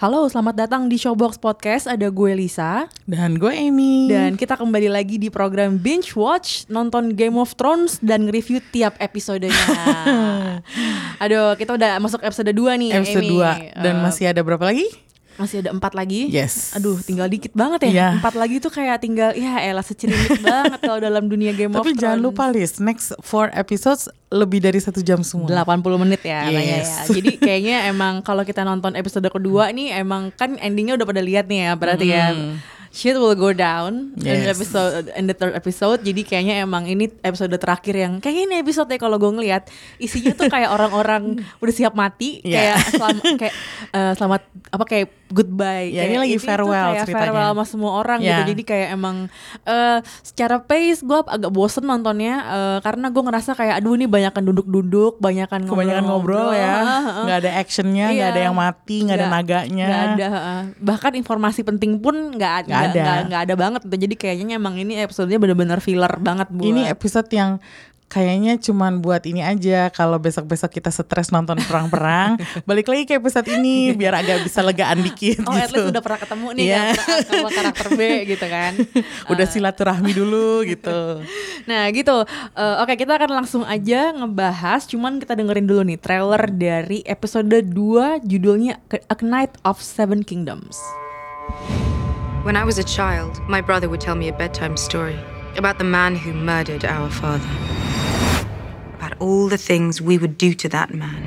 Halo, 0.00 0.24
selamat 0.24 0.64
datang 0.64 0.88
di 0.88 0.96
Showbox 0.96 1.36
Podcast. 1.36 1.84
Ada 1.84 2.08
gue 2.08 2.32
Lisa 2.32 2.88
Dan 3.04 3.36
gue 3.36 3.52
Amy. 3.52 4.08
dan 4.08 4.32
kita 4.32 4.56
kembali 4.56 4.88
lagi 4.88 5.20
di 5.20 5.28
program 5.28 5.76
Binge 5.76 6.16
Watch, 6.16 6.64
nonton 6.72 7.12
Game 7.12 7.36
of 7.36 7.52
Thrones 7.52 8.00
dan 8.00 8.24
nge-review 8.24 8.64
tiap 8.72 8.96
episodenya. 8.96 9.52
Aduh, 11.22 11.52
kita 11.52 11.76
udah 11.76 12.00
masuk 12.00 12.24
episode 12.24 12.48
2 12.48 12.80
nih, 12.80 12.90
episode 12.96 13.28
Amy. 13.28 13.76
2 13.76 13.76
dan 13.76 13.94
Eh, 14.00 14.00
masih 14.00 14.24
ada 14.32 14.40
berapa 14.40 14.64
lagi? 14.64 14.88
Masih 15.40 15.64
ada 15.64 15.72
empat 15.72 15.96
lagi. 15.96 16.28
Yes. 16.28 16.76
Aduh, 16.76 17.00
tinggal 17.00 17.26
dikit 17.26 17.56
banget 17.56 17.88
ya. 17.88 17.90
Iya. 17.90 18.08
Empat 18.20 18.36
lagi 18.36 18.60
tuh 18.60 18.68
kayak 18.68 19.00
tinggal 19.00 19.32
ya 19.32 19.64
elah 19.64 19.80
secerindik 19.80 20.38
banget 20.46 20.78
kalau 20.84 21.00
dalam 21.00 21.26
dunia 21.26 21.56
Game 21.56 21.72
of 21.72 21.80
Tapi 21.80 21.96
Thrones. 21.96 22.02
jangan 22.04 22.18
lupa 22.20 22.44
Liz, 22.52 22.76
next 22.76 23.16
four 23.24 23.48
episodes 23.56 24.12
lebih 24.28 24.60
dari 24.60 24.78
satu 24.78 25.00
jam 25.00 25.24
semua. 25.24 25.48
80 25.48 25.80
menit 26.04 26.20
ya 26.22 26.46
ya. 26.46 26.60
Yes. 26.60 27.08
Jadi 27.08 27.34
kayaknya 27.42 27.88
emang 27.88 28.20
kalau 28.20 28.44
kita 28.44 28.62
nonton 28.62 28.92
episode 28.94 29.26
kedua 29.26 29.72
nih 29.72 29.96
emang 29.96 30.30
kan 30.36 30.60
endingnya 30.60 31.00
udah 31.00 31.06
pada 31.08 31.22
lihat 31.24 31.48
nih 31.48 31.66
ya 31.66 31.72
berarti 31.74 32.06
ya. 32.06 32.26
Shit 32.90 33.14
will 33.14 33.32
go 33.32 33.50
down 33.50 34.12
in 34.16 34.26
the 34.36 34.44
Yes. 34.44 34.50
episode 34.52 34.92
in 35.12 35.24
the 35.24 35.32
third 35.32 35.54
episode. 35.54 36.02
Jadi 36.02 36.20
kayaknya 36.20 36.58
emang 36.60 36.84
ini 36.84 37.06
episode 37.20 37.54
terakhir 37.54 37.94
yang 37.94 38.18
kayak 38.18 38.44
ini 38.44 38.58
episode 38.58 38.90
kalau 38.96 39.14
gue 39.14 39.30
ngeliat 39.30 39.70
isinya 39.96 40.34
tuh 40.34 40.46
kayak 40.46 40.68
orang-orang 40.68 41.38
udah 41.62 41.70
siap 41.72 41.94
mati 41.94 42.42
Iya. 42.42 42.74
kayak 42.74 42.76
selamat 42.92 43.22
kayak 43.38 43.54
eh, 43.90 44.12
selamat 44.12 44.42
apa 44.68 44.84
kayak 44.84 45.06
goodbye. 45.30 45.86
Ya, 45.88 46.02
kayak 46.02 46.10
ini 46.10 46.18
lagi 46.18 46.36
farewell 46.36 46.74
kayak 46.90 47.06
ceritanya. 47.06 47.22
farewell 47.22 47.50
sama 47.52 47.64
semua 47.64 47.92
orang 47.96 48.18
Ya. 48.18 48.26
gitu. 48.36 48.42
Jadi 48.50 48.62
kayak 48.64 48.88
emang 48.92 49.16
eh 49.62 49.98
secara 50.20 50.58
pace 50.58 51.00
gue 51.00 51.18
agak 51.22 51.48
bosen 51.48 51.86
nontonnya 51.86 52.34
eh, 52.42 52.78
karena 52.80 53.06
gue 53.08 53.22
ngerasa 53.22 53.54
kayak 53.54 53.78
aduh 53.78 53.94
ini 53.94 54.04
banyakan 54.04 54.42
duduk-duduk, 54.44 55.16
banyakan 55.16 55.62
Kebanyakan 55.62 56.04
ngobrol 56.04 56.50
ya, 56.50 56.74
Heeh. 56.82 57.22
nggak 57.22 57.38
ada 57.38 57.50
actionnya, 57.56 58.06
nggak 58.08 58.18
Iya. 58.20 58.34
ada 58.34 58.40
yang 58.42 58.56
mati, 58.56 58.96
nggak 59.00 59.14
ada 59.16 59.28
naganya. 59.30 59.86
nggak 59.86 60.02
ada 60.10 60.26
heeh. 60.28 60.60
bahkan 60.82 61.12
informasi 61.14 61.62
penting 61.62 61.94
pun 61.96 62.34
nggak 62.34 62.66
Nggak 62.66 62.79
nggak- 62.86 62.96
ada. 62.96 63.26
nggak 63.26 63.42
ada 63.42 63.54
banget 63.54 63.80
gitu. 63.84 63.96
jadi 64.00 64.14
kayaknya 64.16 64.54
emang 64.56 64.74
ini 64.74 64.96
episodenya 64.98 65.36
bener-bener 65.36 65.78
filler 65.78 66.12
banget 66.16 66.48
buat 66.48 66.66
Ini 66.66 66.88
episode 66.88 67.28
yang 67.30 67.60
kayaknya 68.10 68.58
cuman 68.58 68.98
buat 68.98 69.22
ini 69.22 69.38
aja. 69.38 69.86
Kalau 69.88 70.18
besok-besok 70.18 70.74
kita 70.74 70.90
stres 70.90 71.30
nonton 71.30 71.54
perang-perang, 71.62 72.42
balik 72.68 72.90
lagi 72.90 73.06
ke 73.06 73.14
episode 73.14 73.46
ini 73.46 73.94
biar 73.94 74.18
agak 74.18 74.42
bisa 74.42 74.66
legaan 74.66 74.98
dikit 74.98 75.46
Oh, 75.46 75.54
at 75.54 75.70
gitu. 75.70 75.78
least 75.78 75.94
udah 75.94 76.02
pernah 76.02 76.18
ketemu 76.18 76.46
nih 76.50 76.64
Iya. 76.66 76.82
karakter, 76.90 77.18
sama 77.22 77.48
karakter 77.54 77.86
B 77.94 78.00
gitu 78.26 78.46
kan. 78.50 78.72
Udah 79.32 79.46
silaturahmi 79.46 80.10
dulu 80.10 80.66
gitu. 80.66 81.22
Nah 81.70 81.86
gitu, 81.94 82.26
Eh, 82.50 82.76
oke 82.82 82.98
kita 82.98 83.14
akan 83.14 83.30
langsung 83.30 83.62
aja 83.62 84.10
ngebahas, 84.10 84.90
cuman 84.90 85.22
kita 85.22 85.38
dengerin 85.38 85.70
dulu 85.70 85.86
nih 85.86 85.98
trailer 86.02 86.50
dari 86.50 87.06
episode 87.06 87.46
2 87.46 87.70
judulnya 88.26 88.82
A 89.06 89.16
Knight 89.16 89.54
of 89.62 89.78
Seven 89.78 90.26
Kingdoms. 90.26 90.82
When 92.42 92.56
I 92.56 92.64
was 92.64 92.78
a 92.78 92.84
child, 92.84 93.38
my 93.50 93.60
brother 93.60 93.90
would 93.90 94.00
tell 94.00 94.14
me 94.14 94.28
a 94.28 94.32
bedtime 94.32 94.78
story 94.78 95.18
about 95.58 95.76
the 95.76 95.84
man 95.84 96.16
who 96.16 96.32
murdered 96.32 96.86
our 96.86 97.10
father. 97.10 97.46
About 98.94 99.12
all 99.18 99.48
the 99.48 99.58
things 99.58 100.00
we 100.00 100.16
would 100.16 100.38
do 100.38 100.54
to 100.54 100.68
that 100.70 100.94
man. 100.94 101.22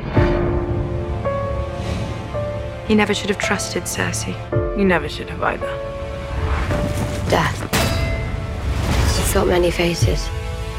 He 2.87 2.95
never 2.95 3.13
should 3.13 3.29
have 3.29 3.37
trusted 3.37 3.83
Cersei. 3.83 4.35
You 4.75 4.85
never 4.85 5.07
should 5.07 5.29
have 5.29 5.43
either. 5.43 5.67
Death. 7.29 7.61
It's 9.19 9.33
got 9.35 9.45
many 9.45 9.69
faces. 9.69 10.27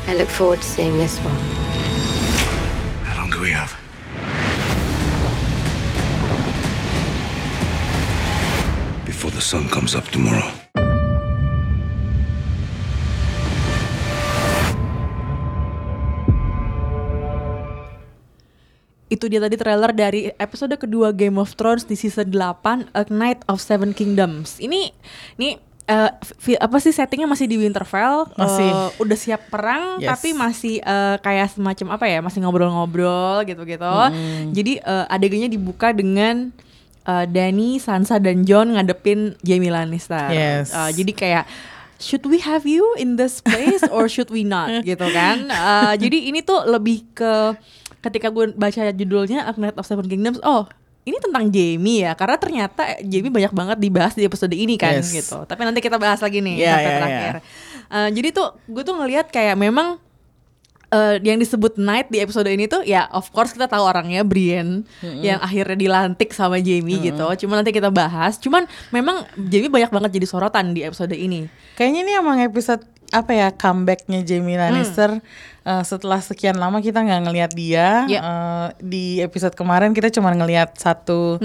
I 0.09 0.17
look 0.17 0.29
forward 0.29 0.63
to 0.63 0.67
seeing 0.67 0.99
this 0.99 1.17
one. 1.21 1.35
How 3.05 3.21
long 3.21 3.31
do 3.31 3.41
we 3.41 3.51
have? 3.53 3.84
Before 9.25 9.37
the 9.37 9.41
sun 9.41 9.73
comes 9.73 9.95
up 9.95 10.05
tomorrow. 10.13 10.53
Itu 19.09 19.33
dia 19.33 19.41
tadi 19.41 19.57
trailer 19.57 19.97
dari 19.97 20.29
episode 20.37 20.77
kedua 20.77 21.09
Game 21.17 21.41
of 21.41 21.57
Thrones 21.57 21.89
di 21.89 21.97
season 21.97 22.37
8 22.37 22.93
A 22.93 23.09
Knight 23.09 23.41
of 23.49 23.65
Seven 23.65 23.97
Kingdoms. 23.97 24.61
Ini 24.61 24.93
ini 25.41 25.57
fi- 26.37 26.61
apa 26.61 26.77
sih 26.77 26.93
settingnya 26.93 27.25
masih 27.25 27.49
di 27.49 27.57
Winterfell? 27.57 28.29
Masih. 28.37 28.69
Eh, 28.69 28.89
udah 29.01 29.17
siap 29.17 29.49
perang 29.49 30.05
Yes. 30.05 30.13
tapi 30.13 30.37
masih 30.37 30.85
eh, 30.85 31.17
kayak 31.25 31.57
semacam 31.57 31.97
apa 31.97 32.05
ya? 32.13 32.21
Masih 32.21 32.45
ngobrol-ngobrol 32.45 33.41
gitu-gitu. 33.49 33.95
Jadi 34.53 34.85
eh, 34.85 35.05
adegannya 35.09 35.49
dibuka 35.49 35.97
dengan 35.97 36.53
eh, 37.05 37.25
Dany, 37.27 37.77
Sansa 37.77 38.17
dan 38.17 38.43
Jon 38.43 38.73
ngadepin 38.73 39.37
Jaime 39.41 39.69
Lannister. 39.69 40.29
Yes. 40.29 40.71
Eh, 40.71 40.91
jadi 40.95 41.13
kayak 41.13 41.45
should 41.97 42.25
we 42.25 42.39
have 42.39 42.65
you 42.65 42.83
in 42.97 43.15
this 43.15 43.39
place 43.39 43.81
or 43.89 44.05
should 44.07 44.29
we 44.29 44.43
not 44.43 44.69
gitu 44.89 45.07
kan 45.09 45.47
Eh, 45.47 45.95
jadi 45.99 46.29
ini 46.29 46.41
tuh 46.41 46.65
lebih 46.65 47.07
ke 47.13 47.55
ketika 48.01 48.29
gue 48.29 48.53
baca 48.53 48.91
judulnya 48.91 49.45
A 49.45 49.55
Knight 49.55 49.75
of 49.75 49.85
Seven 49.85 50.05
Kingdoms 50.05 50.37
oh 50.43 50.69
ini 51.05 51.17
tentang 51.17 51.49
Jamie 51.49 52.01
ya 52.01 52.13
karena 52.13 52.37
ternyata 52.37 52.97
Jamie 53.01 53.29
banyak 53.29 53.53
banget 53.53 53.79
dibahas 53.79 54.13
di 54.13 54.25
episode 54.25 54.53
ini 54.53 54.77
kan 54.77 55.01
Yes. 55.01 55.13
gitu 55.13 55.45
tapi 55.45 55.65
nanti 55.65 55.81
kita 55.81 55.97
bahas 55.97 56.21
lagi 56.21 56.41
nih 56.41 56.61
Iya, 56.61 56.69
sampai 56.69 56.85
iya, 56.85 56.97
terakhir 56.99 57.35
Eh, 57.85 58.09
jadi 58.11 58.29
tuh 58.33 58.49
gue 58.65 58.83
tuh 58.83 58.97
ngelihat 58.97 59.29
kayak 59.29 59.55
memang 59.55 60.01
eh, 60.95 61.15
yang 61.21 61.37
disebut 61.37 61.75
Knight 61.75 62.07
di 62.09 62.23
episode 62.23 62.47
ini 62.47 62.65
tuh 62.65 62.87
ya 62.87 63.11
of 63.11 63.27
course 63.29 63.51
kita 63.51 63.67
tahu 63.67 63.83
orangnya 63.83 64.23
Brienne 64.23 64.87
yang 65.19 65.43
akhirnya 65.43 65.75
dilantik 65.75 66.31
sama 66.31 66.59
Jamie 66.59 67.03
gitu. 67.03 67.27
Cuma 67.43 67.59
nanti 67.59 67.71
kita 67.71 67.91
bahas. 67.91 68.39
Cuman 68.39 68.65
memang 68.89 69.27
Jamie 69.37 69.67
banyak 69.67 69.91
banget 69.91 70.11
jadi 70.15 70.27
sorotan 70.27 70.71
di 70.71 70.81
episode 70.81 71.13
ini. 71.13 71.51
Kayaknya 71.75 72.01
ini 72.01 72.13
emang 72.15 72.39
episode 72.39 72.87
apa 73.11 73.31
ya 73.31 73.51
comebacknya 73.51 74.23
Jamie 74.23 74.55
Lannister 74.55 75.19
Eh, 75.65 75.81
setelah 75.81 76.21
sekian 76.21 76.61
lama 76.61 76.77
kita 76.77 77.01
nggak 77.01 77.21
ngelihat 77.25 77.51
dia 77.57 78.05
Iya. 78.05 78.21
Eh, 78.21 78.69
di 78.85 79.05
episode 79.19 79.57
kemarin 79.57 79.97
kita 79.97 80.13
cuma 80.13 80.29
ngelihat 80.29 80.77
satu 80.77 81.41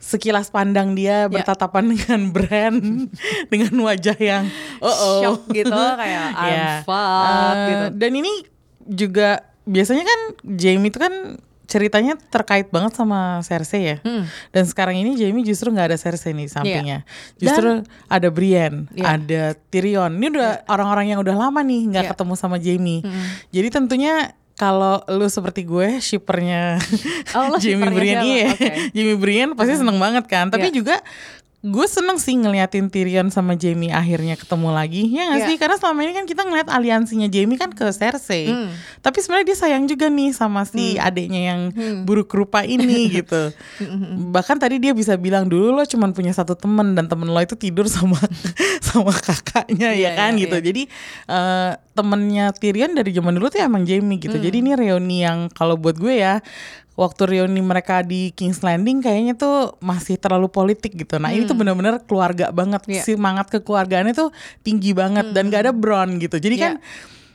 sekilas 0.00 0.48
pandang 0.48 0.92
dia 0.92 1.28
bertatapan 1.28 1.92
dengan 1.92 2.20
Bran 2.34 2.74
dengan 3.48 3.74
wajah 3.80 4.16
yang 4.16 4.48
oh 4.80 4.88
oh 4.88 5.16
Shock 5.20 5.42
gitu 5.50 5.72
kayak 5.72 6.24
I'm 6.34 6.52
Ya. 6.56 6.72
fucked 6.84 7.52
Eh, 7.52 7.68
gitu. 7.68 7.86
dan 8.00 8.12
ini 8.14 8.32
juga 8.86 9.42
biasanya 9.64 10.04
kan 10.04 10.20
Jamie 10.56 10.88
itu 10.88 11.00
kan 11.00 11.40
ceritanya 11.64 12.20
terkait 12.28 12.68
banget 12.68 12.92
sama 12.92 13.40
Cersei 13.40 13.82
ya. 13.82 13.96
Hmm. 14.04 14.28
Dan 14.52 14.68
sekarang 14.68 15.00
ini 15.00 15.16
Jamie 15.16 15.40
justru 15.42 15.72
nggak 15.72 15.88
ada 15.90 15.98
Cersei 15.98 16.36
nih 16.36 16.46
sampingnya. 16.46 16.98
Iya. 17.02 17.40
Justru 17.40 17.68
ada 18.06 18.28
Brienne, 18.28 18.84
Iya. 18.92 19.04
ada 19.16 19.42
Tyrion. 19.72 20.12
Ini 20.20 20.26
udah 20.28 20.50
orang-orang 20.68 21.16
yang 21.16 21.20
udah 21.24 21.32
lama 21.32 21.64
nih 21.64 21.88
nggak 21.88 22.04
Iya. 22.04 22.12
ketemu 22.12 22.34
sama 22.36 22.60
Jamie. 22.60 23.00
Jadi 23.48 23.68
tentunya 23.72 24.14
kalau 24.54 25.02
lu 25.10 25.26
seperti 25.26 25.66
gue 25.66 25.98
shippernya 25.98 26.78
Oh, 27.34 27.56
Jamie 27.64 27.90
Brienne 27.90 28.22
iya. 28.22 28.52
Oke. 28.52 28.70
Jamie 28.94 29.18
Brienne 29.18 29.52
pasti 29.56 29.74
seneng 29.74 29.96
banget 29.96 30.28
kan. 30.28 30.52
Tapi 30.52 30.68
Iya. 30.68 30.76
juga 30.76 30.96
gue 31.64 31.86
seneng 31.88 32.20
sih 32.20 32.36
ngeliatin 32.36 32.92
Tyrion 32.92 33.32
sama 33.32 33.56
Jamie 33.56 33.88
akhirnya 33.88 34.36
ketemu 34.36 34.68
lagi. 34.68 35.08
Ya 35.08 35.32
nggak 35.32 35.40
Iya. 35.40 35.48
sih? 35.48 35.56
Karena 35.56 35.76
selama 35.76 36.04
ini 36.04 36.12
kan 36.12 36.24
kita 36.24 36.44
ngeliat 36.44 36.68
aliansinya 36.68 37.24
Jamie 37.24 37.56
kan 37.56 37.72
ke 37.72 37.88
Cersei. 37.88 38.44
Hmm. 38.44 38.68
Tapi 39.00 39.18
sebenarnya 39.18 39.46
dia 39.48 39.56
sayang 39.56 39.88
juga 39.88 40.06
nih 40.06 40.30
sama 40.30 40.68
si 40.68 41.00
adeknya 41.00 41.40
yang 41.48 41.60
buruk 42.04 42.28
rupa 42.30 42.60
ini 42.62 43.08
gitu. 43.16 43.48
Bahkan 44.28 44.60
tadi 44.60 44.76
dia 44.76 44.92
bisa 44.92 45.16
bilang 45.16 45.48
dulu 45.48 45.72
lo 45.72 45.82
cuman 45.82 46.12
punya 46.12 46.30
satu 46.30 46.52
temen 46.52 46.92
dan 46.92 47.08
temen 47.08 47.26
lo 47.26 47.40
itu 47.40 47.56
tidur 47.56 47.88
sama 47.88 48.20
sama 48.84 49.10
kakaknya 49.10 49.90
Iya, 49.90 50.04
ya 50.04 50.10
kan 50.14 50.36
iya, 50.36 50.44
gitu. 50.44 50.56
iya. 50.56 50.64
Jadi 50.64 50.82
eh, 51.26 51.70
temennya 51.94 52.52
Tyrion 52.52 52.92
dari 52.92 53.08
zaman 53.08 53.32
dulu 53.32 53.48
tuh 53.48 53.64
emang 53.64 53.88
Jamie 53.88 54.20
gitu. 54.20 54.36
Jadi 54.36 54.60
ini 54.60 54.76
reuni 54.76 55.24
yang 55.24 55.48
kalau 55.48 55.80
buat 55.80 55.96
gue 55.96 56.12
ya 56.12 56.44
waktu 56.94 57.22
reuni 57.26 57.58
mereka 57.58 58.06
di 58.06 58.30
King's 58.34 58.62
Landing 58.62 59.02
kayaknya 59.02 59.34
tuh 59.34 59.74
masih 59.82 60.14
terlalu 60.14 60.46
politik 60.46 60.94
gitu. 60.94 61.18
Nah 61.18 61.34
ini 61.34 61.46
tuh 61.46 61.58
bener-bener 61.58 61.98
keluarga 62.06 62.54
banget. 62.54 62.86
Iya. 62.86 63.02
Semangat 63.02 63.50
kekeluargaannya 63.50 64.14
tuh 64.14 64.30
tinggi 64.62 64.94
banget 64.94 65.34
dan 65.34 65.50
gak 65.50 65.68
ada 65.68 65.72
Bron 65.74 66.22
gitu. 66.22 66.38
Jadi 66.38 66.54
Iya. 66.54 66.64
kan 66.64 66.72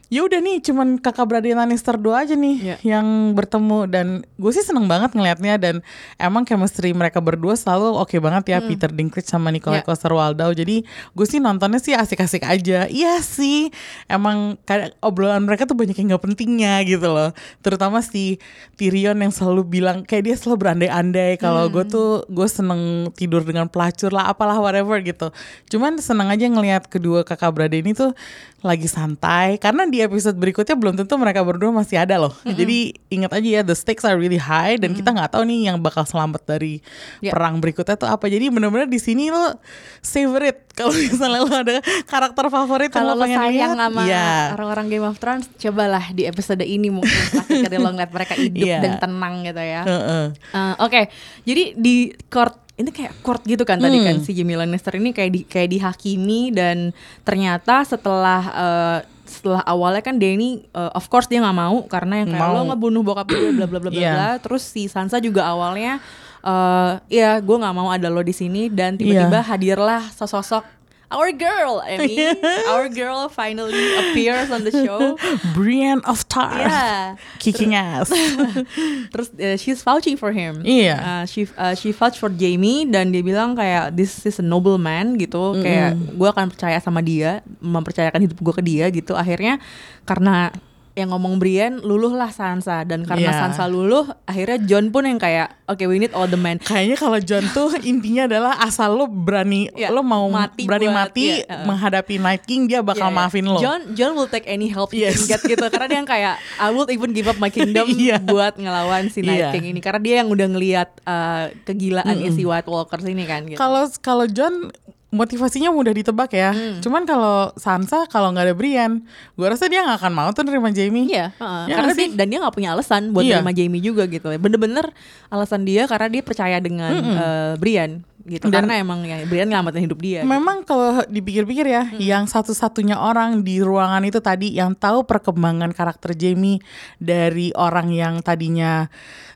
ya 0.09 0.25
udah 0.25 0.41
nih 0.41 0.57
cuman 0.59 0.97
kakak 0.97 1.25
beradik 1.25 1.53
Lannister 1.53 1.93
dua 1.93 2.25
aja 2.25 2.33
nih 2.33 2.57
Iya. 2.59 2.75
yang 2.83 3.05
bertemu. 3.31 3.85
Dan 3.85 4.07
gue 4.35 4.51
sih 4.51 4.61
seneng 4.61 4.85
banget 4.85 5.13
ngelihatnya 5.13 5.55
dan 5.55 5.75
emang 6.17 6.43
chemistry 6.43 6.91
mereka 6.91 7.21
berdua 7.21 7.53
selalu 7.53 7.93
oke 7.95 8.17
banget 8.17 8.49
ya 8.49 8.59
Peter 8.59 8.89
Dinklage 8.89 9.29
sama 9.29 9.49
Nikolai 9.49 9.79
Iya. 9.81 9.85
Coster-Waldau 9.85 10.51
jadi 10.51 10.81
gue 11.13 11.25
sih 11.25 11.37
nontonnya 11.37 11.77
sih 11.77 11.93
asik-asik 11.93 12.41
aja. 12.41 12.89
Iya 12.89 13.21
sih 13.21 13.69
emang 14.05 14.57
kayak 14.65 14.97
obrolan 14.99 15.45
mereka 15.45 15.63
tuh 15.63 15.77
banyak 15.77 15.93
yang 15.93 16.11
nggak 16.11 16.23
pentingnya 16.25 16.81
gitu 16.83 17.05
loh. 17.05 17.29
Terutama 17.61 18.01
si 18.01 18.41
Tyrion 18.75 19.15
yang 19.15 19.29
selalu 19.29 19.61
bilang 19.63 20.01
kayak 20.03 20.25
dia 20.25 20.35
selalu 20.35 20.57
berandai-andai 20.59 21.37
kalau 21.37 21.69
gue 21.69 21.85
tuh 21.85 22.25
gue 22.25 22.47
seneng 22.49 23.13
tidur 23.13 23.45
dengan 23.45 23.69
pelacur 23.69 24.09
lah 24.09 24.25
apalah 24.27 24.57
whatever 24.57 24.97
gitu. 24.99 25.29
Cuman 25.69 26.01
seneng 26.01 26.33
aja 26.33 26.49
ngelihat 26.49 26.89
kedua 26.89 27.21
kakak 27.21 27.53
beradik 27.53 27.85
ini 27.85 27.93
tuh 27.93 28.17
lagi 28.59 28.89
santai. 28.89 29.55
Karena 29.55 29.85
di 29.99 30.07
episode 30.07 30.33
berikutnya 30.33 30.73
belum 30.73 30.95
tentu 30.95 31.11
mereka 31.13 31.43
berdua 31.43 31.75
masih 31.75 31.99
ada 31.99 32.15
loh 32.15 32.31
jadi 32.41 32.95
ingat 33.09 33.31
aja 33.33 33.49
ya 33.49 33.61
the 33.61 33.73
stakes 33.73 34.01
are 34.01 34.15
really 34.15 34.39
high 34.39 34.73
dan 34.73 34.95
kita 34.95 35.11
nggak 35.11 35.27
tahu 35.29 35.43
nih 35.43 35.67
yang 35.67 35.77
bakal 35.77 36.03
selamat 36.03 36.47
dari 36.47 36.79
Ya. 37.19 37.35
perang 37.35 37.59
berikutnya 37.59 37.93
tuh 37.93 38.07
apa 38.07 38.25
jadi 38.25 38.47
bener-bener 38.47 38.87
di 38.87 38.95
sini 38.95 39.27
lo 39.27 39.59
favorite 39.99 40.71
kalau 40.77 40.93
misalnya 40.93 41.39
lo 41.41 41.51
ada 41.51 41.75
karakter 42.05 42.47
favorit 42.47 42.87
Kalau 42.89 43.11
lo 43.11 43.19
pengen 43.19 43.35
sayang 43.37 43.75
lihat, 43.75 43.91
sama 43.91 44.01
ya. 44.07 44.55
orang-orang 44.55 44.87
Game 44.87 45.03
of 45.03 45.19
Thrones, 45.19 45.51
cobalah 45.53 46.05
di 46.09 46.23
episode 46.23 46.63
ini 46.63 46.87
mungkin 46.87 47.11
kali 47.43 47.75
lo 47.75 47.91
ngeliat 47.91 48.11
mereka 48.13 48.33
hidup 48.33 48.63
Iya. 48.69 48.79
dan 48.79 48.93
tenang 48.97 49.43
gitu 49.43 49.59
ya. 49.59 49.81
Heeh. 49.83 50.25
Eh, 50.55 50.73
Oke, 50.79 51.01
jadi 51.43 51.75
di 51.75 51.95
court 52.31 52.55
ini 52.79 52.89
kayak 52.89 53.19
court 53.19 53.43
gitu 53.43 53.61
kan 53.61 53.75
tadi 53.75 53.99
Hmm. 53.99 54.07
kan 54.07 54.15
si 54.19 54.31
Jamie 54.31 54.55
Lannister 54.55 54.95
ini 54.95 55.11
kayak 55.11 55.29
di 55.29 55.41
kayak 55.43 55.69
dihakimi 55.69 56.49
dan 56.49 56.95
ternyata 57.21 57.83
setelah 57.83 58.41
eh, 58.49 58.99
setelah 59.25 59.61
awalnya 59.61 60.01
kan 60.01 60.15
Dany 60.15 60.63
eh, 60.65 60.91
of 60.93 61.05
course 61.05 61.27
dia 61.27 61.37
nggak 61.37 61.57
mau 61.57 61.83
karena 61.85 62.23
yang 62.23 62.29
kayak 62.29 62.39
Mau. 62.41 62.55
lo 62.55 62.61
ngebunuh 62.65 63.03
bokap 63.03 63.27
gue 63.27 63.51
bla 63.53 63.67
bla 63.67 63.77
bla 63.77 63.91
bla 63.91 63.99
Iya. 63.99 64.11
bla. 64.11 64.29
Terus 64.39 64.63
si 64.63 64.87
Sansa 64.87 65.19
juga 65.19 65.45
awalnya 65.45 65.99
eh 66.39 66.91
ya 67.11 67.35
gue 67.37 67.51
nggak 67.53 67.75
mau 67.75 67.91
ada 67.91 68.07
lo 68.07 68.23
di 68.23 68.31
sini 68.31 68.71
dan 68.71 68.95
tiba-tiba 68.95 69.43
Iya. 69.43 69.47
hadirlah 69.49 70.03
sosok 70.09 70.63
our 71.09 71.33
girl, 71.33 71.81
I 71.81 71.97
mean 72.05 72.37
our 72.69 72.85
girl 72.87 73.27
finally 73.27 73.73
appears 73.97 74.49
on 74.49 74.61
the 74.63 74.71
show. 74.71 75.17
Brienne 75.57 76.05
of 76.05 76.25
Tar 76.29 76.53
Yeah. 76.53 77.17
kicking 77.41 77.73
ass 77.73 78.13
Terus 79.13 79.27
uh, 79.33 79.57
she's 79.57 79.81
vouching 79.81 80.15
for 80.15 80.29
him. 80.31 80.61
Iya. 80.61 80.95
Uh, 81.01 81.23
she 81.25 81.49
uh, 81.57 81.73
she 81.73 81.89
vouch 81.91 82.17
for 82.17 82.29
Jamie 82.29 82.85
dan 82.85 83.09
dia 83.09 83.25
bilang 83.25 83.57
kayak 83.57 83.97
this 83.97 84.23
is 84.25 84.37
a 84.37 84.45
noble 84.45 84.77
man 84.77 85.17
gitu. 85.17 85.57
Kayak 85.59 85.97
gue 86.13 86.27
akan 86.29 86.53
percaya 86.53 86.77
sama 86.77 87.01
dia, 87.01 87.41
mempercayakan 87.59 88.29
hidup 88.29 88.37
gue 88.37 88.53
ke 88.53 88.63
dia 88.63 88.85
gitu. 88.93 89.17
Akhirnya 89.17 89.57
karena 90.05 90.53
yang 90.99 91.09
ngomong 91.09 91.35
Brienne 91.35 91.79
luluh 91.79 92.11
lah 92.11 92.29
Sansa 92.29 92.83
dan 92.83 93.01
karena 93.01 93.29
Iya. 93.29 93.39
Sansa 93.41 93.65
luluh 93.65 94.03
akhirnya 94.23 94.59
John 94.61 94.89
pun 94.89 95.03
yang 95.03 95.15
kayak 95.15 95.55
oke 95.65 95.79
we 95.81 95.97
need 95.97 96.11
all 96.11 96.25
the 96.25 96.35
men 96.35 96.59
Kayaknya 96.59 96.95
kalau 96.95 97.19
John 97.19 97.47
tuh 97.49 97.71
intinya 97.87 98.27
adalah 98.27 98.53
asal 98.59 98.93
lo 98.93 99.05
berani 99.05 99.71
Iya, 99.71 99.89
lo 99.89 100.01
mau 100.01 100.27
mati 100.27 100.63
berani 100.63 100.85
buat- 100.85 100.97
mati 101.07 101.39
iya, 101.39 101.47
uh. 101.49 101.63
menghadapi 101.63 102.15
Night 102.17 102.43
King 102.43 102.67
dia 102.67 102.79
bakal 102.79 103.07
Iya, 103.07 103.11
iya. 103.11 103.19
maafin 103.19 103.45
lo. 103.45 103.57
John 103.57 103.81
John 103.93 104.11
will 104.13 104.27
take 104.27 104.45
any 104.45 104.67
help 104.67 104.91
he 104.91 105.01
Yes. 105.01 105.23
can 105.23 105.31
get 105.31 105.41
gitu 105.47 105.65
karena 105.65 105.87
dia 105.87 105.97
yang 105.97 106.09
kayak 106.09 106.35
I 106.57 106.67
will 106.69 106.87
even 106.87 107.11
give 107.11 107.25
up 107.25 107.37
my 107.37 107.47
kingdom 107.47 107.87
Iya. 107.95 108.19
buat 108.19 108.55
ngelawan 108.55 109.07
si. 109.07 109.21
Night 109.21 109.51
King 109.51 109.65
ini 109.67 109.79
karena 109.79 109.97
dia 109.97 110.15
yang 110.19 110.27
udah 110.27 110.47
ngelihat 110.49 110.89
uh, 111.03 111.47
kegilaan 111.63 112.11
si 112.29 112.43
White 112.43 112.67
Walkers 112.67 113.03
ini 113.03 113.23
kan 113.23 113.45
gitu. 113.45 113.55
Kalau 113.55 113.87
kalau 113.99 114.25
John 114.25 114.69
motivasinya 115.09 115.69
mudah 115.69 115.89
ditebak 115.89 116.29
ya. 116.31 116.53
Hmm. 116.53 116.79
Cuman 116.79 117.01
kalau 117.03 117.49
Sansa 117.55 118.05
kalau 118.05 118.29
nggak 118.29 118.45
ada 118.45 118.55
Brian, 118.55 119.01
gua 119.33 119.53
rasa 119.53 119.65
dia 119.65 119.81
nggak 119.81 119.97
akan 119.97 120.13
mau 120.13 120.29
tuh 120.29 120.45
nerima 120.45 120.69
Jamie. 120.69 121.09
Iya, 121.09 121.33
heeh. 121.33 121.63
Ya 121.65 121.75
karena 121.75 121.93
sih? 121.93 122.07
dan 122.13 122.29
dia 122.29 122.37
nggak 122.37 122.53
punya 122.53 122.69
alasan 122.71 123.09
buat 123.09 123.25
Iya. 123.25 123.41
terima 123.41 123.51
Jamie 123.51 123.81
juga 123.81 124.05
gitu. 124.05 124.29
Bener-bener 124.31 124.93
alasan 125.27 125.65
dia 125.65 125.85
karena 125.85 126.07
dia 126.07 126.21
percaya 126.21 126.57
dengan 126.57 126.93
eh, 126.93 127.53
Brian 127.57 128.05
gitu. 128.21 128.45
Dan- 128.45 128.69
karena 128.69 128.77
emang 128.77 129.01
ya 129.01 129.25
Brian 129.25 129.49
nyelamatin 129.49 129.81
hidup 129.81 129.97
dia. 129.97 130.21
gitu. 130.21 130.29
Memang 130.29 130.61
kalau 130.61 131.01
dipikir-pikir 131.05 131.65
ya, 131.65 131.89
yang 131.97 132.29
satu-satunya 132.29 132.93
orang 132.95 133.41
di 133.41 133.57
ruangan 133.59 134.05
itu 134.05 134.21
tadi 134.21 134.53
yang 134.53 134.77
tahu 134.77 135.09
perkembangan 135.09 135.73
karakter 135.73 136.13
Jamie 136.13 136.61
dari 137.01 137.49
orang 137.57 137.89
yang 137.89 138.21
tadinya 138.21 138.85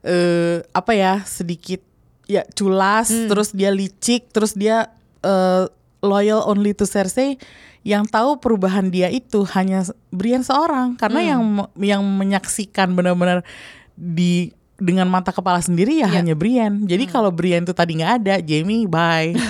eh 0.05 0.61
apa 0.69 0.91
ya 0.93 1.13
sedikit 1.25 1.81
ya 2.23 2.45
culas, 2.53 3.09
terus 3.09 3.51
dia 3.51 3.67
licik, 3.67 4.29
terus 4.29 4.53
dia 4.53 4.87
eh, 5.23 5.63
loyal 5.99 6.43
only 6.43 6.71
to 6.71 6.83
Cersei. 6.83 7.39
Yang 7.81 8.11
tahu 8.11 8.39
perubahan 8.39 8.87
dia 8.87 9.07
itu 9.07 9.43
hanya 9.51 9.83
Brian 10.07 10.39
seorang, 10.39 10.95
karena 10.95 11.35
yang 11.35 11.41
yang 11.75 11.99
menyaksikan 11.99 12.91
benar-benar 12.91 13.43
di 13.93 14.51
dengan 14.73 15.03
mata 15.05 15.31
kepala 15.31 15.59
sendiri 15.59 15.99
ya 15.99 16.07
Iya. 16.07 16.15
hanya 16.17 16.33
Brian. 16.33 16.83
Jadi 16.83 17.03
kalau 17.05 17.27
Brian 17.27 17.63
itu 17.63 17.71
tadi 17.71 17.99
nggak 17.99 18.13
ada, 18.19 18.35
Jamie 18.39 18.87
bye. 18.87 19.35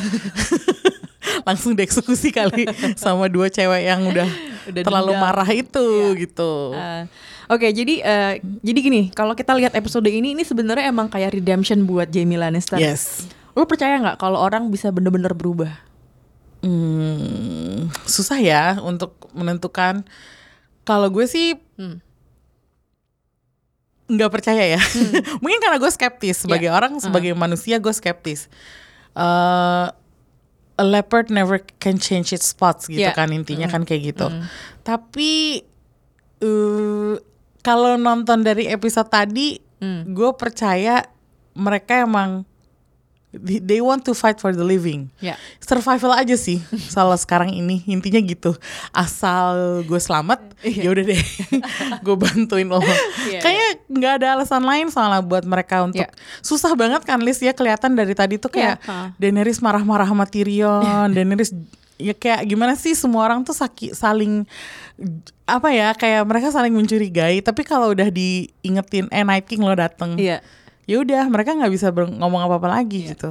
langsung 1.43 1.73
dieksekusi 1.73 2.31
kali 2.31 2.63
sama 2.95 3.27
dua 3.27 3.47
cewek 3.47 3.83
yang 3.83 4.01
udah, 4.05 4.27
Udah 4.65 4.81
terlalu 4.81 5.11
dendam. 5.11 5.23
marah 5.23 5.49
itu 5.49 5.87
gitu. 6.15 6.71
Eh, 6.71 7.03
Oke, 7.45 7.67
jadi 7.69 7.99
eh, 7.99 8.33
jadi 8.61 8.79
gini, 8.79 9.01
kalau 9.11 9.35
kita 9.35 9.51
lihat 9.53 9.75
episode 9.75 10.07
ini, 10.07 10.31
ini 10.31 10.41
sebenarnya 10.41 10.87
emang 10.87 11.05
kayak 11.05 11.35
redemption 11.35 11.83
buat 11.83 12.07
Jamie 12.07 12.39
Lannister. 12.39 12.79
yes. 12.79 13.27
Lo 13.53 13.65
percaya 13.65 13.97
nggak 13.97 14.17
kalau 14.17 14.37
orang 14.37 14.69
bisa 14.69 14.89
bener-bener 14.89 15.33
berubah? 15.33 15.73
Hmm, 16.63 17.91
susah 18.03 18.39
ya 18.39 18.63
untuk 18.79 19.13
menentukan. 19.31 20.07
Kalau 20.83 21.07
gue 21.09 21.25
sih 21.25 21.59
Hmm. 21.75 21.99
nggak 24.07 24.31
percaya 24.31 24.77
ya. 24.77 24.81
Mungkin 25.41 25.59
karena 25.59 25.77
gue 25.77 25.89
skeptis 25.89 26.43
sebagai 26.43 26.69
Ya. 26.69 26.75
orang, 26.75 26.99
sebagai 26.99 27.33
manusia 27.33 27.79
gue 27.79 27.91
skeptis. 27.91 28.47
Eh, 29.13 29.87
a 30.73 30.83
leopard 30.83 31.29
never 31.29 31.61
can 31.77 31.97
change 31.97 32.33
its 32.33 32.49
spots 32.49 32.89
gitu 32.89 32.99
Ya. 32.99 33.13
kan 33.13 33.29
intinya 33.29 33.69
kan 33.69 33.85
kayak 33.85 34.13
gitu. 34.13 34.27
Tapi 34.81 35.61
eh 36.41 37.13
kalau 37.61 37.95
nonton 37.95 38.41
dari 38.41 38.67
episode 38.67 39.07
tadi, 39.07 39.61
gue 40.07 40.29
percaya 40.33 41.05
mereka 41.53 42.01
emang 42.01 42.43
they 43.33 43.81
want 43.81 44.05
to 44.05 44.13
fight 44.13 44.37
for 44.37 44.53
the 44.53 44.61
living. 44.61 45.09
Ya. 45.17 45.33
Survival 45.57 46.13
aja 46.13 46.37
sih 46.37 46.61
kalau 46.93 47.13
sekarang 47.13 47.49
ini 47.49 47.81
intinya 47.85 48.21
gitu. 48.21 48.53
Asal 48.93 49.81
gue 49.83 49.97
selamat, 49.97 50.53
ya 50.61 50.93
udah 50.93 51.03
deh, 51.03 51.17
gue 52.05 52.15
bantuin 52.15 52.69
lo. 52.69 52.77
Iya, 53.25 53.41
Kayaknya 53.41 53.69
nggak 53.89 54.13
ada 54.21 54.27
alasan 54.37 54.63
lain 54.63 54.87
soalnya 54.87 55.19
buat 55.19 55.43
mereka 55.43 55.81
untuk 55.81 56.05
Iya. 56.05 56.13
susah 56.39 56.77
banget 56.77 57.01
kan 57.03 57.17
Liz 57.19 57.37
ya 57.37 57.51
kelihatan 57.51 57.93
dari 57.93 58.13
tadi 58.13 58.37
tuh 58.37 58.49
kayak 58.49 58.77
ha. 58.85 59.11
Daenerys 59.17 59.57
marah-marah 59.59 60.05
sama 60.05 60.29
Tyrion, 60.29 61.09
Daenerys 61.15 61.51
ya 61.97 62.11
kayak 62.11 62.45
gimana 62.45 62.73
sih 62.73 62.93
semua 62.93 63.25
orang 63.25 63.41
tuh 63.41 63.53
saki, 63.53 63.93
saling 63.93 64.45
apa 65.45 65.69
ya 65.69 65.93
kayak 65.93 66.23
mereka 66.23 66.49
saling 66.49 66.73
mencurigai 66.73 67.41
tapi 67.41 67.61
kalau 67.63 67.91
udah 67.91 68.07
diingetin 68.07 69.09
eh 69.09 69.23
Night 69.23 69.45
King 69.45 69.61
lo 69.65 69.73
dateng 69.73 70.15
Iya. 70.17 70.41
Ya 70.83 70.97
udah 70.97 71.21
mereka 71.27 71.53
nggak 71.53 71.71
bisa 71.71 71.87
ngomong 71.91 72.41
apa-apa 72.41 72.67
lagi 72.73 73.09
gitu 73.09 73.29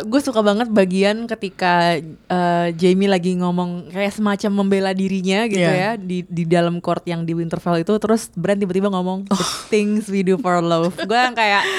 gue 0.00 0.18
suka 0.18 0.40
banget 0.40 0.64
bagian 0.66 1.26
ketika 1.26 2.00
eh, 2.00 2.66
Jamie 2.72 3.04
lagi 3.04 3.36
ngomong 3.36 3.92
kayak 3.92 4.10
semacam 4.10 4.50
membela 4.58 4.90
dirinya 4.90 5.44
gitu 5.44 5.60
Iya. 5.60 5.76
ya 5.76 5.90
di 5.94 6.24
di 6.24 6.42
dalam 6.44 6.80
court 6.80 7.04
yang 7.04 7.22
di 7.22 7.30
Winterfell 7.30 7.78
itu 7.78 7.92
terus 8.00 8.26
Bran 8.32 8.56
tiba-tiba 8.56 8.88
ngomong 8.88 9.28
the 9.28 9.36
Oh. 9.36 9.44
things 9.68 10.08
we 10.08 10.22
do 10.22 10.34
for 10.34 10.56
love 10.58 10.96
gue 10.96 11.14
yang 11.14 11.36
kayak 11.36 11.62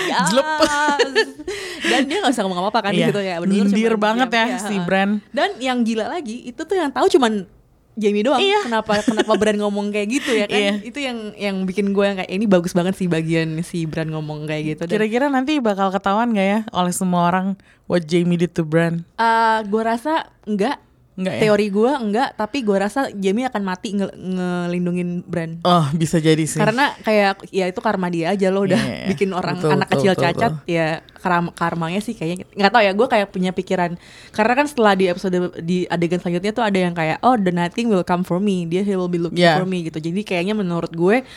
dan 1.81 2.05
dia 2.05 2.17
nggak 2.21 2.29
bisa 2.29 2.45
ngomong 2.45 2.61
apa-apa 2.61 2.79
kan 2.85 2.91
di 2.93 3.01
Iya. 3.01 3.07
situ 3.09 3.19
ya 3.19 3.35
bener-bener 3.41 3.65
Nyindir 3.65 3.89
cuman 3.89 4.05
banget 4.05 4.29
ya 4.29 4.45
iya, 4.45 4.57
si 4.61 4.75
ha. 4.77 4.85
Bran. 4.85 5.09
dan 5.31 5.49
yang 5.57 5.81
gila 5.81 6.05
lagi 6.07 6.45
itu 6.45 6.61
tuh 6.61 6.75
yang 6.77 6.93
tahu 6.93 7.09
cuman 7.09 7.49
Jamie 7.99 8.23
doang 8.23 8.39
Iya. 8.39 8.63
kenapa 8.63 9.03
kenapa 9.03 9.31
Bran 9.35 9.57
ngomong 9.57 9.91
kayak 9.91 10.07
gitu 10.09 10.31
ya 10.33 10.45
kan 10.45 10.57
Iya. 10.57 10.73
itu 10.81 10.97
yang 10.97 11.17
yang 11.35 11.55
bikin 11.63 11.91
gue 11.91 12.01
yang 12.01 12.17
kayak 12.17 12.31
ini 12.31 12.45
bagus 12.45 12.71
banget 12.71 12.95
sih 12.95 13.05
bagian 13.05 13.59
si 13.61 13.83
Bran 13.83 14.07
ngomong 14.07 14.43
kayak 14.43 14.63
gitu 14.73 14.81
kira-kira 14.87 15.27
nanti 15.27 15.59
bakal 15.59 15.89
ketahuan 15.89 16.31
gak 16.31 16.47
ya 16.47 16.59
oleh 16.71 16.89
semua 16.89 17.27
orang 17.27 17.47
what 17.85 18.03
Jamie 18.03 18.35
did 18.35 18.51
to 18.51 18.63
Bran 18.63 19.03
Eh, 19.13 19.59
gue 19.61 19.81
rasa 19.81 20.31
enggak. 20.43 20.79
Enggak 21.19 21.35
ya? 21.35 21.41
Teori 21.43 21.67
gue 21.67 21.91
enggak, 21.91 22.29
tapi 22.33 22.63
gue 22.63 22.73
rasa 22.73 23.11
Jamie 23.11 23.43
akan 23.43 23.61
mati 23.61 23.91
nge- 23.91 24.15
ngelindungin 24.15 25.21
Bran. 25.21 25.59
oh 25.61 25.85
bisa 25.91 26.15
jadi 26.17 26.39
sih 26.41 26.55
Karena 26.55 26.95
kayak 26.97 27.43
ya 27.49 27.67
itu 27.67 27.79
karma 27.79 28.07
dia 28.07 28.31
aja 28.31 28.47
lo 28.47 28.63
udah 28.63 28.79
Iya, 28.79 28.95
iya. 28.95 29.07
bikin 29.07 29.29
orang 29.29 29.59
Betul, 29.59 29.75
anak 29.75 29.85
betul, 29.85 29.97
kecil 29.99 30.11
betul, 30.11 30.23
cacat 30.25 30.51
ya 30.63 30.87
karma 31.13 31.51
karmanya 31.51 31.99
sih 31.99 32.13
kayaknya 32.13 32.47
nggak 32.49 32.71
tahu 32.71 32.81
ya 32.81 32.91
gue 32.93 33.07
kayak 33.09 33.27
punya 33.27 33.51
pikiran 33.51 33.99
karena 34.29 34.53
kan 34.55 34.65
setelah 34.65 34.93
di 34.93 35.05
episode 35.05 35.35
di 35.59 35.83
adegan 35.85 36.17
selanjutnya 36.17 36.51
tuh 36.51 36.63
ada 36.63 36.79
yang 36.79 36.93
kayak 36.93 37.19
oh 37.21 37.35
the 37.35 37.51
nothing 37.51 37.87
will 37.87 38.01
come 38.01 38.23
for 38.23 38.39
me 38.39 38.63
dia 38.63 38.79
he 38.79 38.95
will 38.95 39.07
be 39.07 39.19
looking 39.19 39.37
Yeah. 39.37 39.55
for 39.55 39.63
me 39.63 39.83
gitu 39.83 39.99
jadi 39.99 40.15
kayaknya 40.21 40.53
menurut 40.53 40.89
gue 40.89 41.27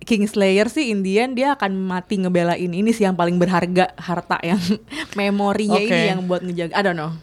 Kingslayer 0.00 0.66
sih 0.66 0.90
Indian 0.90 1.30
dia 1.30 1.54
akan 1.54 1.78
mati 1.78 2.18
ngebelain 2.18 2.58
ini 2.66 2.90
sih 2.90 3.02
yang 3.02 3.14
paling 3.14 3.36
berharga 3.36 3.94
harta 3.94 4.42
yang 4.42 4.58
memorinya 5.14 5.78
Oke. 5.78 5.86
ini 5.88 6.02
yang 6.08 6.26
buat 6.26 6.42
ngejaga 6.42 6.74
I 6.74 6.82
don't 6.82 6.96
know 6.96 7.14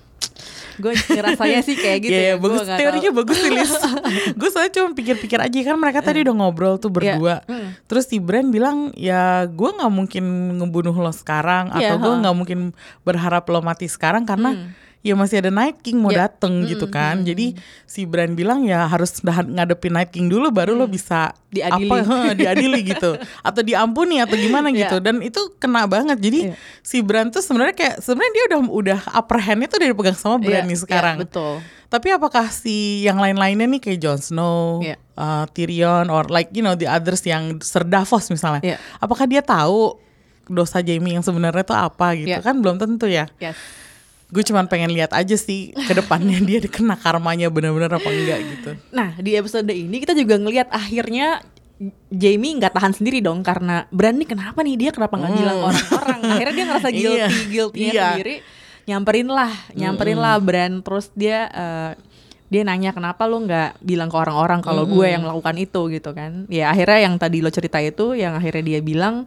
gue 0.79 0.91
ngerasanya 0.95 1.59
sih 1.59 1.75
kayak 1.75 2.00
gitu 2.01 2.12
Iya, 2.12 2.21
ya. 2.21 2.25
iya, 2.25 2.36
bagus 2.36 2.59
teorinya 2.65 3.12
tahu. 3.12 3.19
bagus 3.19 3.38
sih 3.38 3.51
Lis. 3.51 3.71
gue 4.39 4.50
soalnya 4.50 4.71
cuma 4.74 4.89
pikir-pikir 4.93 5.38
aja 5.38 5.57
kan 5.62 5.75
mereka 5.75 6.00
tadi 6.01 6.24
udah 6.24 6.33
ngobrol 6.33 6.75
tuh 6.75 6.88
berdua. 6.88 7.43
Iya, 7.43 7.51
mm. 7.51 7.67
Terus 7.86 8.05
si 8.05 8.17
Brand 8.17 8.48
bilang 8.48 8.77
ya 8.93 9.21
gue 9.45 9.69
nggak 9.69 9.91
mungkin 9.91 10.25
ngebunuh 10.55 10.93
lo 10.93 11.12
sekarang 11.12 11.69
Iya, 11.74 11.93
atau 11.93 11.95
gue 12.00 12.13
ha. 12.13 12.19
nggak 12.21 12.36
mungkin 12.36 12.59
berharap 13.01 13.43
lo 13.45 13.59
mati 13.59 13.86
sekarang 13.86 14.24
karena 14.24 14.51
Hmm. 14.51 14.71
Ya 15.00 15.15
masih 15.15 15.39
ada 15.39 15.48
Night 15.48 15.79
King 15.79 15.98
mau 15.98 16.10
Iya. 16.10 16.27
dateng 16.27 16.65
gitu 16.65 16.86
kan. 16.86 17.24
Jadi 17.24 17.56
si 17.84 18.03
Brand 18.03 18.34
bilang 18.34 18.62
ya 18.62 18.84
harus 18.84 19.15
dah- 19.20 19.41
ngadepin 19.41 19.91
Night 19.91 20.10
King 20.10 20.27
dulu 20.27 20.50
baru 20.50 20.74
lo 20.74 20.86
bisa 20.86 21.32
Hmm. 21.32 21.48
Diadili. 21.50 21.88
apa 21.88 21.96
diadili 22.36 22.79
gitu 22.86 23.12
atau 23.48 23.62
diampuni 23.62 24.20
atau 24.20 24.36
gimana 24.36 24.68
Iya. 24.68 24.86
gitu. 24.86 24.98
Dan 25.00 25.20
itu 25.20 25.39
kena 25.56 25.86
banget. 25.86 26.20
Jadi 26.20 26.51
Iya. 26.51 26.56
si 26.82 27.00
Brand 27.00 27.29
tuh 27.29 27.39
sebenarnya 27.39 27.74
kayak 27.74 27.96
sebenarnya 28.00 28.32
dia 28.32 28.44
udah 28.46 28.60
udah 28.70 29.00
upper 29.13 29.39
hand-nya 29.39 29.65
tuh 29.65 29.79
udah 29.79 29.89
dipegang 29.89 30.13
sama 30.13 30.36
Iya, 30.36 30.44
Brand 30.44 30.65
nih 30.65 30.74
iya, 30.74 30.84
sekarang. 30.84 31.15
betul. 31.18 31.53
Tapi 31.88 32.08
apakah 32.12 32.46
si 32.48 33.01
yang 33.01 33.18
lain-lainnya 33.18 33.65
nih 33.65 33.82
kayak 33.82 33.98
Jon 33.98 34.20
Snow, 34.20 34.77
Iya. 34.79 35.00
uh, 35.15 35.50
Tyrion, 35.50 36.08
or 36.08 36.27
like 36.27 36.51
you 36.51 36.62
know 36.62 36.75
the 36.75 36.86
others 36.86 37.24
yang 37.24 37.58
Ser 37.60 37.82
Davos 37.82 38.27
misalnya, 38.27 38.62
Iya. 38.62 38.77
apakah 39.00 39.25
dia 39.25 39.41
tahu 39.41 39.98
dosa 40.46 40.82
Jamie 40.82 41.13
yang 41.13 41.22
sebenarnya 41.22 41.63
tuh 41.63 41.74
apa 41.74 42.13
gitu 42.13 42.29
Iya. 42.29 42.41
kan 42.41 42.58
belum 42.58 42.77
tentu 42.77 43.06
ya. 43.06 43.25
Yes. 43.38 43.58
Gue 44.29 44.45
cuman 44.45 44.69
pengen 44.69 44.93
lihat 44.93 45.09
aja 45.09 45.33
sih 45.33 45.74
ke 45.74 45.93
depannya 45.98 46.38
dia 46.45 46.62
kena 46.69 46.93
karmanya 46.93 47.50
benar-benar 47.50 47.98
apa 47.98 48.09
enggak 48.09 48.39
gitu. 48.45 48.71
Nah 48.93 49.17
di 49.17 49.33
episode 49.33 49.69
ini 49.74 49.98
kita 49.98 50.13
juga 50.13 50.38
ngelihat 50.38 50.69
akhirnya 50.69 51.41
Jamie 52.12 52.59
nggak 52.59 52.75
tahan 52.75 52.91
sendiri 52.91 53.24
dong 53.24 53.39
karena 53.39 53.88
Bran 53.89 54.19
nih 54.19 54.27
kenapa 54.27 54.59
nih 54.62 54.75
dia? 54.75 54.91
Kenapa 54.91 55.15
nggak 55.15 55.31
bilang 55.31 55.57
ke 55.57 55.65
orang-orang? 55.71 56.19
Akhirnya 56.27 56.53
dia 56.53 56.65
ngerasa 56.67 56.89
guilty 56.98 57.15
Iya, 57.15 57.27
guilty-nya 57.48 57.91
iya. 57.95 58.03
sendiri. 58.13 58.36
Nyamperin 58.89 59.29
lah 59.31 59.51
nyamperin 59.74 60.19
lah 60.19 60.36
Bran 60.43 60.74
terus 60.83 61.07
dia 61.15 61.48
eh, 61.50 61.91
dia 62.50 62.62
nanya 62.65 62.91
kenapa 62.91 63.29
lu 63.29 63.45
nggak 63.48 63.79
bilang 63.79 64.09
ke 64.12 64.17
orang-orang 64.17 64.59
kalau 64.59 64.83
gue 64.86 65.07
yang 65.07 65.24
melakukan 65.24 65.55
itu? 65.55 65.81
Gitu 65.88 66.09
kan. 66.12 66.45
Ya 66.51 66.67
akhirnya 66.69 67.00
yang 67.07 67.15
tadi 67.15 67.39
lo 67.39 67.50
cerita 67.50 67.79
itu 67.79 68.12
yang 68.12 68.36
akhirnya 68.36 68.75
dia 68.75 68.79
bilang 68.83 69.24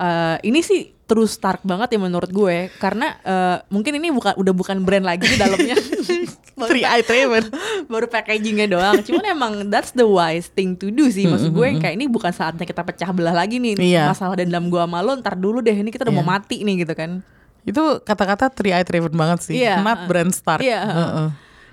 eh, 0.00 0.36
ini 0.40 0.64
sih 0.64 0.99
terus 1.10 1.34
stark 1.34 1.66
banget 1.66 1.90
ya 1.90 1.98
menurut 1.98 2.30
gue 2.30 2.70
karena 2.78 3.18
eh, 3.26 3.58
mungkin 3.66 3.98
ini 3.98 4.14
bukan 4.14 4.38
udah 4.38 4.54
bukan 4.54 4.78
brand 4.86 5.02
lagi 5.02 5.26
di 5.26 5.34
dalamnya 5.34 5.74
Eyed 6.68 7.08
Raven. 7.08 7.44
baru 7.92 8.06
packagingnya 8.10 8.68
doang. 8.68 9.00
Cuman 9.00 9.24
emang 9.24 9.52
that's 9.72 9.96
the 9.96 10.04
wise 10.04 10.52
thing 10.52 10.76
to 10.76 10.92
do 10.92 11.08
sih. 11.08 11.24
Maksud 11.24 11.56
gue 11.56 11.80
kayak 11.80 11.94
ini 11.96 12.04
bukan 12.10 12.28
saatnya 12.34 12.68
kita 12.68 12.84
pecah 12.84 13.10
belah 13.16 13.32
lagi 13.32 13.56
nih 13.56 13.80
Iya. 13.80 14.12
masalah 14.12 14.36
dendam 14.36 14.68
gua 14.68 14.84
sama 14.84 15.00
lo. 15.00 15.16
Ntar 15.16 15.40
dulu 15.40 15.64
deh 15.64 15.72
ini 15.72 15.88
kita 15.88 16.04
udah 16.04 16.14
mau 16.14 16.26
Iya. 16.26 16.32
mati 16.36 16.56
nih 16.60 16.84
gitu 16.84 16.92
kan. 16.92 17.24
Itu 17.64 18.04
kata-kata 18.04 18.52
Three 18.52 18.72
Eyed 18.76 18.88
Raven 18.88 19.14
banget 19.16 19.38
sih, 19.44 19.60
Iya, 19.60 19.84
not 19.84 20.04
uh, 20.04 20.08
Brand 20.08 20.32
Stark. 20.32 20.60
Iya. 20.60 20.80
Heeh. 20.84 21.28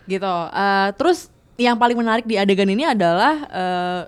Gitu. 0.07 0.35
Eh, 0.55 0.89
terus 0.95 1.27
yang 1.59 1.75
paling 1.75 1.97
menarik 1.99 2.23
di 2.27 2.39
adegan 2.39 2.69
ini 2.69 2.87
adalah 2.87 3.33
eh 3.49 4.01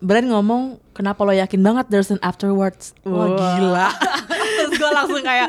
Bran 0.00 0.32
ngomong 0.32 0.80
kenapa 1.00 1.24
lo 1.24 1.32
yakin 1.32 1.64
banget 1.64 1.88
there's 1.88 2.12
an 2.12 2.20
afterwards. 2.20 2.92
Wah, 3.08 3.32
gila. 3.32 3.88
terus 4.60 4.76
gue 4.76 4.90
langsung 4.92 5.24
kayak 5.24 5.48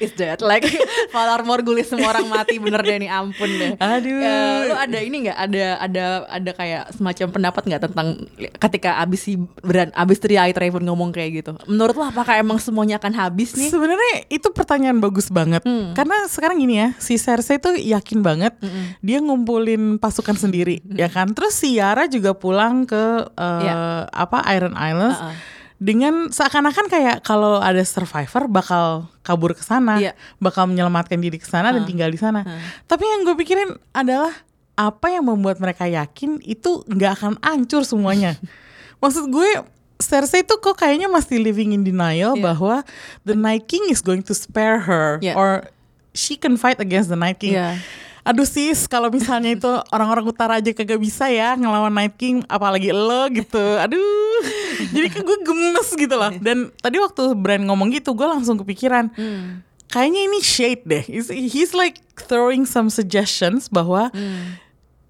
is 0.00 0.16
that 0.16 0.40
like 0.40 0.64
Valar 1.14 1.44
Morghulis 1.44 1.92
semua 1.92 2.16
orang 2.16 2.24
mati 2.32 2.56
bener 2.56 2.80
deh 2.80 2.96
nih 2.96 3.12
ampun 3.12 3.50
deh. 3.52 3.76
Aduh. 3.76 4.16
Eh, 4.24 4.58
lu 4.72 4.74
ada 4.74 4.98
ini 5.04 5.28
nggak 5.28 5.38
ada 5.38 5.64
ada 5.84 6.04
ada 6.32 6.50
kayak 6.56 6.82
semacam 6.96 7.26
pendapat 7.28 7.62
nggak 7.68 7.82
tentang 7.92 8.08
ketika 8.56 9.04
abis 9.04 9.20
si 9.28 9.36
Bran 9.60 9.92
abis 9.92 10.16
Three 10.24 10.40
Raven 10.40 10.88
ngomong 10.88 11.12
kayak 11.12 11.44
gitu. 11.44 11.52
Menurut 11.68 11.92
lo 11.92 12.08
apakah 12.08 12.40
emang 12.40 12.56
semuanya 12.56 12.96
akan 12.96 13.12
habis 13.12 13.52
nih? 13.52 13.68
Sebenarnya 13.68 14.24
itu 14.32 14.48
pertanyaan 14.48 14.96
bagus 15.04 15.28
banget. 15.28 15.60
Hmm. 15.68 15.92
Karena 15.92 16.24
sekarang 16.30 16.56
gini 16.56 16.80
ya, 16.80 16.88
si 16.96 17.20
Cersei 17.20 17.60
tuh 17.60 17.76
yakin 17.76 18.24
banget 18.24 18.56
dia 19.04 19.18
ngumpulin 19.20 20.00
pasukan 20.00 20.38
sendiri, 20.38 20.80
ya 20.88 21.10
kan. 21.12 21.28
Terus 21.36 21.52
si 21.58 21.76
Yara 21.76 22.08
juga 22.08 22.32
pulang 22.32 22.88
ke 22.88 23.28
uh, 23.34 23.56
Iya. 23.58 23.74
apa 24.14 24.38
Iron 24.54 24.77
Islands 24.80 25.18
Uh-uh. 25.18 25.34
dengan 25.76 26.26
seakan-akan 26.28 26.86
kayak 26.86 27.16
kalau 27.22 27.58
ada 27.58 27.78
survivor 27.82 28.46
bakal 28.46 28.84
kabur 29.20 29.52
ke 29.52 29.62
sana, 29.62 29.98
Iya. 29.98 30.12
bakal 30.36 30.66
menyelamatkan 30.66 31.16
diri 31.16 31.36
ke 31.36 31.44
sana 31.44 31.70
dan 31.70 31.82
Uh. 31.82 31.86
tinggal 31.86 32.08
di 32.08 32.16
sana. 32.16 32.42
Uh. 32.42 32.58
Tapi 32.84 33.02
yang 33.02 33.22
gue 33.22 33.34
pikirin 33.36 33.70
adalah 33.92 34.34
apa 34.74 35.10
yang 35.10 35.22
membuat 35.24 35.58
mereka 35.58 35.84
yakin 35.84 36.38
itu 36.40 36.82
nggak 36.84 37.12
akan 37.14 37.32
hancur 37.40 37.82
semuanya. 37.82 38.38
Maksud 39.02 39.26
gue 39.28 39.50
Cersei 39.98 40.42
tuh 40.42 40.58
kok 40.58 40.78
kayaknya 40.78 41.06
masih 41.06 41.38
living 41.38 41.74
in 41.74 41.82
denial 41.82 42.34
Iya. 42.34 42.42
bahwa 42.44 42.74
the 43.22 43.34
Night 43.34 43.66
King 43.66 43.86
is 43.86 43.98
going 43.98 44.22
to 44.22 44.30
spare 44.30 44.78
her 44.80 45.18
Iya. 45.18 45.34
or 45.34 45.66
she 46.10 46.34
can 46.34 46.54
fight 46.54 46.78
against 46.78 47.06
the 47.06 47.18
Night 47.18 47.38
King. 47.38 47.54
Iya. 47.54 47.82
Aduh 48.22 48.44
sis, 48.44 48.86
kalau 48.86 49.08
misalnya 49.08 49.50
itu 49.50 49.66
orang-orang 49.94 50.22
utara 50.22 50.52
aja 50.58 50.70
kagak 50.70 50.98
bisa 50.98 51.26
ya 51.26 51.54
ngelawan 51.54 51.90
Night 51.90 52.14
King, 52.14 52.46
apalagi 52.46 52.90
lo 52.90 53.26
gitu. 53.28 53.58
Aduh, 53.58 54.38
jadi 54.88 55.06
kan 55.08 55.22
gue 55.22 55.38
gemes 55.42 55.88
gitu 55.90 56.14
loh. 56.14 56.32
Dan 56.34 56.70
tadi 56.76 56.96
waktu 56.96 57.32
Bran 57.34 57.64
ngomong 57.64 57.90
gitu, 57.90 58.12
gue 58.12 58.24
langsung 58.24 58.56
kepikiran, 58.56 59.10
Hmm. 59.12 59.62
kayaknya 59.86 60.20
ini 60.24 60.38
shade 60.38 60.82
deh. 60.84 61.02
He's, 61.02 61.28
he's 61.28 61.72
like 61.72 61.98
throwing 62.16 62.62
some 62.62 62.88
suggestions 62.88 63.66
bahwa 63.66 64.12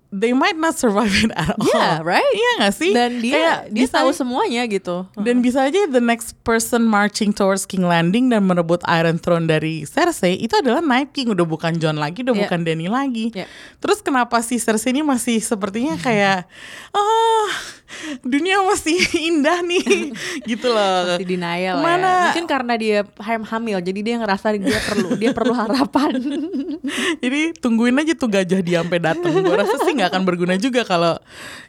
they 0.08 0.32
might 0.32 0.56
not 0.56 0.72
survive 0.72 1.12
it 1.12 1.28
at 1.36 1.52
all. 1.52 1.68
Hmm. 1.68 1.68
Yeah, 1.68 1.96
right? 2.00 2.24
Iya 2.24 2.50
gak 2.62 2.74
sih? 2.74 2.92
Dan 2.96 3.20
dia 3.20 3.34
Kayak 3.36 3.58
dia 3.68 3.84
bisa- 3.84 3.96
tahu 4.00 4.10
semuanya 4.10 4.64
gitu. 4.64 5.04
dan 5.20 5.44
bisa 5.44 5.68
aja 5.68 5.84
the 5.84 6.00
next 6.00 6.32
person 6.40 6.80
marching 6.80 7.28
towards 7.28 7.68
King 7.68 7.84
Landing 7.84 8.32
dan 8.32 8.48
merebut 8.48 8.80
Iron 8.88 9.20
Throne 9.20 9.44
dari 9.44 9.84
Cersei 9.84 10.32
itu 10.34 10.56
adalah 10.56 10.80
Night 10.80 11.12
King 11.12 11.36
udah 11.36 11.44
bukan 11.44 11.76
John 11.76 12.00
lagi, 12.00 12.24
udah 12.24 12.32
Iya. 12.32 12.40
bukan 12.40 12.60
Dany 12.64 12.88
lagi. 12.88 13.36
Iya. 13.36 13.44
Terus 13.76 14.00
kenapa 14.00 14.40
si 14.40 14.56
Cersei 14.56 14.96
ini 14.96 15.04
masih 15.04 15.44
sepertinya 15.44 16.00
kayak 16.00 16.48
ah 16.90 17.50
dunia 18.20 18.60
masih 18.62 18.96
indah 19.30 19.60
nih 19.60 20.12
gitu 20.44 20.68
loh. 20.68 21.16
Masih 21.16 21.26
denial 21.26 21.80
Mana- 21.80 22.04
ya. 22.04 22.22
Mungkin 22.28 22.46
karena 22.46 22.74
dia 22.74 22.98
ham- 23.18 23.46
hamil 23.46 23.78
jadi 23.80 24.00
dia 24.02 24.14
ngerasa 24.16 24.54
dia 24.54 24.80
perlu 24.82 25.08
dia 25.14 25.30
perlu 25.32 25.52
harapan. 25.52 26.12
Jadi 27.18 27.52
tungguin 27.54 27.92
aja 27.94 28.14
tuh 28.14 28.30
gajah 28.30 28.60
dia 28.60 28.80
sampai 28.80 28.96
datang. 28.98 29.32
Gue 29.34 29.52
rasa 29.52 29.76
sih 29.78 29.92
nggak 29.92 30.08
akan 30.08 30.22
berguna 30.24 30.54
juga 30.56 30.82
kalau 30.82 31.20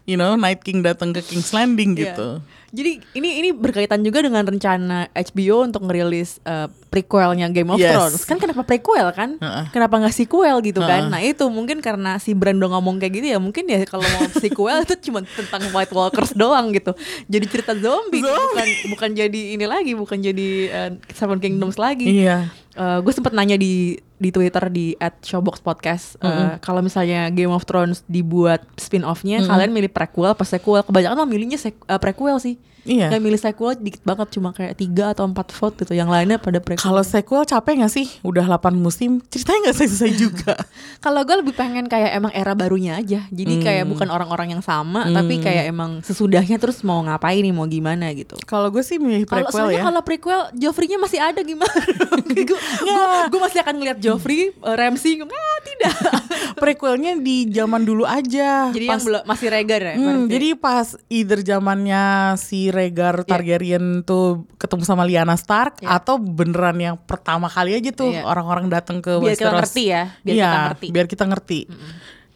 you 0.06 0.16
know 0.16 0.36
Night 0.36 0.62
King 0.62 0.80
datang 0.80 1.12
ke 1.12 1.20
King's 1.20 1.52
Landing 1.52 1.96
Iya. 1.96 2.14
gitu. 2.14 2.30
Jadi 2.70 3.02
ini 3.18 3.30
ini 3.42 3.50
berkaitan 3.50 4.06
juga 4.06 4.22
dengan 4.22 4.46
rencana 4.46 5.10
HBO 5.10 5.66
untuk 5.66 5.90
ngerilis 5.90 6.38
uh, 6.46 6.70
prequelnya 6.90 7.50
Game 7.50 7.74
of 7.74 7.82
Yes. 7.82 7.94
Thrones. 7.94 8.22
Kan 8.26 8.38
kenapa 8.38 8.62
prequel 8.62 9.10
kan? 9.14 9.42
Heeh. 9.42 9.66
Kenapa 9.74 9.98
nggak 9.98 10.14
sequel 10.14 10.62
gitu 10.62 10.82
kan? 10.82 11.10
Heeh. 11.10 11.14
Nah 11.14 11.22
itu 11.22 11.46
mungkin 11.50 11.82
karena 11.82 12.22
si 12.22 12.38
Brando 12.38 12.70
ngomong 12.70 13.02
kayak 13.02 13.14
gitu 13.18 13.28
ya 13.34 13.40
mungkin 13.42 13.66
ya 13.66 13.82
kalau 13.90 14.06
mau 14.06 14.26
sequel 14.44 14.86
itu 14.86 14.96
cuma 15.10 15.26
tentang 15.26 15.66
White 15.74 15.94
Walkers 15.94 16.38
doang 16.38 16.70
gitu. 16.74 16.94
Jadi 17.26 17.46
cerita 17.50 17.74
zombie, 17.74 18.22
bukan 18.22 18.68
bukan 18.94 19.10
jadi 19.18 19.42
ini 19.58 19.66
lagi, 19.66 19.98
bukan 19.98 20.18
jadi 20.22 20.50
uh, 20.70 20.92
Seven 21.14 21.42
Kingdoms 21.42 21.78
lagi. 21.78 22.26
Iya. 22.26 22.50
gue 22.80 23.12
sempet 23.12 23.36
nanya 23.36 23.60
di 23.60 24.00
di 24.20 24.30
Twitter 24.30 24.68
di 24.68 24.94
@showbox 25.00 25.60
podcast 25.60 26.20
uh, 26.20 26.60
kalau 26.60 26.80
misalnya 26.80 27.28
Game 27.30 27.50
of 27.50 27.64
Thrones 27.64 28.04
dibuat 28.06 28.62
spin-offnya 28.76 29.42
kalian 29.42 29.72
milih 29.72 29.88
prequel 29.88 30.30
apa 30.30 30.44
sequel 30.44 30.84
kebanyakan 30.84 31.18
mah 31.18 31.26
milihnya 31.26 31.58
sek- 31.58 31.82
uh, 31.86 31.96
prequel 31.96 32.38
sih 32.38 32.60
Iya. 32.82 33.12
yang 33.12 33.20
milih 33.22 33.36
sequel 33.36 33.76
dikit 33.76 34.02
banget 34.02 34.32
cuma 34.32 34.50
kayak 34.50 34.72
tiga 34.74 35.12
atau 35.12 35.28
empat 35.28 35.52
vote 35.52 35.76
gitu 35.78 35.92
yang 35.92 36.08
lainnya 36.08 36.40
pada 36.40 36.58
prequel 36.58 36.80
Kalau 36.82 37.04
sequel 37.04 37.44
capek 37.44 37.84
gak 37.84 37.92
sih? 37.92 38.08
Udah 38.22 38.48
8 38.48 38.72
musim, 38.74 39.20
ceritanya 39.26 39.70
gak 39.70 39.78
selesai 39.78 40.12
juga. 40.16 40.56
kalau 41.04 41.20
gue 41.22 41.36
lebih 41.38 41.54
pengen 41.54 41.86
kayak 41.86 42.16
emang 42.16 42.32
era 42.32 42.56
barunya 42.56 42.96
aja 42.96 43.28
jadi 43.28 43.54
kayak 43.60 43.84
Hmm. 43.84 43.92
bukan 43.92 44.08
orang-orang 44.10 44.48
yang 44.52 44.64
sama 44.64 45.06
tapi 45.06 45.38
kayak 45.38 45.68
emang 45.68 46.00
sesudahnya 46.02 46.56
terus 46.56 46.80
mau 46.82 47.00
ngapain 47.00 47.40
nih 47.40 47.52
mau 47.52 47.64
gimana 47.64 48.10
gitu 48.12 48.40
Kalau 48.44 48.68
gue 48.68 48.82
sih 48.82 48.96
milih 48.96 49.24
prequel 49.24 49.52
soalnya 49.52 49.76
ya. 49.76 49.84
kalau 49.84 50.02
prequel 50.02 50.40
Joffrey-nya 50.56 50.98
masih 50.98 51.20
ada 51.20 51.42
gimana? 51.42 51.84
gue 53.30 53.40
masih 53.40 53.60
akan 53.60 53.76
ngeliat 53.76 53.98
Joffrey, 53.98 54.09
uh, 54.16 54.76
Ramsey, 54.76 55.22
ah 55.22 55.28
tidak. 55.62 55.94
Prequelnya 56.62 57.16
di 57.16 57.48
zaman 57.48 57.84
dulu 57.84 58.04
aja. 58.04 58.70
Jadi 58.70 58.86
Pas- 58.86 58.96
yang 58.96 59.04
belum 59.06 59.22
masih 59.24 59.48
Rhaegar 59.48 59.82
ya? 59.82 59.94
Hmm, 59.94 60.04
berarti? 60.04 60.30
jadi 60.30 60.48
pas 60.56 60.88
either 61.08 61.40
zamannya 61.40 62.04
si 62.36 62.68
Rhaegar 62.68 63.24
Targaryen 63.24 64.02
tuh 64.02 64.50
ketemu 64.56 64.84
sama 64.84 65.04
Lyanna 65.04 65.36
Stark 65.36 65.80
Iya. 65.80 65.96
atau 65.96 66.18
beneran 66.18 66.76
yang 66.76 66.96
pertama 66.98 67.48
kali 67.48 67.74
aja 67.74 67.92
tuh 67.92 68.12
Iya. 68.12 68.24
orang-orang 68.24 68.68
datang 68.68 69.00
ke 69.00 69.16
Biar 69.16 69.34
kita 69.34 69.48
Westeros. 69.48 69.60
ngerti 69.62 69.84
ya, 69.86 70.04
biar 70.20 70.36
Iya, 70.36 70.44
kita 70.46 70.60
ngerti. 70.66 70.88
biar 70.90 71.06
kita 71.08 71.24
ngerti. 71.26 71.60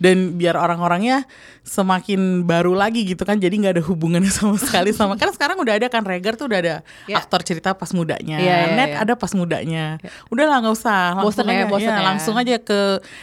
Dan 0.03 0.35
biar 0.35 0.59
orang-orangnya 0.59 1.23
semakin 1.63 2.43
baru 2.43 2.75
lagi 2.75 3.07
gitu 3.07 3.23
kan, 3.23 3.39
jadi 3.39 3.55
nggak 3.55 3.73
ada 3.79 3.83
hubungannya 3.83 4.27
sama 4.35 4.59
sekali 4.59 4.91
sama. 4.91 5.15
Kan 5.15 5.31
sekarang 5.31 5.55
udah 5.55 5.79
ada 5.79 5.87
kan 5.87 6.03
Rhaegar 6.03 6.35
tuh 6.35 6.51
udah 6.51 6.59
ada 6.59 6.75
Iya. 7.07 7.23
aktor 7.23 7.39
cerita 7.41 7.71
pas 7.71 7.87
mudanya, 7.89 8.35
Iya, 8.35 8.55
iya, 8.67 8.75
Ned 8.75 8.89
iya. 8.91 8.99
ada 8.99 9.13
pas 9.15 9.31
mudanya. 9.31 9.85
Udah 10.27 10.43
lah 10.43 10.57
nggak 10.59 10.75
usah, 10.75 11.15
langsung 11.15 11.23
Bosen 11.23 11.45
ya, 11.47 11.55
aja, 11.55 11.65
bosen 11.65 11.87
iya, 11.87 11.95
ya. 11.95 12.03
langsung 12.03 12.35
aja 12.35 12.55
ke 12.59 12.79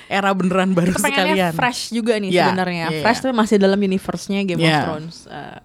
era 0.09 0.31
beneran 0.33 0.73
baru 0.73 0.97
Kita 0.97 1.05
sekalian. 1.07 1.53
fresh 1.53 1.93
juga 1.93 2.17
nih 2.17 2.33
Iya, 2.33 2.49
sebenarnya. 2.49 2.87
iya, 2.89 3.01
fresh 3.05 3.21
tapi 3.21 3.35
masih 3.37 3.57
dalam 3.59 3.77
universe-nya 3.77 4.41
Game 4.43 4.59
of 4.59 4.65
Iya. 4.65 4.81
Thrones. 4.89 5.17
Uh, 5.29 5.61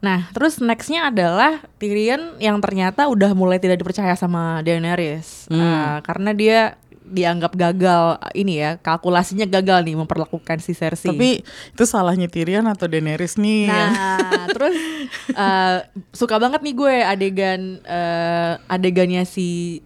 nah, 0.00 0.32
terus 0.32 0.56
nextnya 0.58 1.06
adalah 1.06 1.60
Tyrion 1.76 2.40
yang 2.40 2.56
ternyata 2.58 3.04
udah 3.06 3.36
mulai 3.36 3.60
tidak 3.60 3.76
dipercaya 3.76 4.16
sama 4.16 4.64
Daenerys. 4.64 5.44
Hmm. 5.52 5.60
Uh, 5.60 5.96
karena 6.00 6.32
dia 6.32 6.79
dianggap 7.00 7.56
gagal 7.58 8.20
ini 8.38 8.62
ya 8.62 8.70
kalkulasinya 8.78 9.48
gagal 9.48 9.82
nih 9.82 9.96
memperlakukan 9.98 10.62
si 10.62 10.76
Cersei. 10.76 11.10
Tapi 11.10 11.30
itu 11.42 11.84
salahnya 11.88 12.30
Tyrion 12.30 12.68
atau 12.68 12.86
Daenerys 12.86 13.34
nih? 13.40 13.66
Nah, 13.66 14.46
terus 14.54 14.76
eh, 15.32 15.78
suka 16.14 16.38
banget 16.38 16.60
nih 16.62 16.74
gue 16.76 16.94
adegan 17.02 17.60
eh, 17.82 18.52
adegannya 18.70 19.26
si 19.26 19.80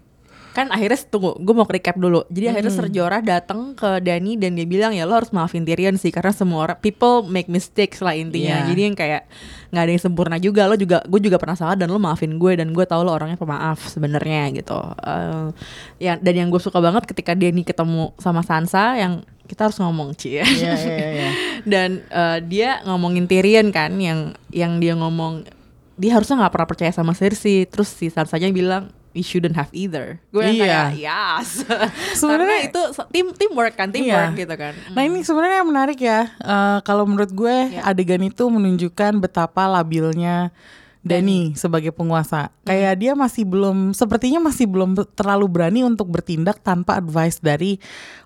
kan 0.55 0.71
akhirnya 0.71 1.03
tunggu 1.11 1.35
gue 1.43 1.55
mau 1.55 1.67
recap 1.67 1.99
dulu. 1.99 2.23
Jadi 2.31 2.47
akhirnya 2.47 2.71
Ser 2.71 2.87
Jorah 2.95 3.19
datang 3.19 3.75
ke 3.75 3.99
Dany 3.99 4.39
dan 4.39 4.55
dia 4.55 4.63
bilang 4.63 4.95
ya 4.95 5.03
lo 5.03 5.19
harus 5.19 5.35
maafin 5.35 5.67
Tyrion 5.67 5.99
sih 5.99 6.15
karena 6.15 6.31
semua 6.31 6.71
orang 6.71 6.79
people 6.79 7.27
make 7.27 7.51
mistakes 7.51 7.99
lah 7.99 8.15
intinya. 8.15 8.63
Iya. 8.63 8.71
jadi 8.71 8.81
yang 8.87 8.95
kayak 8.95 9.23
nggak 9.75 9.83
ada 9.83 9.91
yang 9.91 10.03
sempurna 10.07 10.37
juga 10.39 10.71
lo 10.71 10.79
juga 10.79 11.03
gue 11.11 11.19
juga 11.19 11.43
pernah 11.43 11.59
salah 11.59 11.75
dan 11.75 11.91
lo 11.91 11.99
maafin 11.99 12.39
gue 12.39 12.53
dan 12.55 12.71
gue 12.71 12.85
tahu 12.87 13.03
lo 13.03 13.11
orangnya 13.11 13.35
pemaaf 13.35 13.83
sebenarnya 13.91 14.55
gitu. 14.55 14.79
Eh, 15.03 15.47
ya 15.99 16.15
dan 16.23 16.35
yang 16.39 16.49
gue 16.55 16.63
suka 16.63 16.79
banget 16.79 17.11
ketika 17.11 17.35
Dany 17.35 17.67
ketemu 17.67 18.15
sama 18.23 18.47
Sansa 18.47 18.95
yang 18.95 19.27
kita 19.51 19.67
harus 19.67 19.77
ngomong 19.83 20.15
Ci. 20.15 20.39
Ya 20.39 20.47
Iya, 20.47 20.73
iya, 20.79 21.09
iya. 21.11 21.29
dan 21.73 22.07
eh, 22.07 22.39
dia 22.47 22.79
ngomongin 22.87 23.27
Tyrion 23.27 23.75
kan 23.75 23.91
yang 23.99 24.39
yang 24.55 24.79
dia 24.79 24.95
ngomong 24.95 25.45
dia 25.99 26.15
harusnya 26.15 26.47
nggak 26.47 26.53
pernah 26.55 26.69
percaya 26.71 26.93
sama 26.95 27.11
Cersei. 27.11 27.67
Terus 27.67 27.91
si 27.91 28.07
Sansanya 28.07 28.55
bilang 28.55 28.95
we 29.15 29.23
shouldn't 29.23 29.55
have 29.55 29.71
either 29.71 30.19
gue 30.29 30.43
yang 30.43 30.59
Iya. 30.59 30.67
kayak 30.67 30.89
yes 30.99 31.49
Sebenarnya- 32.21 32.69
itu 32.69 32.81
tim 33.09 33.31
teamwork 33.31 33.75
kan 33.75 33.89
teamwork 33.89 34.35
Iya. 34.35 34.41
gitu 34.43 34.55
kan 34.55 34.75
Nah 34.91 35.03
ini 35.03 35.23
sebenarnya 35.23 35.63
yang 35.63 35.71
menarik 35.71 35.97
ya. 35.97 36.29
Eh, 36.35 36.79
kalau 36.83 37.07
menurut 37.07 37.31
gue 37.31 37.57
Ya. 37.73 37.87
adegan 37.87 38.21
itu 38.21 38.45
menunjukkan 38.45 39.19
betapa 39.19 39.65
labilnya 39.65 40.51
Dany 41.01 41.53
sebagai 41.53 41.93
penguasa. 41.93 42.49
Kayak 42.65 42.95
dia 42.97 43.13
masih 43.13 43.45
belum, 43.45 43.93
sepertinya 43.93 44.41
masih 44.41 44.65
belum 44.65 44.97
terlalu 45.13 45.45
berani 45.47 45.85
untuk 45.85 46.09
bertindak 46.09 46.65
tanpa 46.65 46.97
advice 46.97 47.37
dari 47.39 47.77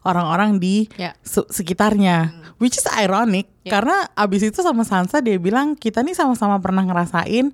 orang-orang 0.00 0.56
di 0.56 0.86
Ya. 0.94 1.10
se- 1.20 1.42
sekitarnya. 1.44 2.30
Which 2.56 2.78
is 2.78 2.86
ironic 2.88 3.50
Ya. 3.66 3.74
karena 3.74 4.06
abis 4.14 4.46
itu 4.46 4.62
sama 4.62 4.86
Sansa 4.86 5.18
dia 5.18 5.34
bilang 5.36 5.74
kita 5.74 6.06
nih 6.06 6.14
sama-sama 6.14 6.62
pernah 6.62 6.86
ngerasain 6.86 7.50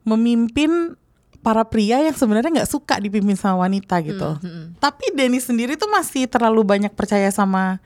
memimpin 0.00 0.94
para 1.40 1.64
pria 1.64 2.00
yang 2.04 2.12
sebenarnya 2.12 2.62
nggak 2.62 2.70
suka 2.70 3.00
dipimpin 3.00 3.36
sama 3.36 3.64
wanita 3.64 3.96
gitu. 4.04 4.36
Tapi 4.76 5.12
Dany 5.16 5.40
sendiri 5.40 5.74
tuh 5.74 5.88
masih 5.88 6.28
terlalu 6.28 6.60
banyak 6.62 6.92
percaya 6.92 7.32
sama 7.32 7.80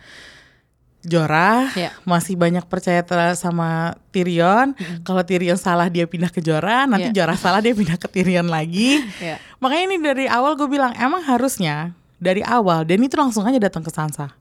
Jorah, 1.05 1.69
Ya. 1.77 1.93
masih 2.09 2.33
banyak 2.33 2.65
percaya 2.65 3.05
sama 3.37 3.93
Tyrion. 4.09 4.73
Kalau 5.05 5.21
Tyrion 5.21 5.61
salah 5.61 5.93
dia 5.93 6.09
pindah 6.09 6.33
ke 6.33 6.41
Jorah, 6.41 6.89
nanti 6.89 7.13
Ya. 7.13 7.25
Jorah 7.25 7.37
salah 7.37 7.61
dia 7.61 7.77
pindah 7.77 8.01
ke 8.01 8.09
Tyrion 8.09 8.49
lagi. 8.49 9.05
Ya. 9.21 9.37
Makanya 9.61 9.85
ini 9.85 9.97
dari 10.01 10.25
awal 10.25 10.57
gue 10.57 10.65
bilang 10.65 10.97
emang 10.97 11.21
harusnya 11.21 11.93
dari 12.17 12.41
awal 12.41 12.89
Dany 12.89 13.05
itu 13.05 13.21
langsung 13.21 13.45
aja 13.45 13.61
datang 13.61 13.85
ke 13.85 13.93
Sansa. 13.93 14.33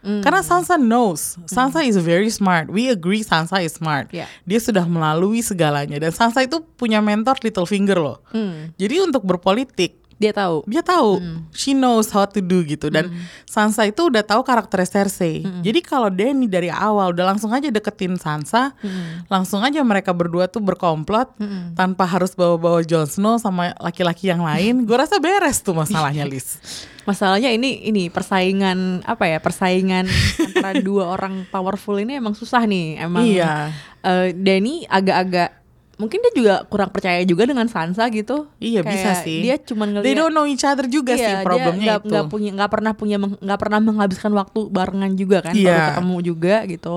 Hmm. 0.00 0.24
Karena 0.24 0.40
Sansa 0.40 0.80
knows, 0.80 1.36
Sansa 1.44 1.84
is 1.84 2.00
very 2.00 2.32
smart. 2.32 2.72
We 2.72 2.88
agree 2.88 3.20
Sansa 3.20 3.60
is 3.60 3.76
smart. 3.76 4.08
Ya. 4.10 4.24
Dia 4.48 4.56
sudah 4.56 4.88
melalui 4.88 5.44
segalanya 5.44 6.00
dan 6.00 6.12
Sansa 6.12 6.40
itu 6.40 6.64
punya 6.80 7.04
mentor 7.04 7.36
Littlefinger 7.44 8.00
loh. 8.00 8.24
Hmm. 8.32 8.72
Jadi 8.80 8.96
untuk 9.04 9.28
berpolitik 9.28 9.99
dia 10.20 10.36
tahu? 10.36 10.60
Dia 10.68 10.84
tahu. 10.84 11.16
Hmm. 11.16 11.48
she 11.50 11.72
knows 11.72 12.12
how 12.12 12.28
to 12.28 12.38
do 12.38 12.60
gitu. 12.62 12.92
Dan 12.92 13.08
Sansa 13.42 13.88
itu 13.88 14.06
udah 14.06 14.20
tahu 14.20 14.44
karakter 14.44 14.84
Cersei. 14.84 15.40
Hmm. 15.40 15.64
jadi 15.64 15.80
kalau 15.80 16.12
Dany 16.12 16.44
dari 16.44 16.68
awal 16.68 17.10
udah 17.10 17.32
langsung 17.32 17.48
aja 17.50 17.72
deketin 17.72 18.20
Sansa. 18.20 18.76
Hmm. 18.78 19.24
langsung 19.26 19.64
aja 19.64 19.80
mereka 19.80 20.12
berdua 20.12 20.44
tuh 20.44 20.60
berkomplot 20.60 21.40
tanpa 21.72 22.04
harus 22.04 22.36
bawa-bawa 22.36 22.84
Jon 22.84 23.08
Snow 23.08 23.40
sama 23.40 23.72
laki-laki 23.80 24.28
yang 24.28 24.44
lain. 24.44 24.84
Gue 24.84 24.94
rasa 24.94 25.16
beres 25.16 25.64
tuh 25.64 25.72
masalahnya 25.72 26.28
Liz. 26.30 26.60
Masalahnya 27.00 27.48
ini 27.48 27.80
ini 27.82 28.12
persaingan 28.12 29.00
apa 29.08 29.24
ya 29.24 29.40
persaingan 29.40 30.04
antara 30.52 30.76
dua 30.78 31.16
orang 31.16 31.48
powerful 31.48 31.96
ini 31.96 32.20
emang 32.20 32.36
susah 32.36 32.68
nih. 32.68 33.00
Emang 33.00 33.24
Iya. 33.24 33.72
eh, 34.04 34.36
Danny 34.36 34.84
agak-agak 34.84 35.59
mungkin 36.00 36.18
dia 36.18 36.32
juga 36.32 36.54
kurang 36.64 36.88
percaya 36.88 37.20
juga 37.22 37.44
dengan 37.44 37.68
Sansa 37.68 38.08
gitu. 38.08 38.48
Iya 38.56 38.80
bisa 38.80 39.12
Kayak 39.12 39.22
sih. 39.22 39.38
dia 39.40 39.56
cuma 39.60 39.84
ngeliat 39.84 40.02
they 40.02 40.16
don't 40.16 40.32
know 40.32 40.42
each 40.42 40.64
other 40.64 40.88
juga 40.88 41.12
sih 41.14 41.28
Iya, 41.28 41.44
problemnya 41.44 41.76
dia 41.76 41.84
nggak- 41.92 42.00
itu. 42.00 42.08
nggak 42.08 42.26
punya 42.26 42.50
nggak 42.56 42.70
pernah 42.70 42.92
punya 42.92 43.16
nggak 43.20 43.60
pernah 43.60 43.78
menghabiskan 43.78 44.32
waktu 44.32 44.60
barengan 44.66 45.12
juga 45.12 45.38
kan 45.42 45.52
Iya. 45.52 45.68
baru 45.68 45.82
ketemu 45.92 46.16
juga 46.24 46.54
gitu. 46.64 46.96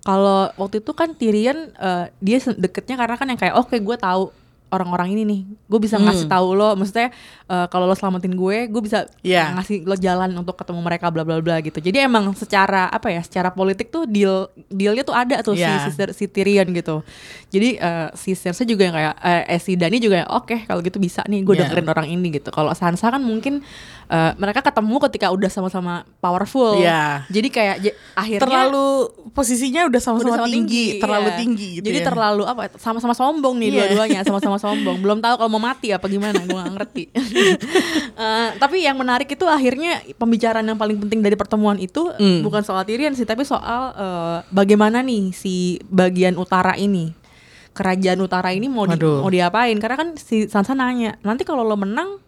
Kalau 0.00 0.38
waktu 0.54 0.76
itu 0.78 0.92
kan 0.92 1.08
Tyrion 1.12 1.58
eh, 1.74 2.04
dia 2.18 2.38
deketnya 2.54 2.94
karena 2.94 3.16
kan 3.16 3.26
yang 3.26 3.40
kayak 3.40 3.54
oke 3.56 3.74
gue 3.74 3.96
tahu 3.98 4.30
orang-orang 4.74 5.08
ini 5.10 5.22
nih 5.22 5.40
gue 5.64 5.78
bisa 5.78 5.94
Hmm. 5.94 6.04
ngasih 6.04 6.26
tahu 6.26 6.48
lo 6.52 6.74
maksudnya 6.74 7.08
eh, 7.44 7.66
kalau 7.68 7.84
lo 7.84 7.92
selamatin 7.92 8.32
gue 8.32 8.56
gue 8.66 8.82
bisa 8.82 9.06
Iya. 9.20 9.54
ngasih 9.54 9.82
lo 9.82 9.94
jalan 9.94 10.30
untuk 10.34 10.54
ketemu 10.54 10.80
mereka 10.80 11.08
bla 11.08 11.22
bla 11.22 11.38
bla 11.38 11.58
gitu 11.58 11.78
jadi 11.78 12.04
emang 12.04 12.34
secara 12.34 12.86
apa 12.86 13.08
ya 13.08 13.20
secara 13.20 13.48
politik 13.48 13.88
tuh 13.88 14.04
deal 14.04 14.46
dealnya 14.68 15.00
tuh 15.00 15.12
ada 15.12 15.40
tuh 15.40 15.54
Iya. 15.54 15.86
si, 15.86 15.94
si, 15.94 16.02
si 16.12 16.24
Tyrion 16.26 16.66
gitu 16.70 17.00
jadi 17.48 17.68
eh, 17.76 18.08
si 18.12 18.34
Cersei 18.34 18.64
juga 18.64 18.84
yang 18.84 18.94
kayak 18.94 19.14
eh, 19.20 19.42
eh, 19.48 19.60
si 19.60 19.72
Dany 19.74 19.96
juga 19.96 20.20
yang 20.20 20.30
oke 20.30 20.64
kalau 20.64 20.80
gitu 20.80 20.98
bisa 20.98 21.22
nih 21.24 21.40
gue 21.40 21.54
Iya. 21.54 21.66
dengerin 21.66 21.88
orang 21.88 22.06
ini 22.08 22.34
gitu 22.34 22.50
kalau 22.50 22.72
Sansa 22.72 23.08
kan 23.08 23.20
mungkin 23.20 23.62
eh, 24.06 24.32
mereka 24.34 24.60
ketemu 24.60 24.96
ketika 25.04 25.26
udah 25.28 25.48
sama-sama 25.48 25.94
powerful 26.18 26.76
Iya. 26.76 27.24
jadi 27.28 27.48
kayak 27.48 27.76
j- 27.80 27.96
akhirnya 28.12 28.42
terlalu 28.42 28.86
posisinya 29.30 29.82
udah 29.84 29.90
udah 29.90 30.02
sama-sama 30.02 30.36
sama 30.36 30.50
tinggi, 30.50 30.98
terlalu 30.98 31.28
iya. 31.28 31.38
tinggi 31.38 31.68
gitu 31.78 31.84
jadi 31.86 31.98
ya. 32.00 32.06
terlalu 32.06 32.42
apa 32.44 32.62
sama-sama 32.76 33.12
sombong 33.12 33.54
nih 33.56 33.68
Iya. 33.68 33.76
dua-duanya 33.86 34.20
sama-sama 34.28 34.58
sombong 34.58 34.98
belum 34.98 35.18
tahu 35.18 35.34
kalau 35.36 35.50
mau 35.50 35.62
mati 35.62 35.90
apa 35.90 36.06
gimana 36.06 36.36
gue 36.36 36.50
gak 36.52 36.74
ngerti 36.74 37.04
Eh, 38.14 38.48
tapi 38.56 38.78
yang 38.80 38.94
menarik 38.94 39.26
itu 39.26 39.42
akhirnya 39.44 39.98
pembicaraan 40.14 40.62
yang 40.62 40.74
paling 40.74 40.94
penting 40.96 41.18
dari 41.18 41.34
pertemuan 41.34 41.76
itu 41.76 42.06
Hmm. 42.14 42.40
bukan 42.40 42.62
soal 42.62 42.82
Tyrion 42.82 43.12
sih 43.12 43.24
tapi 43.24 43.42
soal 43.42 43.90
eh, 43.92 44.38
bagaimana 44.48 45.00
nih 45.00 45.30
si 45.30 45.54
bagian 45.84 46.34
utara 46.34 46.74
ini 46.74 47.10
kerajaan 47.70 48.20
utara 48.20 48.50
ini 48.50 48.70
mau 48.70 48.86
di, 48.86 48.94
mau 48.94 49.26
diapain 49.26 49.74
karena 49.76 49.96
kan 49.96 50.08
si 50.14 50.46
Sansa 50.46 50.72
nanya 50.72 51.18
nanti 51.20 51.42
kalau 51.42 51.62
lo 51.62 51.74
menang 51.74 52.22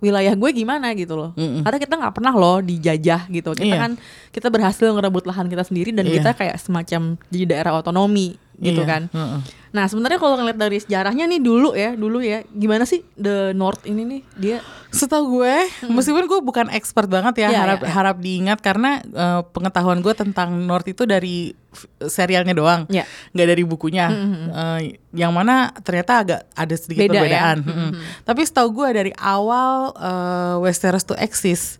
wilayah 0.00 0.32
gue 0.32 0.50
gimana 0.50 0.92
gitu 0.92 1.14
loh 1.14 1.30
Mm-mm. 1.34 1.60
karena 1.60 1.78
kita 1.78 1.94
nggak 1.94 2.14
pernah 2.14 2.32
loh 2.32 2.58
dijajah 2.58 3.28
gitu 3.28 3.52
kita 3.52 3.68
Iya. 3.68 3.78
kan 3.78 3.92
kita 4.28 4.48
berhasil 4.48 4.88
ngerebut 4.88 5.24
lahan 5.24 5.46
kita 5.46 5.62
sendiri 5.62 5.92
dan 5.92 6.04
Iya. 6.04 6.14
kita 6.18 6.30
kayak 6.34 6.56
semacam 6.56 7.00
jadi 7.28 7.44
daerah 7.46 7.76
otonomi 7.76 8.40
gitu 8.60 8.84
Iya, 8.84 8.86
kan 8.86 9.02
heeh. 9.08 9.40
nah 9.72 9.88
sebenarnya 9.88 10.20
kalau 10.20 10.36
ngeliat 10.36 10.54
dari 10.54 10.76
sejarahnya 10.76 11.24
nih 11.26 11.40
dulu 11.40 11.72
ya 11.72 11.96
dulu 11.96 12.20
ya 12.20 12.44
gimana 12.46 12.84
sih 12.84 13.00
the 13.16 13.50
North 13.50 13.82
ini 13.84 14.04
nih 14.04 14.22
dia 14.36 14.58
Setahu 14.90 15.38
gue, 15.38 15.54
meskipun 15.86 16.26
gue 16.26 16.42
bukan 16.42 16.66
expert 16.74 17.06
banget 17.06 17.46
ya, 17.46 17.54
Iya, 17.54 17.58
harap 17.62 17.78
iya. 17.78 17.90
harap 17.94 18.16
diingat 18.18 18.58
karena 18.58 18.98
eh, 18.98 19.42
pengetahuan 19.54 20.02
gue 20.02 20.10
tentang 20.18 20.50
North 20.66 20.82
itu 20.82 21.06
dari 21.06 21.54
serialnya 22.02 22.50
doang, 22.50 22.90
nggak 23.30 23.46
dari 23.46 23.62
bukunya. 23.62 24.10
Eh, 24.50 24.98
yang 25.14 25.30
mana 25.30 25.70
ternyata 25.86 26.26
agak 26.26 26.40
ada 26.58 26.74
sedikit 26.74 27.06
Beda 27.06 27.14
ya. 27.14 27.22
perbedaan. 27.22 27.58
Mm-mm. 27.62 27.90
Tapi 28.26 28.42
setahu 28.42 28.82
gue 28.82 28.88
dari 28.90 29.12
awal 29.14 29.94
eh, 29.94 30.54
Westeros 30.58 31.06
to 31.06 31.14
exist, 31.22 31.78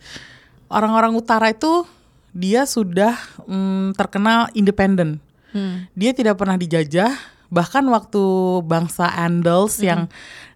orang-orang 0.70 1.10
utara 1.10 1.50
itu 1.50 1.82
dia 2.30 2.62
sudah 2.62 3.18
mm, 3.42 3.98
terkenal 3.98 4.54
independen. 4.54 5.18
Hmm. 5.50 5.86
Dia 5.94 6.14
tidak 6.14 6.38
pernah 6.38 6.56
dijajah, 6.56 7.12
bahkan 7.50 7.82
waktu 7.90 8.22
bangsa 8.64 9.10
Andals 9.10 9.82
yang 9.82 10.06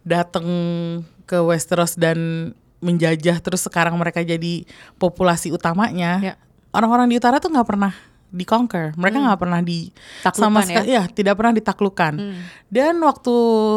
datang 0.07 0.47
ke 1.25 1.41
Westeros 1.41 1.97
dan 1.97 2.53
menjajah 2.85 3.41
terus 3.41 3.65
sekarang 3.65 3.97
mereka 3.97 4.21
jadi 4.21 4.69
populasi 5.01 5.51
utamanya. 5.51 6.21
Ya. 6.21 6.35
Orang-orang 6.75 7.09
di 7.09 7.17
utara 7.17 7.41
tuh 7.41 7.49
nggak 7.49 7.69
pernah 7.69 7.95
di 8.35 8.43
conquer, 8.43 8.91
mereka 8.99 9.23
nggak 9.23 9.41
pernah 9.41 9.63
di 9.63 9.95
Taklukkan 10.27 10.43
sama 10.43 10.61
ya? 10.61 10.67
sekali 10.67 10.89
ya 10.91 11.03
tidak 11.07 11.35
pernah 11.39 11.55
ditaklukkan. 11.55 12.15
Dan 12.67 12.99
waktu 12.99 13.37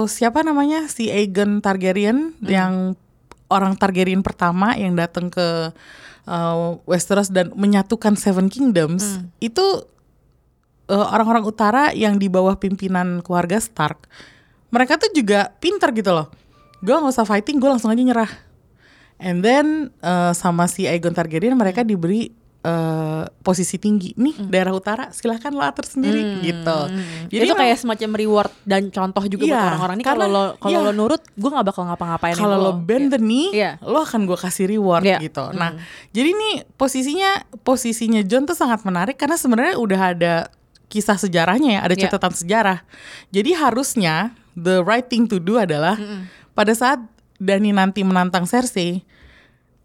siapa 0.10 0.41
namanya 0.41 0.89
si 0.89 1.13
Aegon 1.13 1.62
Targaryen 1.62 2.34
yang 2.41 2.97
orang 3.53 3.77
Targaryen 3.77 4.25
pertama 4.25 4.73
yang 4.73 4.97
datang 4.97 5.30
ke 5.30 5.71
uh, 6.27 6.82
Westeros 6.89 7.32
dan 7.32 7.53
menyatukan 7.56 8.17
Seven 8.19 8.49
Kingdoms 8.51 9.21
itu 9.39 9.86
uh, 10.88 11.08
orang-orang 11.13 11.43
utara 11.43 11.84
yang 11.91 12.15
di 12.15 12.28
bawah 12.28 12.56
pimpinan 12.56 13.21
keluarga 13.21 13.60
Stark, 13.60 14.08
mereka 14.71 15.00
tuh 15.00 15.12
juga 15.12 15.52
pinter 15.60 15.91
gitu 15.93 16.12
loh. 16.12 16.28
Gue 16.80 16.93
nggak 16.93 17.13
usah 17.13 17.26
fighting, 17.26 17.58
gue 17.58 17.69
langsung 17.69 17.89
aja 17.89 18.00
nyerah. 18.00 18.32
And 19.17 19.41
then 19.41 19.89
uh, 20.00 20.30
sama 20.32 20.69
si 20.69 20.86
Aegon 20.86 21.10
Targaryen 21.12 21.58
mereka 21.58 21.82
diberi 21.82 22.30
uh, 22.62 23.26
posisi 23.41 23.82
tinggi 23.82 24.13
nih 24.13 24.45
daerah 24.45 24.78
utara, 24.78 25.10
silahkan 25.10 25.50
lo 25.50 25.65
atur 25.65 25.89
sendiri 25.89 26.43
gitu. 26.45 26.80
jadi 27.32 27.43
itu 27.50 27.54
emang- 27.54 27.62
kayak 27.65 27.78
semacam 27.82 28.10
reward 28.13 28.52
dan 28.62 28.93
contoh 28.93 29.23
juga 29.26 29.43
buat 29.47 29.58
Iya, 29.58 29.67
orang-orang 29.73 29.95
ini 29.97 30.06
kalau 30.06 30.26
lo 30.30 30.43
kalau 30.62 30.80
iya. 30.84 30.86
lo 30.86 30.91
nurut 30.93 31.21
gue 31.34 31.50
nggak 31.50 31.65
bakal 31.65 31.84
ngapa-ngapain 31.89 32.36
kalau 32.38 32.58
lo 32.62 32.71
bend 32.78 33.10
the 33.15 33.17
knee, 33.17 33.50
Iya. 33.58 33.82
lo 33.82 34.04
akan 34.04 34.30
gue 34.30 34.38
kasih 34.38 34.65
reward 34.69 35.02
Iya. 35.02 35.17
gitu. 35.17 35.45
Nah, 35.56 35.73
jadi 36.13 36.30
nih 36.36 36.56
posisinya 36.78 37.32
posisinya 37.65 38.21
John 38.21 38.45
tuh 38.45 38.54
sangat 38.54 38.84
menarik 38.86 39.17
karena 39.17 39.34
sebenarnya 39.39 39.76
udah 39.82 40.02
ada 40.13 40.34
kisah 40.88 41.15
sejarahnya 41.15 41.78
ya, 41.78 41.82
ada 41.84 41.95
Iya. 41.95 42.04
catatan 42.08 42.34
sejarah. 42.34 42.80
Jadi 43.30 43.52
harusnya 43.54 44.32
the 44.54 44.80
right 44.82 45.06
thing 45.06 45.26
to 45.26 45.38
do 45.38 45.56
adalah 45.56 46.00
pada 46.52 46.71
saat 46.71 47.00
Dani 47.38 47.69
nanti 47.69 48.02
menantang 48.02 48.43
Cersei, 48.43 49.06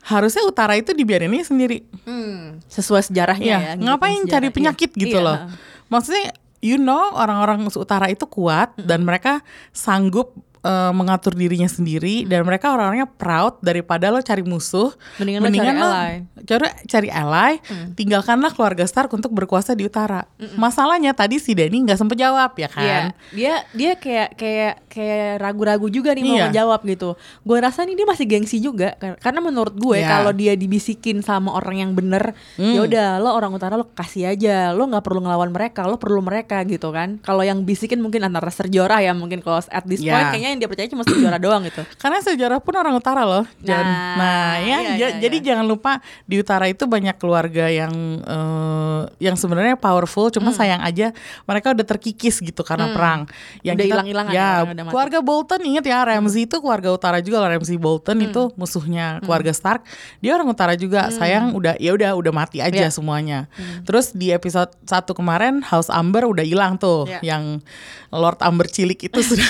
harusnya 0.03 0.43
utara 0.43 0.75
itu 0.75 0.91
dibiarinnya 0.91 1.43
sendiri. 1.43 1.85
Hmm, 2.03 2.59
sesuai 2.65 3.05
sejarahnya 3.05 3.45
Iya, 3.45 3.53
ya. 3.53 3.61
ngikutin 3.75 3.85
ngapain 3.85 4.21
cari 4.23 4.31
sejarah. 4.49 4.55
penyakit 4.55 4.91
Iya. 4.91 5.01
gitu 5.01 5.19
Iya, 5.19 5.27
loh. 5.27 5.39
Maksudnya 5.87 6.25
you 6.59 6.79
know 6.79 7.13
orang-orang 7.13 7.67
utara 7.69 8.07
itu 8.07 8.25
kuat 8.25 8.73
dan 8.79 9.03
mereka 9.03 9.43
sanggup 9.71 10.33
eh, 10.63 10.93
mengatur 10.95 11.35
dirinya 11.35 11.67
sendiri 11.67 12.25
dan 12.25 12.43
mereka 12.43 12.71
orang-orangnya 12.71 13.11
proud 13.11 13.59
daripada 13.61 14.09
lo 14.09 14.19
cari 14.19 14.43
musuh. 14.43 14.95
Mendingan 15.19 15.43
lo 15.43 15.51
cari 15.51 15.69
ally. 15.69 16.15
cari 16.43 16.67
cari 16.87 17.09
ally 17.11 17.53
tinggalkanlah 17.93 18.51
keluarga 18.55 18.87
Stark 18.87 19.11
untuk 19.13 19.31
berkuasa 19.31 19.75
di 19.75 19.87
utara. 19.87 20.27
Masalahnya 20.55 21.13
tadi 21.13 21.39
si 21.39 21.53
Dany 21.53 21.83
nggak 21.83 21.99
sempet 21.99 22.19
jawab 22.19 22.55
ya 22.55 22.69
Iya, 22.69 22.71
kan? 22.73 23.05
dia 23.31 23.55
dia 23.75 23.93
kayak 23.99 24.29
kayak 24.35 24.75
kayak 24.93 25.41
ragu-ragu 25.41 25.89
juga 25.89 26.13
nih 26.13 26.23
mau 26.23 26.37
Iya. 26.37 26.45
menjawab 26.47 26.81
gitu. 26.85 27.17
Gue 27.41 27.59
rasa 27.59 27.83
nih 27.83 27.95
dia 27.95 28.05
masih 28.05 28.27
gengsi 28.27 28.61
juga 28.61 28.93
Kar- 28.95 29.17
karena 29.19 29.41
menurut 29.41 29.73
gue 29.73 29.97
Iya. 29.97 30.09
kalau 30.11 30.31
dia 30.31 30.53
dibisikin 30.53 31.19
sama 31.19 31.51
orang 31.51 31.77
yang 31.79 31.91
bener, 31.93 32.37
Hmm. 32.55 32.77
ya 32.77 32.81
udah 32.83 33.09
lo 33.19 33.33
orang 33.33 33.51
utara 33.51 33.75
lo 33.75 33.89
kasih 33.91 34.29
aja, 34.29 34.71
lo 34.71 34.85
nggak 34.85 35.01
perlu 35.01 35.21
ngelawan 35.21 35.49
mereka, 35.49 35.85
lo 35.85 35.97
perlu 35.97 36.21
mereka 36.21 36.61
gitu 36.63 36.93
kan. 36.93 37.17
Kalau 37.19 37.41
yang 37.41 37.65
bisikin 37.65 37.99
mungkin 37.99 38.21
antara 38.21 38.49
serjora 38.49 39.01
ya 39.01 39.11
mungkin 39.13 39.41
kalau 39.41 39.59
at 39.63 39.85
this 39.85 39.99
Iya. 39.99 40.13
point 40.13 40.27
kayaknya 40.31 40.49
yang 40.51 40.61
dia 40.61 40.69
percaya 40.69 40.87
cuma 40.87 41.03
serjora 41.03 41.41
doang 41.41 41.65
gitu. 41.65 41.81
karena 41.97 42.19
sejarah 42.21 42.59
pun 42.59 42.75
orang 42.75 42.93
utara 42.93 43.23
loh. 43.23 43.49
Nah, 43.63 43.81
nah 44.15 44.51
ya 44.59 44.67
iya, 44.69 44.79
iya, 44.93 45.09
jadi 45.19 45.37
iya. 45.39 45.47
jangan 45.49 45.65
lupa 45.65 45.99
di 46.25 46.37
utara 46.37 46.67
itu 46.67 46.85
banyak 46.85 47.17
keluarga 47.17 47.67
yang 47.67 47.95
eh, 48.21 49.01
yang 49.21 49.35
sebenarnya 49.35 49.75
powerful 49.75 50.29
cuma 50.29 50.51
sayang 50.51 50.81
aja 50.81 51.15
mereka 51.45 51.71
udah 51.71 51.87
terkikis 51.87 52.39
gitu 52.39 52.61
karena 52.61 52.91
perang 52.91 53.25
yang 53.61 53.73
Hmm. 53.73 53.79
Udah 53.79 53.79
kita- 53.79 53.95
hilang-hilangan 53.95 54.33
ya 54.33 54.49
mati. 54.83 54.93
keluarga 54.93 55.19
Bolton 55.19 55.61
inget 55.63 55.85
ya 55.85 55.99
Ramsay 56.01 56.45
itu 56.45 56.57
keluarga 56.59 56.89
utara 56.89 57.19
juga 57.19 57.39
loh 57.39 57.49
Ramsay 57.49 57.77
Bolton 57.77 58.17
Hmm. 58.17 58.27
itu 58.27 58.43
musuhnya 58.55 59.19
keluarga 59.21 59.51
Stark 59.51 59.83
dia 60.19 60.33
orang 60.33 60.47
utara 60.47 60.75
juga 60.75 61.09
sayang 61.09 61.53
udah 61.53 61.75
ya 61.77 61.91
udah 61.91 62.11
udah 62.15 62.33
mati 62.33 62.59
aja 62.59 62.75
Iya. 62.79 62.91
semuanya 62.91 63.47
terus 63.83 64.11
di 64.11 64.29
episode 64.29 64.71
satu 64.83 65.13
kemarin 65.13 65.63
House 65.63 65.89
Amber 65.89 66.25
udah 66.25 66.43
hilang 66.43 66.77
tuh 66.77 67.07
Iya. 67.07 67.21
yang 67.25 67.63
Lord 68.09 68.39
Amber 68.39 68.67
cilik 68.67 68.99
itu 69.01 69.21
sudah 69.31 69.49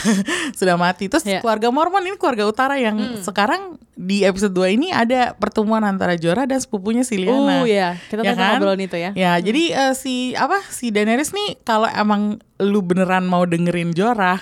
sudah 0.52 0.76
mati 0.76 1.06
terus 1.06 1.22
Iya. 1.22 1.40
keluarga 1.40 1.68
Mormon 1.68 2.04
ini 2.04 2.14
keluarga 2.14 2.44
utara 2.44 2.76
yang 2.76 2.94
sekarang 3.20 3.76
di 3.92 4.22
episode 4.22 4.50
2 4.50 4.72
ini 4.72 4.88
ada 4.88 5.32
pertemuan 5.32 5.82
antara 5.82 6.14
Jorah 6.14 6.42
dan 6.42 6.58
sepupunya 6.58 7.02
si 7.02 7.20
Lyanna. 7.20 7.60
Oh 7.60 7.64
iya, 7.64 8.00
kita 8.02 8.24
Ya 8.24 8.32
kan? 8.32 8.56
ngobrolin 8.56 8.82
itu 8.82 8.96
ya. 8.96 9.10
Ya, 9.12 9.32
jadi 9.36 9.62
eh, 9.70 9.94
si 9.94 10.14
apa 10.32 10.58
si 10.64 10.88
Daenerys 10.88 11.30
nih 11.30 11.60
kalau 11.60 11.84
emang 11.86 12.40
lu 12.56 12.80
beneran 12.80 13.22
mau 13.22 13.44
dengerin 13.44 13.92
Jorah, 13.92 14.40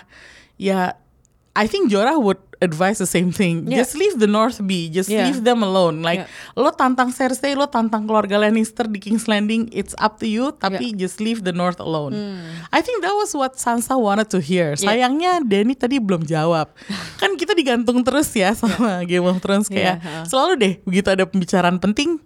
ya 0.61 0.92
I 1.51 1.66
think 1.66 1.88
Jorah 1.90 2.14
would 2.14 2.38
advise 2.61 3.01
the 3.01 3.09
same 3.09 3.33
thing. 3.33 3.64
Yeah. 3.66 3.83
Just 3.83 3.96
leave 3.96 4.20
the 4.20 4.29
North 4.29 4.61
be, 4.62 4.87
just 4.87 5.09
Yeah. 5.09 5.27
leave 5.27 5.42
them 5.42 5.64
alone. 5.64 6.05
Like 6.05 6.29
Yeah. 6.29 6.61
lo 6.61 6.70
tantang 6.70 7.11
Cersei, 7.11 7.57
lo 7.57 7.66
tantang 7.66 8.05
keluarga 8.05 8.37
Lannister 8.37 8.85
di 8.85 9.01
King's 9.01 9.25
Landing, 9.27 9.66
it's 9.73 9.96
up 9.96 10.20
to 10.20 10.29
you. 10.29 10.53
Tapi 10.55 10.92
just 10.94 11.18
leave 11.18 11.42
the 11.42 11.51
North 11.51 11.81
alone. 11.81 12.12
I 12.70 12.85
think 12.85 13.01
that 13.01 13.16
was 13.16 13.33
what 13.33 13.57
Sansa 13.57 13.96
wanted 13.96 14.29
to 14.31 14.38
hear. 14.38 14.77
Hmm. 14.77 14.85
Yeah. 14.87 14.92
Sayangnya 15.11 15.33
Dany 15.42 15.73
tadi 15.75 15.96
belum 15.99 16.23
jawab. 16.23 16.70
kan 17.20 17.35
kita 17.35 17.57
digantung 17.57 18.05
terus 18.05 18.29
ya 18.31 18.53
sama 18.53 19.03
Game 19.09 19.25
of 19.27 19.40
Thrones 19.40 19.66
kayak 19.66 19.99
Yeah, 20.05 20.23
selalu 20.29 20.53
deh 20.61 20.75
begitu 20.85 21.09
ada 21.11 21.25
pembicaraan 21.27 21.81
penting. 21.81 22.20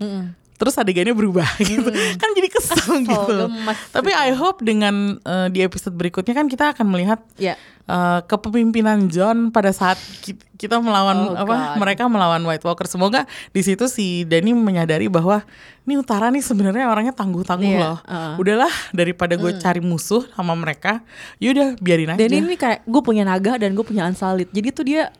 Terus 0.54 0.74
adegannya 0.74 1.12
berubah 1.12 1.46
gitu. 1.60 1.90
Kan 2.14 2.30
jadi 2.32 2.48
kesel 2.48 2.78
gitu. 3.00 3.34
gemes 3.44 3.78
Tapi 3.90 4.08
gitu. 4.08 4.22
I 4.22 4.30
hope 4.32 4.58
dengan 4.60 5.18
eh, 5.18 5.48
di 5.48 5.60
episode 5.60 5.92
berikutnya 5.92 6.30
kan 6.32 6.46
kita 6.46 6.70
akan 6.70 6.86
melihat 6.88 7.18
Iya. 7.34 7.58
eh, 7.84 8.20
kepemimpinan 8.24 9.06
John 9.06 9.50
pada 9.50 9.70
saat 9.70 9.98
ki- 10.20 10.38
kita 10.54 10.78
melawan 10.78 11.16
Oh, 11.26 11.36
apa 11.36 11.56
God. 11.74 11.76
mereka 11.76 12.02
melawan 12.06 12.40
White 12.40 12.62
Walker. 12.62 12.86
Semoga 12.86 13.24
di 13.50 13.60
situ 13.60 13.84
si 13.86 14.22
Dany 14.22 14.52
menyadari 14.52 15.06
bahwa 15.06 15.42
ini 15.82 15.94
utara 15.96 16.30
nih 16.30 16.40
sebenarnya 16.40 16.86
orangnya 16.86 17.12
tangguh-tangguh 17.12 17.68
Iya, 17.68 17.82
loh. 17.84 17.98
uh. 18.00 18.38
Udahlah 18.38 18.70
daripada 18.90 19.34
gue 19.34 19.52
cari 19.54 19.80
musuh 19.80 20.22
sama 20.30 20.54
mereka, 20.54 21.02
yaudah 21.36 21.74
biarin 21.76 22.08
aja. 22.08 22.20
Dan 22.20 22.30
ini 22.32 22.54
kayak 22.54 22.82
gue 22.82 23.02
punya 23.02 23.20
naga 23.22 23.58
dan 23.58 23.72
gue 23.72 23.82
punya 23.82 24.06
ansalit. 24.06 24.48
Jadi 24.48 24.68
tuh 24.70 24.86
dia 24.86 25.10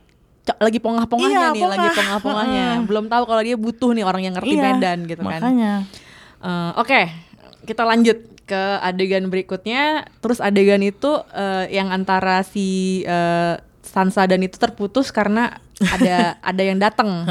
lagi 0.54 0.76
pongah-pongahnya 0.76 1.40
Iya, 1.42 1.48
nih, 1.50 1.62
lagi 1.64 1.78
pongah. 1.80 1.96
pongah-pongahnya. 1.96 2.66
Heeh. 2.70 2.85
Belum 2.85 3.04
tahu 3.07 3.24
kalau 3.24 3.40
dia 3.40 3.57
butuh 3.57 3.90
nih 3.90 4.04
orang 4.04 4.22
yang 4.22 4.35
ngerti 4.35 4.54
Iya, 4.54 4.62
medan 4.62 4.98
gitu 5.04 5.22
kan. 5.22 5.40
Makanya. 5.40 5.72
Eh, 6.38 6.70
Oke, 6.76 7.00
kita 7.62 7.83
lanjut 7.83 8.18
ke 8.44 8.62
adegan 8.78 9.24
berikutnya. 9.26 10.04
Terus 10.18 10.38
adegan 10.38 10.80
itu 10.80 11.09
eh, 11.30 11.70
yang 11.70 11.88
antara 11.88 12.42
si 12.42 13.00
eh, 13.02 13.57
Sansa 13.80 14.24
dan 14.24 14.40
itu 14.40 14.57
terputus 14.57 15.09
karena 15.09 15.57
ada 15.80 16.16
ada 16.50 16.62
yang 16.62 16.76
datang. 16.76 17.24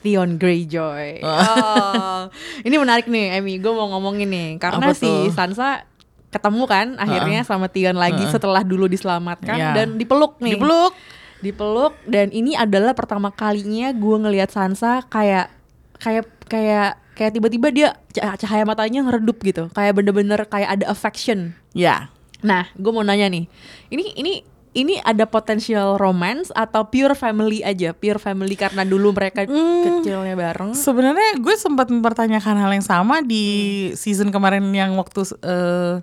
Theon 0.00 0.34
Greyjoy. 0.36 1.22
Oh, 1.22 2.26
ini 2.60 2.74
menarik 2.74 3.06
nih, 3.06 3.34
Emmy. 3.34 3.58
Gue 3.58 3.70
mau 3.70 3.86
ngomongin 3.88 4.26
nih 4.26 4.48
karena 4.56 4.82
Apa 4.84 4.94
si 4.94 5.04
tuh? 5.04 5.30
Sansa 5.30 5.86
ketemu 6.28 6.64
kan 6.64 6.86
akhirnya 6.96 7.40
sama 7.40 7.66
Theon 7.66 7.96
lagi 7.96 8.20
setelah 8.28 8.60
dulu 8.60 8.84
diselamatkan 8.84 9.54
Iya. 9.54 9.70
dan 9.74 9.88
dipeluk 9.94 10.36
nih. 10.38 10.54
Dipeluk. 10.54 10.92
Dipeluk 11.38 11.94
dan 12.04 12.28
ini 12.28 12.52
adalah 12.52 12.92
pertama 12.92 13.30
kalinya 13.30 13.90
gue 13.90 14.16
ngelihat 14.18 14.50
Sansa 14.50 15.06
kayak 15.06 15.54
kayak 15.96 16.26
kayak 16.46 16.90
kayak 17.14 17.32
tiba-tiba 17.32 17.68
dia 17.68 17.88
cah- 18.10 18.34
cahaya 18.36 18.62
matanya 18.62 19.02
ngeredup 19.02 19.38
gitu. 19.40 19.70
Kayak 19.70 19.92
bener-bener 19.94 20.40
kayak 20.44 20.78
ada 20.78 20.86
affection. 20.88 21.54
Ya. 21.72 22.10
Nah, 22.38 22.70
gue 22.72 22.90
mau 22.90 23.02
nanya 23.02 23.26
nih. 23.26 23.50
Ini 23.88 24.04
ini 24.14 24.32
ini 24.70 24.94
ada 25.00 25.26
potensial 25.26 25.96
romance 25.96 26.50
atau 26.52 26.86
pure 26.86 27.14
family 27.14 27.62
aja? 27.62 27.90
Pure 27.90 28.18
family 28.18 28.54
karena 28.54 28.82
dulu 28.82 29.10
mereka 29.10 29.42
kecilnya 29.46 30.34
bareng. 30.34 30.70
Sebenarnya 30.70 31.38
gue 31.38 31.54
sempat 31.54 31.90
mempertanyakan 31.90 32.56
hal 32.56 32.70
yang 32.72 32.84
sama 32.84 33.18
di 33.18 33.44
Hmm. 33.44 33.96
season 33.96 34.28
kemarin 34.30 34.62
yang 34.70 34.94
waktu 34.94 35.26
eh 35.40 35.94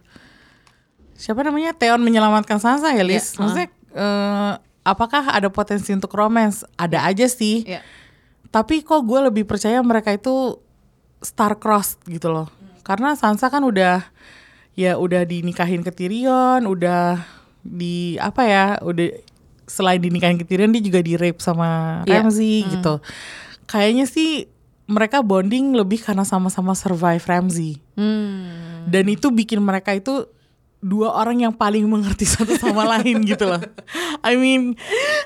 siapa 1.16 1.40
namanya 1.42 1.72
Theon 1.72 2.02
menyelamatkan 2.02 2.60
Sansa 2.60 2.92
ya, 2.92 3.04
Lis. 3.04 3.32
Iya, 3.32 3.40
Maksudnya 3.40 3.68
eh, 3.96 4.54
apakah 4.86 5.34
ada 5.34 5.50
potensi 5.50 5.90
untuk 5.92 6.14
romance? 6.14 6.62
Ada 6.78 7.10
aja 7.10 7.26
sih. 7.26 7.66
Iya. 7.66 7.82
Tapi 8.54 8.86
kok 8.86 9.04
gue 9.04 9.20
lebih 9.26 9.44
percaya 9.44 9.82
mereka 9.82 10.14
itu 10.14 10.62
star-crossed 11.20 12.06
gitu 12.08 12.30
loh. 12.32 12.48
Karena 12.86 13.18
Sansa 13.18 13.50
kan 13.50 13.66
udah 13.66 14.06
ya 14.78 14.96
udah 14.96 15.26
dinikahin 15.26 15.82
ke 15.82 15.90
Tyrion, 15.92 16.70
udah 16.70 17.20
di 17.66 18.16
apa 18.22 18.46
ya, 18.46 18.66
udah 18.86 19.10
selain 19.66 19.98
dinikahin 19.98 20.38
ke 20.38 20.46
Tyrion 20.46 20.70
dia 20.70 20.86
juga 20.86 21.02
di 21.02 21.18
rape 21.18 21.42
sama 21.42 22.02
Iya. 22.06 22.22
Ramsay 22.22 22.70
gitu. 22.70 23.02
Kayaknya 23.66 24.06
sih 24.06 24.46
mereka 24.86 25.26
bonding 25.26 25.74
lebih 25.74 25.98
karena 25.98 26.22
sama-sama 26.22 26.78
survive 26.78 27.26
Ramsay. 27.26 27.82
Hmm. 27.98 28.86
Dan 28.86 29.10
itu 29.10 29.34
bikin 29.34 29.58
mereka 29.66 29.98
itu 29.98 30.30
dua 30.86 31.10
orang 31.12 31.42
yang 31.42 31.50
paling 31.52 31.82
mengerti 31.84 32.24
satu 32.24 32.54
sama 32.54 32.86
lain 32.94 33.26
gitu 33.26 33.50
loh. 33.50 33.58
I 34.22 34.38
mean, 34.38 34.78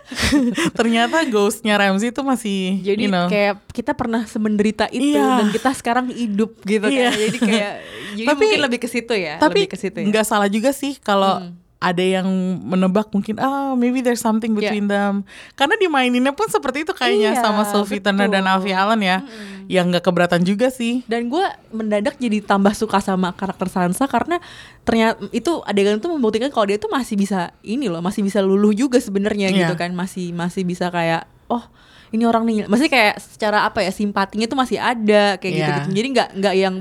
ternyata 0.72 1.28
ghostnya 1.28 1.76
Ramsay 1.76 2.10
itu 2.10 2.22
masih, 2.22 2.80
Jadi 2.80 3.04
you 3.04 3.12
know, 3.12 3.28
kayak 3.28 3.60
kita 3.70 3.92
pernah 3.92 4.24
semenderita 4.24 4.88
itu 4.88 5.14
Iya. 5.14 5.44
dan 5.44 5.48
kita 5.52 5.70
sekarang 5.74 6.06
hidup 6.10 6.56
gitu 6.64 6.88
Iya. 6.88 7.12
kan. 7.12 7.20
Jadi 7.20 7.38
kayak 7.38 7.74
jadi 8.16 8.28
Tapi- 8.30 8.40
mungkin 8.42 8.62
lebih 8.64 8.80
ke 8.80 8.88
situ 8.88 9.14
ya, 9.14 9.36
tapi 9.38 9.60
lebih 9.62 9.70
ke 9.70 9.78
situ 9.78 9.98
ya. 10.00 10.06
nggak 10.08 10.26
salah 10.26 10.48
juga 10.48 10.72
sih 10.72 10.96
kalau 10.96 11.44
Hmm. 11.44 11.59
Ada 11.80 12.04
yang 12.04 12.28
menebak 12.60 13.08
mungkin 13.10 13.40
ah 13.40 13.72
maybe 13.72 14.04
there's 14.04 14.20
something 14.20 14.52
between 14.52 14.92
them 14.92 15.24
karena 15.56 15.80
dimaininnya 15.80 16.36
pun 16.36 16.46
seperti 16.46 16.84
itu 16.84 16.92
kayaknya 16.92 17.32
Iya, 17.32 17.40
sama 17.40 17.64
Sophie 17.64 18.04
Turner 18.04 18.28
dan. 18.28 18.44
Alfie 18.44 18.76
Allen 18.76 19.00
ya 19.00 19.24
yang 19.72 19.88
nggak 19.88 20.04
keberatan 20.04 20.44
juga 20.44 20.68
sih 20.68 21.08
Dan 21.08 21.32
gue 21.32 21.40
mendadak 21.72 22.20
jadi 22.20 22.44
tambah 22.44 22.76
suka 22.76 23.00
sama 23.00 23.32
karakter 23.32 23.72
Sansa 23.72 24.12
karena 24.12 24.44
ternyata 24.84 25.24
itu 25.32 25.64
adegan 25.64 25.96
itu 25.96 26.12
membuktikan 26.12 26.52
kalau 26.52 26.68
dia 26.68 26.76
tuh 26.76 26.92
masih 26.92 27.16
bisa 27.16 27.56
ini 27.62 27.88
loh, 27.88 28.04
masih 28.04 28.28
bisa 28.28 28.44
luluh 28.44 28.76
juga 28.76 29.00
sebenarnya 29.00 29.48
Iya. 29.48 29.72
gitu 29.72 29.80
kan, 29.80 29.96
masih 29.96 30.36
masih 30.36 30.68
bisa 30.68 30.92
kayak 30.92 31.32
oh 31.48 31.64
ini 32.10 32.26
orang 32.26 32.44
nih, 32.44 32.66
masih 32.66 32.90
kayak 32.90 33.22
secara 33.22 33.64
apa 33.64 33.86
ya 33.86 33.94
simpatinya 33.94 34.50
tuh 34.50 34.58
masih 34.58 34.82
ada 34.82 35.38
kayak 35.38 35.54
Iya. 35.54 35.62
gitu 35.64 35.72
gitu. 35.80 35.90
Jadi 35.96 36.08
nggak 36.12 36.30
nggak 36.44 36.56
yang 36.60 36.76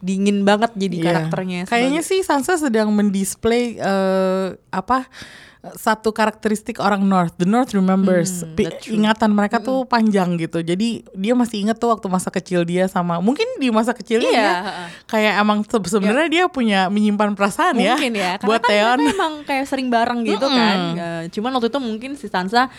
dingin 0.00 0.42
banget 0.42 0.72
jadi 0.74 0.96
Iya. 0.96 1.04
karakternya. 1.06 1.60
Kayaknya 1.64 2.00
sih 2.00 2.20
Sansa 2.20 2.56
sedang 2.56 2.88
mendisplay 2.90 3.76
eh, 3.76 4.46
apa 4.70 5.04
satu 5.60 6.08
karakteristik 6.10 6.80
orang 6.80 7.04
North. 7.04 7.36
The 7.36 7.44
North 7.44 7.76
remembers. 7.76 8.40
Hmm, 8.40 8.56
ingatan 8.88 9.28
mereka 9.28 9.60
tuh 9.60 9.84
panjang 9.84 10.40
gitu. 10.40 10.64
Jadi 10.64 11.04
dia 11.12 11.36
masih 11.36 11.60
inget 11.60 11.76
tuh 11.76 11.92
waktu 11.92 12.08
masa 12.08 12.32
kecil 12.32 12.64
dia 12.64 12.88
sama 12.88 13.20
mungkin 13.20 13.44
di 13.60 13.68
masa 13.68 13.92
kecilnya 13.92 14.32
dia 14.32 14.52
heeh. 14.58 14.86
kayak 15.04 15.34
emang 15.36 15.60
se- 15.60 15.76
sebenarnya 15.86 16.28
dia 16.32 16.44
punya 16.48 16.88
menyimpan 16.88 17.36
perasaan 17.36 17.76
ya, 17.76 17.92
mungkin 17.92 18.12
ya, 18.14 18.40
karena 18.40 18.48
buat 18.48 18.62
kan 18.62 18.70
Theon. 18.72 18.98
emang 19.06 19.34
kayak 19.44 19.64
sering 19.68 19.92
bareng 19.92 20.24
gitu 20.24 20.46
kan. 20.48 20.78
Eh, 20.96 21.22
cuman 21.28 21.52
waktu 21.52 21.68
itu 21.68 21.76
mungkin 21.78 22.10
si 22.16 22.26
Sansa 22.26 22.72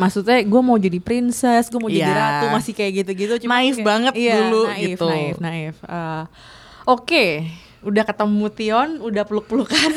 maksudnya 0.00 0.40
gue 0.40 0.60
mau 0.60 0.74
jadi 0.74 0.96
princess, 0.98 1.68
gue 1.68 1.76
mau 1.76 1.86
jadi 1.88 2.08
Iya. 2.08 2.16
ratu 2.16 2.46
masih 2.48 2.72
kayak 2.72 2.92
gitu-gitu. 2.98 3.44
Cuman 3.44 3.60
Naif 3.60 3.76
kayak- 3.76 3.84
banget 3.86 4.12
iya, 4.16 4.34
dulu 4.40 4.62
naif, 4.66 4.80
gitu. 4.88 5.06
Naif, 5.06 5.36
naif. 5.38 5.76
Eh, 5.78 6.24
Oke, 6.82 7.44
udah 7.82 8.02
ketemu 8.02 8.46
Tion, 8.50 8.90
udah 8.98 9.22
peluk-pelukan. 9.22 9.90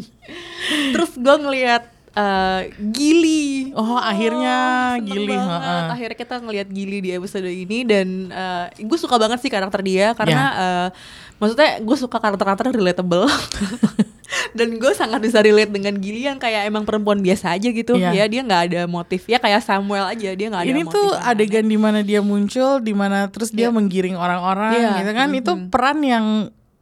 Terus 0.92 1.12
gue 1.14 1.36
ngelihat 1.38 1.82
eh, 2.12 2.60
Gili. 2.90 3.72
Oh, 3.72 3.96
akhirnya 3.96 4.56
seneng 4.92 5.06
Gili, 5.08 5.32
banget. 5.32 5.60
heeh. 5.62 5.84
Akhirnya 5.88 6.16
kita 6.18 6.34
ngelihat 6.38 6.68
Gili 6.68 6.98
di 7.00 7.10
episode 7.10 7.46
ini 7.46 7.78
dan 7.82 8.28
gue 8.76 8.98
suka 8.98 9.16
banget 9.16 9.38
sih 9.38 9.48
karakter 9.48 9.80
dia 9.80 10.12
karena 10.12 10.42
Ya. 10.42 10.60
eh, 10.60 10.88
maksudnya 11.38 11.80
gue 11.80 11.96
suka 11.96 12.18
karakter-karakter 12.18 12.68
yang 12.68 12.76
relatable. 12.76 13.24
dan 14.52 14.76
gue 14.76 14.92
sangat 14.92 15.20
bisa 15.20 15.40
relate 15.40 15.72
dengan 15.72 15.96
Gili 15.96 16.24
yang 16.24 16.36
kayak 16.36 16.68
emang 16.68 16.84
perempuan 16.84 17.20
biasa 17.20 17.56
aja 17.56 17.68
gitu. 17.68 17.96
Iya. 17.96 18.12
ya 18.12 18.24
dia 18.28 18.40
nggak 18.40 18.62
ada 18.68 18.80
motif. 18.84 19.24
Ya 19.24 19.36
kayak 19.36 19.60
Samuel 19.60 20.04
aja 20.06 20.30
dia 20.32 20.46
nggak 20.48 20.62
ada 20.62 20.70
ini 20.70 20.84
motif 20.84 20.92
tuh 20.94 21.08
adegan 21.18 21.64
di 21.64 21.76
mana 21.76 22.00
dia 22.00 22.20
muncul, 22.20 22.78
di 22.78 22.92
mana 22.92 23.28
terus 23.28 23.48
dia 23.48 23.68
Iya. 23.68 23.74
menggiring 23.74 24.16
orang-orang, 24.16 24.72
Iya, 24.76 24.90
gitu 25.00 25.12
kan? 25.12 25.28
Itu 25.32 25.52
peran 25.68 25.98
yang 26.00 26.26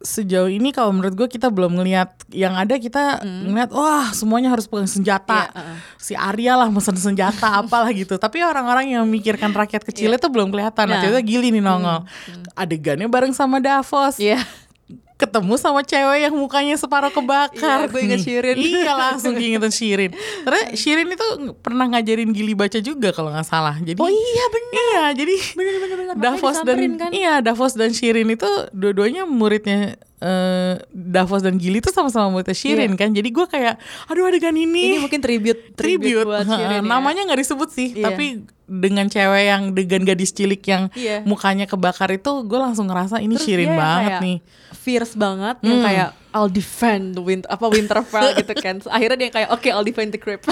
sejauh 0.01 0.49
ini 0.49 0.73
kalau 0.73 0.89
menurut 0.89 1.13
gue 1.13 1.29
kita 1.29 1.53
belum 1.53 1.77
ngelihat 1.77 2.25
yang 2.33 2.57
ada 2.57 2.73
kita 2.73 3.21
ngeliat 3.21 3.69
wah 3.69 4.09
semuanya 4.11 4.49
harus 4.49 4.65
pegang 4.65 4.89
senjata. 4.89 5.45
Iya, 5.45 5.53
uh-uh. 5.53 5.77
si 6.01 6.13
Arya 6.17 6.57
lah 6.57 6.73
mesen 6.73 6.97
senjata 6.97 7.47
apalah 7.61 7.93
gitu. 7.93 8.17
Tapi 8.17 8.41
orang-orang 8.41 8.97
yang 8.97 9.05
memikirkan 9.05 9.53
rakyat 9.53 9.85
kecilnya 9.85 10.17
tuh 10.17 10.33
belum 10.33 10.49
kelihatan. 10.49 10.89
Nah, 10.89 10.97
Nah. 10.97 11.01
tiba-tiba 11.05 11.21
Gili 11.21 11.53
nih 11.53 11.61
nongol. 11.61 12.01
Adegannya 12.57 13.05
bareng 13.07 13.31
sama 13.31 13.61
Davos. 13.61 14.17
Iya. 14.17 14.41
Ketemu 15.21 15.53
sama 15.55 15.81
cewek 15.81 16.19
yang 16.19 16.33
mukanya 16.33 16.73
separuh 16.73 17.09
kebakar. 17.09 17.85
Iya, 17.85 17.87
gue 17.87 18.01
inget 18.01 18.21
Shirin. 18.21 18.57
iya 18.57 18.91
langsung 18.91 19.37
ingetin 19.37 19.69
Shirin. 19.69 20.11
Karena 20.41 20.61
Shirin 20.73 21.07
itu 21.07 21.27
pernah 21.57 21.85
ngajarin 21.87 22.31
Gili 22.31 22.51
baca 22.51 22.77
juga 22.77 23.09
kalau 23.11 23.29
nggak 23.29 23.45
salah. 23.45 23.77
Jadi 23.77 23.95
Oh 23.95 24.09
iya 24.09 24.45
bener. 24.47 24.73
Iya, 24.81 25.03
jadi 25.15 25.33
bener-bener. 25.53 25.97
Makanya 26.09 26.15
Davos 26.17 26.57
dan 26.59 26.77
kan. 26.97 27.09
iya 27.11 27.33
Davos 27.39 27.73
dan 27.73 27.91
Shirin 27.91 28.27
itu 28.27 28.49
dua-duanya 28.71 29.23
muridnya 29.23 29.93
eh, 30.17 30.73
Davos 30.87 31.41
dan 31.41 31.55
Gili 31.55 31.77
itu 31.77 31.89
sama-sama 31.89 32.29
muridnya 32.29 32.53
Shirin 32.53 32.91
Iya. 32.91 32.99
kan. 32.99 33.09
Jadi 33.11 33.29
gue 33.29 33.45
kayak 33.45 33.77
aduh 34.05 34.25
adegan 34.25 34.53
ini 34.53 34.95
Ini 34.95 34.99
mungkin 34.99 35.19
tribute 35.19 35.73
tribute, 35.73 36.25
buat 36.25 36.43
Heeh, 36.43 36.57
Shirin 36.57 36.81
ya. 36.81 36.89
namanya 36.89 37.21
nggak 37.23 37.39
disebut 37.39 37.69
sih 37.69 37.89
Iya. 37.93 38.05
tapi 38.07 38.25
dengan 38.63 39.03
cewek 39.05 39.43
yang 39.43 39.63
dengan 39.73 40.01
gadis 40.05 40.31
cilik 40.31 40.63
yang 40.63 40.87
Iya. 40.93 41.23
mukanya 41.23 41.65
kebakar 41.65 42.07
itu 42.09 42.31
gue 42.41 42.55
langsung 42.55 42.87
ngerasa 42.87 43.19
ini 43.19 43.35
Terus 43.35 43.43
Shirin 43.43 43.73
banget 43.73 44.11
kayak 44.11 44.21
nih 44.21 44.37
Fierce 44.81 45.13
banget 45.13 45.61
yang 45.61 45.77
Hmm. 45.79 45.85
kayak 45.85 46.09
I'll 46.31 46.47
defend 46.47 47.13
the 47.13 47.21
winter 47.21 47.45
apa 47.45 47.65
Winterfell 47.65 48.31
gitu 48.39 48.53
kan. 48.55 48.79
Akhirnya 48.85 49.17
dia 49.17 49.29
kayak 49.31 49.49
oke 49.51 49.67
I'll 49.67 49.83
defend 49.83 50.09
the 50.09 50.19
crypt. 50.19 50.47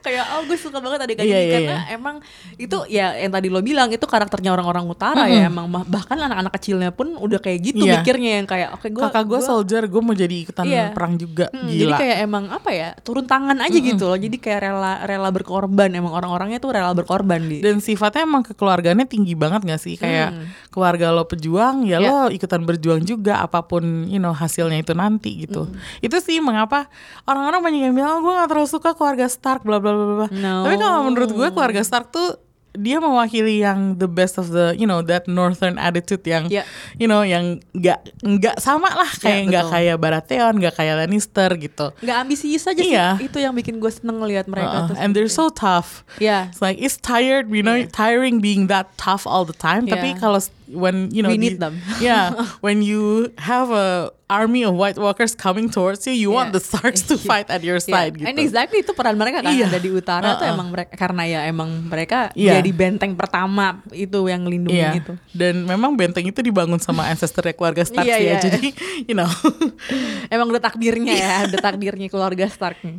kayak 0.00 0.24
oh 0.32 0.42
gue 0.44 0.56
suka 0.56 0.78
banget 0.78 1.00
adegan 1.02 1.24
Iya, 1.24 1.34
ini 1.34 1.44
iya, 1.44 1.54
karena 1.54 1.76
emang 1.90 2.16
itu 2.56 2.76
ya 2.86 3.16
yang 3.16 3.30
tadi 3.30 3.48
lo 3.48 3.60
bilang 3.60 3.88
itu 3.88 4.04
karakternya 4.04 4.50
orang-orang 4.50 4.84
utara 4.86 5.26
ya 5.26 5.48
emang 5.48 5.66
bah- 5.66 5.84
bahkan 5.84 6.16
anak-anak 6.16 6.52
kecilnya 6.54 6.90
pun 6.90 7.14
udah 7.14 7.38
kayak 7.38 7.58
gitu 7.64 7.82
Iya. 7.82 8.00
mikirnya 8.00 8.30
yang 8.38 8.46
kayak 8.46 8.68
oke 8.72 8.86
gue 8.86 9.02
kakak 9.02 9.24
gue 9.26 9.40
soldier 9.42 9.82
gue 9.84 10.00
mau 10.00 10.14
jadi 10.14 10.36
ikutan 10.38 10.64
Iya. 10.64 10.84
perang 10.90 11.14
juga 11.16 11.46
Hmm, 11.50 11.66
jadi 11.66 11.76
gila 11.84 11.96
kayak 11.96 12.16
emang 12.22 12.44
apa 12.48 12.70
ya 12.70 12.88
turun 12.98 13.24
tangan 13.24 13.58
aja 13.58 13.74
gitu 13.76 14.04
loh 14.04 14.16
jadi 14.16 14.36
kayak 14.36 14.60
rela 14.62 14.92
rela 15.02 15.28
berkorban 15.30 15.90
emang 15.90 16.12
orang-orangnya 16.12 16.58
tuh 16.58 16.70
rela 16.70 16.92
berkorban 16.92 17.40
di 17.42 17.58
dan 17.58 17.78
sifatnya 17.78 18.22
emang 18.22 18.42
kekeluargaannya 18.44 19.06
tinggi 19.06 19.34
banget 19.34 19.64
gak 19.64 19.80
sih 19.80 19.94
kayak 19.94 20.32
keluarga 20.68 21.10
lo 21.10 21.24
pejuang 21.24 21.84
ya 21.84 21.92
Hmm. 21.94 22.02
Ya. 22.02 22.10
lo 22.10 22.20
ikutan 22.28 22.62
berjuang 22.62 23.02
juga 23.02 23.40
apa 23.40 23.62
pun 23.62 23.82
you 24.06 24.18
know 24.18 24.32
hasilnya 24.44 24.78
itu 24.78 24.92
nanti 24.92 25.42
gitu 25.42 25.64
Hmm. 25.64 25.76
itu 26.00 26.16
sih 26.20 26.38
mengapa 26.38 26.86
orang-orang 27.24 27.60
banyak 27.60 27.80
yang 27.82 27.94
bilang 27.94 28.12
oh, 28.14 28.22
gue 28.22 28.32
gak 28.34 28.48
terlalu 28.48 28.68
suka 28.68 28.90
keluarga 28.92 29.26
Stark 29.26 29.62
bla 29.62 29.78
bla 29.78 29.90
bla 29.90 30.04
bla 30.14 30.28
No. 30.30 30.62
tapi 30.62 30.76
kalau 30.76 31.00
menurut 31.04 31.30
gue 31.30 31.48
keluarga 31.50 31.80
Stark 31.80 32.08
tuh 32.10 32.36
dia 32.74 32.98
mewakili 32.98 33.62
yang 33.62 33.94
the 33.94 34.10
best 34.10 34.34
of 34.34 34.50
the 34.50 34.74
you 34.74 34.82
know 34.82 34.98
that 34.98 35.30
northern 35.30 35.78
attitude 35.78 36.26
yang 36.26 36.50
Ya. 36.50 36.66
you 36.98 37.06
know 37.06 37.22
yang 37.22 37.62
nggak 37.70 38.02
nggak 38.18 38.58
sama 38.58 38.90
lah 38.90 39.06
kayak 39.14 39.46
nggak 39.46 39.62
betul. 39.62 39.74
kayak 39.78 39.96
Baratheon 39.96 40.54
nggak 40.58 40.74
kayak 40.74 40.94
Lannister 40.98 41.54
gitu 41.54 41.94
nggak 42.02 42.16
ambisius 42.18 42.66
aja 42.66 42.82
Iya. 42.82 43.06
sih 43.14 43.30
itu 43.30 43.38
yang 43.38 43.54
bikin 43.54 43.78
gue 43.78 43.94
seneng 43.94 44.18
ngeliat 44.18 44.50
mereka 44.50 44.74
Uh-uh. 44.74 44.88
tuh 44.90 44.96
and 44.98 45.14
they're 45.14 45.30
so 45.30 45.54
tough 45.54 46.02
ya 46.18 46.50
It's 46.50 46.58
like 46.58 46.74
it's 46.76 46.98
tired, 46.98 47.46
you 47.46 47.62
know, 47.62 47.78
tiring 47.86 48.42
being 48.42 48.66
that 48.66 48.90
tough 48.98 49.22
all 49.22 49.46
the 49.46 49.54
time. 49.54 49.86
Tapi 49.86 50.10
Yeah. 50.10 50.18
kalau 50.18 50.42
s- 50.42 50.50
when 50.66 51.14
you 51.14 51.22
know, 51.22 51.30
We 51.30 51.38
need 51.38 51.62
the- 51.62 51.70
them. 51.70 51.78
yeah, 52.02 52.34
when 52.66 52.82
you 52.82 53.30
have 53.38 53.70
a 53.70 54.10
army 54.34 54.62
of 54.62 54.74
White 54.74 54.96
Walkers 54.96 55.32
coming 55.32 55.66
towards 55.66 56.02
you, 56.04 56.12
you 56.12 56.28
want 56.28 56.50
Yeah. 56.50 56.58
the 56.58 56.62
Starks 56.62 57.06
to 57.06 57.14
fight 57.30 57.46
at 57.46 57.62
your 57.62 57.78
side 57.78 58.14
gitu. 58.14 58.26
and 58.26 58.36
exactly 58.36 58.80
itu 58.80 58.90
peran 58.90 59.14
mereka 59.14 59.38
kan 59.40 59.48
Iya. 59.48 59.66
ada 59.66 59.78
di 59.78 59.88
utara 59.88 60.34
tuh 60.34 60.42
Uh-uh. 60.42 60.54
emang 60.54 60.68
mereka 60.68 60.92
karena 60.92 61.22
ya 61.22 61.40
emang 61.44 61.70
mereka 61.84 62.18
Iya. 62.32 62.58
jadi 62.58 62.70
benteng 62.70 63.14
pertama 63.14 63.78
itu 63.90 64.18
yang 64.24 64.42
ngelindungin 64.42 64.74
Iya. 64.74 64.98
itu. 64.98 65.12
Dan 65.30 65.62
memang 65.62 65.94
benteng 65.94 66.24
itu 66.24 66.40
dibangun 66.40 66.78
sama 66.78 67.06
ancestor 67.12 67.46
keluarga 67.50 67.82
Stark 67.82 68.02
Iya, 68.02 68.16
sih 68.16 68.24
ya. 68.24 68.30
iya. 68.30 68.38
Jadi, 68.42 68.66
you 69.04 69.14
know. 69.14 69.30
Emang 70.34 70.48
udah 70.48 70.62
takdirnya 70.62 71.14
ya, 71.14 71.34
udah 71.46 71.60
takdirnya 71.62 72.08
keluarga 72.08 72.48
Stark 72.48 72.80
nih. 72.80 72.98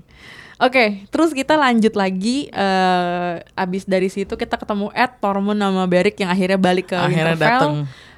Oke, 0.56 1.04
terus 1.10 1.36
kita 1.36 1.60
lanjut 1.60 1.92
lagi. 1.94 2.48
eh 2.48 3.34
abis 3.54 3.84
dari 3.84 4.08
situ 4.08 4.32
kita 4.32 4.56
ketemu 4.56 4.88
Ed, 4.92 5.20
Tormund 5.20 5.60
sama 5.60 5.84
Beric 5.84 6.16
yang 6.16 6.32
akhirnya 6.32 6.56
balik 6.56 6.92
ke 6.92 6.96
Akhirnya 6.96 7.36
Winterfell. 7.36 7.44
dateng. 7.60 7.74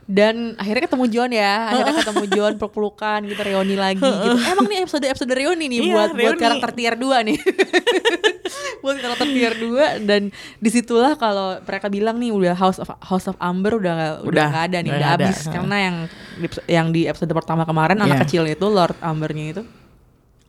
Dan 0.07 0.55
akhirnya 0.55 0.87
ketemu 0.87 1.05
John 1.07 1.31
ya, 1.31 1.53
akhirnya 1.67 1.95
ketemu 2.01 2.25
John 2.31 2.53
peluk-pelukan 2.55 3.19
gitu, 3.23 3.41
reuni 3.41 3.75
lagi 3.75 3.99
gitu. 3.99 4.39
Emang 4.41 4.65
nih 4.65 4.79
episode 4.81 5.03
episode 5.03 5.27
reuni 5.29 5.67
nih 5.67 5.79
Iya, 5.81 5.91
buat 5.91 6.09
buat 6.09 6.19
reuni. 6.31 6.39
karakter 6.39 6.69
tier 6.71 6.95
2 6.95 7.27
nih. 7.27 7.37
buat 8.83 8.97
karakter 8.97 9.27
tier 9.27 9.53
2 9.53 9.67
dan 10.01 10.31
di 10.55 10.69
situlah 10.69 11.13
kalau 11.13 11.59
mereka 11.59 11.87
bilang 11.87 12.17
nih 12.17 12.31
udah 12.31 12.55
House 12.55 12.77
of 12.77 12.87
House 13.01 13.27
of 13.27 13.35
Amber 13.37 13.75
udah 13.75 13.93
udah 14.21 14.23
Udah, 14.23 14.45
nggak 14.47 14.65
ada 14.65 14.77
nih, 14.77 14.87
udah 14.87 14.95
udah 14.95 15.03
nggak 15.03 15.19
ada. 15.19 15.27
habis 15.27 15.39
karena 15.45 15.75
yang 15.77 15.95
di- 16.37 16.63
yang 16.69 16.87
di 16.89 17.01
episode 17.03 17.31
pertama 17.31 17.63
kemarin 17.63 17.97
anak 17.97 18.07
Iya. 18.13 18.23
kecil 18.23 18.43
itu 18.47 18.65
Lord 18.65 18.95
Ambernya 19.01 19.45
itu 19.51 19.63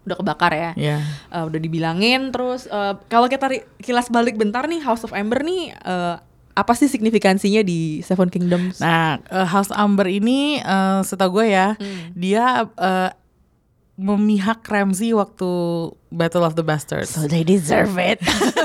udah 0.05 0.16
kebakar 0.16 0.53
ya. 0.53 0.71
Iya. 0.73 0.99
Eh, 1.29 1.44
udah 1.44 1.59
dibilangin 1.59 2.31
terus 2.31 2.64
eh, 2.64 2.94
kalau 3.09 3.27
kita 3.27 3.51
kilas 3.77 4.09
balik 4.09 4.37
bentar 4.37 4.64
nih 4.64 4.81
House 4.81 5.03
of 5.03 5.11
Amber 5.11 5.42
nih 5.42 5.75
eh, 5.75 6.16
apa 6.59 6.75
sih 6.75 6.87
signifikansinya 6.87 7.62
di 7.62 8.03
Seven 8.03 8.27
Kingdoms? 8.27 8.79
Nah, 8.79 9.23
eh, 9.23 9.47
House 9.47 9.71
Amber 9.71 10.07
ini 10.07 10.59
eh, 10.59 11.01
setahu 11.01 11.38
gue 11.38 11.47
ya, 11.49 11.75
Hmm. 11.75 12.11
dia 12.12 12.44
eh, 12.68 13.11
memihak 13.94 14.62
Ramsay 14.62 15.11
waktu 15.11 15.47
Battle 16.09 16.42
of 16.42 16.55
the 16.55 16.62
Bastards. 16.62 17.14
they 17.27 17.42
deserve 17.42 17.94
it. 17.97 18.23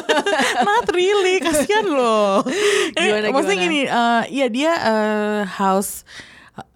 Not 0.67 0.86
really, 0.89 1.38
kasihan 1.39 1.86
loh. 1.86 2.45
Gimana, 2.95 3.29
Maksudnya 3.29 3.58
gimana? 3.58 3.65
gini, 3.65 3.79
eh, 3.84 4.21
iya 4.32 4.47
dia 4.47 4.71
eh, 4.73 5.41
house 5.47 6.06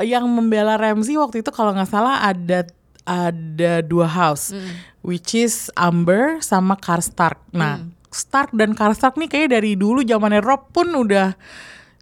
yang 0.02 0.26
membela 0.26 0.74
Ramsey 0.74 1.14
waktu 1.16 1.42
itu 1.42 1.50
kalau 1.50 1.70
nggak 1.72 1.86
salah 1.88 2.22
ada 2.24 2.66
ada 3.06 3.80
dua 3.82 4.06
house, 4.06 4.52
Hmm. 4.52 4.74
which 5.00 5.32
is 5.32 5.70
Amber 5.74 6.42
sama 6.42 6.76
Karstark. 6.76 7.38
Nah, 7.52 7.80
Hmm. 7.80 7.94
Stark 8.10 8.52
dan 8.52 8.72
Karstark 8.72 9.16
nih 9.16 9.28
kayak 9.28 9.50
dari 9.52 9.74
dulu 9.74 10.02
zamannya 10.02 10.40
Rob 10.40 10.70
pun 10.70 10.88
udah 10.88 11.36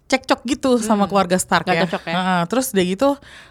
cekcok 0.05 0.45
gitu 0.45 0.77
sama 0.77 1.05
keluarga 1.05 1.35
Stark 1.35 1.65
Hmm. 1.65 1.71
Nggak 1.71 1.79
ya. 1.79 1.85
cocok 1.89 2.03
ya? 2.03 2.13
Heeh, 2.13 2.41
terus 2.45 2.65
udah 2.69 2.85
gitu 2.85 3.09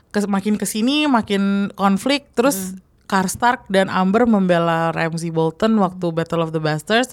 kes- 0.08 0.30
makin 0.30 0.54
ke 0.54 0.64
sini 0.64 1.04
makin 1.04 1.42
konflik 1.72 2.30
terus 2.32 2.72
Hmm. 2.72 2.82
Karstark 3.04 3.68
dan 3.68 3.86
Amber 3.86 4.24
membela 4.24 4.88
Ramsay 4.90 5.28
Bolton 5.28 5.76
waktu 5.76 6.06
Battle 6.08 6.40
of 6.40 6.50
the 6.50 6.58
Bastards. 6.58 7.12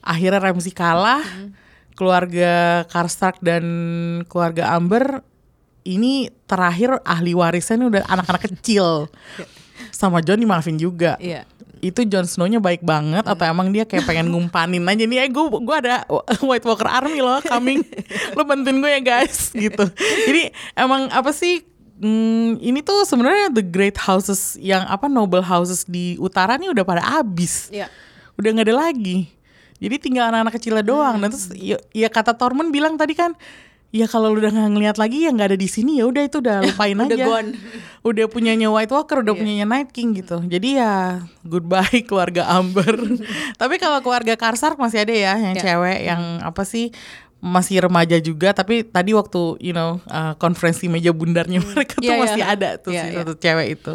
Akhirnya 0.00 0.42
Ramsay 0.42 0.70
kalah. 0.70 1.22
Hmm. 1.22 1.54
Keluarga 1.92 2.82
Karstark 2.86 3.38
dan 3.38 3.64
keluarga 4.26 4.72
Amber 4.72 5.22
ini 5.82 6.28
terakhir 6.44 7.00
ahli 7.02 7.32
warisnya 7.32 7.76
ini 7.76 7.86
udah 7.88 8.02
anak-anak 8.06 8.42
kecil. 8.46 9.08
Sama 10.02 10.18
John 10.18 10.42
dimaafin 10.42 10.74
juga. 10.74 11.14
Iya. 11.22 11.46
Itu 11.78 12.02
Jon 12.06 12.26
Snow-nya 12.26 12.58
baik 12.58 12.82
banget 12.82 13.22
atau 13.22 13.42
emang 13.46 13.70
dia 13.70 13.86
kayak 13.86 14.02
pengen 14.02 14.30
ngumpanin 14.30 14.82
aja 14.82 15.02
nih, 15.02 15.18
eh 15.22 15.30
gue 15.30 15.44
gua 15.62 15.78
ada 15.78 16.06
White 16.46 16.66
Walker 16.66 16.86
Army 16.86 17.18
loh 17.18 17.38
coming, 17.42 17.82
lo 18.38 18.42
bantuin 18.42 18.78
gue 18.78 18.90
ya 18.90 19.02
guys 19.02 19.50
gitu. 19.50 19.86
Jadi 20.26 20.50
emang 20.74 21.10
apa 21.10 21.30
sih 21.30 21.62
hmm, 21.98 22.58
ini 22.58 22.82
tuh 22.82 23.02
sebenarnya 23.02 23.50
the 23.50 23.62
great 23.62 23.98
houses 23.98 24.54
yang 24.58 24.86
apa 24.86 25.06
noble 25.06 25.42
houses 25.42 25.82
di 25.82 26.14
utara 26.18 26.54
nih 26.54 26.70
udah 26.70 26.82
pada 26.86 27.02
habis, 27.02 27.66
Iya. 27.70 27.90
udah 28.38 28.48
nggak 28.54 28.66
ada 28.70 28.76
lagi. 28.90 29.26
Jadi 29.82 29.98
tinggal 29.98 30.30
anak-anak 30.30 30.54
kecilnya 30.54 30.86
doang. 30.86 31.18
Dan 31.18 31.34
terus 31.34 31.50
ya, 31.58 31.74
ya 31.90 32.06
kata 32.06 32.38
Tormund 32.38 32.70
bilang 32.70 32.94
tadi 32.94 33.18
kan, 33.18 33.34
ya 33.92 34.08
kalau 34.08 34.32
lu 34.32 34.40
udah 34.40 34.50
nggak 34.50 34.72
ngeliat 34.72 34.96
lagi 34.96 35.28
yang 35.28 35.36
nggak 35.36 35.52
ada 35.52 35.60
di 35.60 35.68
sini 35.68 36.00
ya 36.00 36.08
udah 36.08 36.24
itu 36.24 36.40
udah 36.40 36.56
lupain 36.66 36.96
Udah 36.96 37.12
aja. 37.12 37.24
gone. 37.24 37.50
Udah 38.02 38.26
punyanya 38.26 38.66
White 38.66 38.88
Walker, 38.88 39.20
udah 39.20 39.30
Iya. 39.30 39.38
punyanya 39.38 39.66
Night 39.68 39.92
King 39.92 40.16
gitu. 40.16 40.40
Jadi 40.42 40.74
ya 40.74 41.20
goodbye 41.42 42.00
keluarga 42.08 42.48
Amber. 42.50 42.96
tapi 43.60 43.76
kalau 43.76 44.00
keluarga 44.00 44.34
Karsark 44.34 44.74
masih 44.76 45.04
ada 45.04 45.12
ya 45.12 45.32
yang 45.36 45.54
Ya. 45.54 45.62
cewek 45.62 45.98
yang 46.02 46.22
apa 46.40 46.64
sih 46.64 46.88
masih 47.38 47.82
remaja 47.82 48.16
juga 48.16 48.54
tapi 48.54 48.80
tadi 48.80 49.12
waktu 49.12 49.58
you 49.58 49.70
know 49.70 49.98
uh, 50.06 50.32
konferensi 50.36 50.86
meja 50.86 51.10
bundarnya 51.10 51.58
mereka 51.60 51.98
tuh 51.98 52.06
Iya, 52.06 52.14
iya. 52.14 52.22
masih 52.22 52.42
ada 52.44 52.68
tuh 52.78 52.90
Iya, 52.90 53.02
si 53.02 53.08
satu 53.12 53.34
cewek 53.34 53.68
itu. 53.76 53.94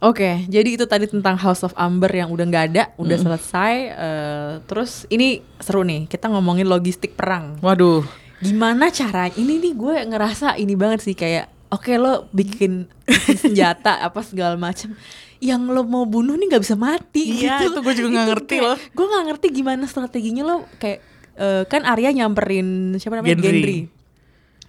Oke, 0.00 0.48
jadi 0.48 0.80
itu 0.80 0.88
tadi 0.88 1.04
tentang 1.04 1.36
House 1.36 1.60
of 1.60 1.76
Amber 1.76 2.08
yang 2.08 2.32
udah 2.32 2.40
nggak 2.42 2.64
ada, 2.72 2.88
udah 2.96 3.18
selesai. 3.20 3.74
eh, 3.92 4.52
terus 4.64 5.04
ini 5.06 5.44
seru 5.60 5.84
nih, 5.84 6.08
kita 6.08 6.32
ngomongin 6.32 6.64
logistik 6.64 7.12
perang. 7.12 7.60
Waduh. 7.60 8.00
Gimana 8.40 8.88
caranya? 8.88 9.32
Ini 9.32 9.54
nih 9.58 9.72
gue 9.72 9.94
ngerasa 10.06 10.56
ini 10.56 10.72
banget 10.72 11.00
sih 11.02 11.12
kayak 11.12 11.46
oke 11.68 11.92
lo 11.94 12.26
bikin, 12.30 12.88
senjata 13.36 14.00
apa 14.06 14.20
segala 14.20 14.56
macam 14.56 14.96
yang 15.38 15.64
lo 15.64 15.80
mau 15.82 16.02
bunuh 16.02 16.34
nih 16.34 16.50
nggak 16.50 16.62
bisa 16.62 16.74
mati 16.74 17.38
Iya, 17.38 17.62
gitu 17.62 17.70
itu 17.70 17.80
gue 17.80 17.94
juga 17.96 18.08
nggak 18.10 18.26
ngerti 18.28 18.56
loh. 18.58 18.76
gue 18.76 19.06
nggak 19.06 19.24
ngerti 19.26 19.46
gimana 19.50 19.84
strateginya 19.84 20.42
lo 20.42 20.56
kayak 20.76 21.00
eh, 21.34 21.62
kan 21.64 21.82
Arya 21.82 22.12
nyamperin 22.12 22.68
siapa 22.94 23.16
namanya 23.16 23.38
Gendry. 23.38 23.48
Gendry. 23.48 23.78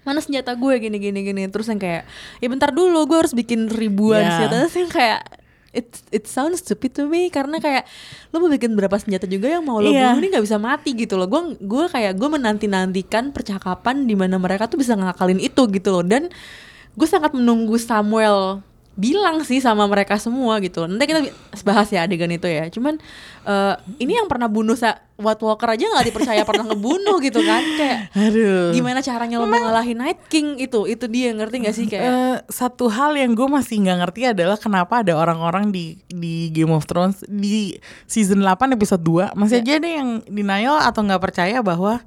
mana 0.01 0.17
senjata 0.17 0.53
gue 0.53 0.73
gini 0.77 0.97
gini 0.97 1.19
gini 1.21 1.43
terus 1.45 1.67
yang 1.67 1.77
kayak 1.77 2.07
ya 2.37 2.47
bentar 2.47 2.71
dulu 2.71 3.03
gue 3.03 3.17
harus 3.17 3.33
bikin 3.33 3.67
ribuan 3.67 4.21
Iya. 4.21 4.31
senjata 4.37 4.55
terus 4.61 4.77
yang 4.77 4.89
kayak 4.89 5.19
it 5.71 5.87
it 6.11 6.23
sounds 6.25 6.59
stupid 6.59 6.91
to 6.91 7.05
me 7.05 7.27
karena 7.27 7.57
kayak 7.57 7.87
lo 8.29 8.39
mau 8.39 8.47
bikin 8.47 8.71
berapa 8.71 8.91
senjata 8.95 9.23
juga 9.23 9.47
yang 9.49 9.63
mau 9.63 9.79
lo 9.79 9.87
Iya. 9.87 10.11
bunuh 10.11 10.19
nih 10.19 10.29
nggak 10.31 10.45
bisa 10.45 10.57
mati 10.57 10.91
gitu 10.93 11.15
loh 11.15 11.25
gue 11.25 11.55
gue 11.57 11.85
kayak 11.87 12.13
gue 12.15 12.27
menanti 12.27 12.67
nantikan 12.67 13.31
percakapan 13.31 14.03
di 14.03 14.13
mana 14.13 14.35
mereka 14.35 14.67
tuh 14.67 14.75
bisa 14.75 14.93
ngakalin 14.93 15.39
itu 15.39 15.61
gitu 15.67 15.89
loh 15.89 16.03
dan 16.03 16.27
gue 16.91 17.07
sangat 17.07 17.31
menunggu 17.31 17.79
Samuel 17.79 18.59
bilang 19.01 19.41
sih 19.41 19.57
sama 19.57 19.83
mereka 19.85 20.15
semua 20.15 20.61
gitu 20.61 20.85
nanti 20.85 21.03
kita 21.03 21.25
bahas 21.61 21.89
ya 21.89 22.05
adegan 22.05 22.29
itu 22.29 22.45
ya 22.45 22.69
cuman 22.69 23.01
eh, 23.41 23.73
ini 23.97 24.13
yang 24.13 24.25
pernah 24.25 24.45
bunuh 24.45 24.73
sa 24.73 25.01
White 25.15 25.41
Walker 25.41 25.65
aja 25.67 25.81
nggak 25.81 26.05
dipercaya 26.05 26.41
pernah 26.43 26.65
ngebunuh 26.65 27.17
gitu 27.19 27.41
kan 27.41 27.65
kayak 27.75 28.13
Aduh. 28.13 28.69
gimana 28.69 29.01
caranya 29.01 29.37
lo 29.37 29.45
mau 29.45 29.57
ngalahin 29.57 29.97
Night 29.97 30.21
King 30.27 30.57
itu 30.57 30.85
itu 30.85 31.05
dia 31.07 31.29
ngerti 31.31 31.55
gak 31.59 31.73
sih 31.73 31.85
kayak 31.85 32.03
Eh, 32.03 32.37
satu 32.47 32.85
hal 32.87 33.13
yang 33.13 33.31
gue 33.31 33.47
masih 33.47 33.81
nggak 33.81 33.97
ngerti 33.99 34.21
adalah 34.27 34.55
kenapa 34.55 35.01
ada 35.01 35.13
orang-orang 35.13 35.69
di 35.69 35.97
di 36.05 36.49
Game 36.49 36.69
of 36.69 36.85
Thrones 36.85 37.25
di 37.25 37.81
season 38.05 38.39
8 38.39 38.69
episode 38.71 39.01
2 39.01 39.33
masih 39.33 39.59
aja 39.59 39.73
ada 39.75 39.89
yang 39.89 40.09
denial 40.25 40.77
atau 40.77 41.01
nggak 41.01 41.21
percaya 41.21 41.57
bahwa 41.59 41.97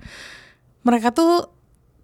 mereka 0.81 1.11
tuh 1.11 1.51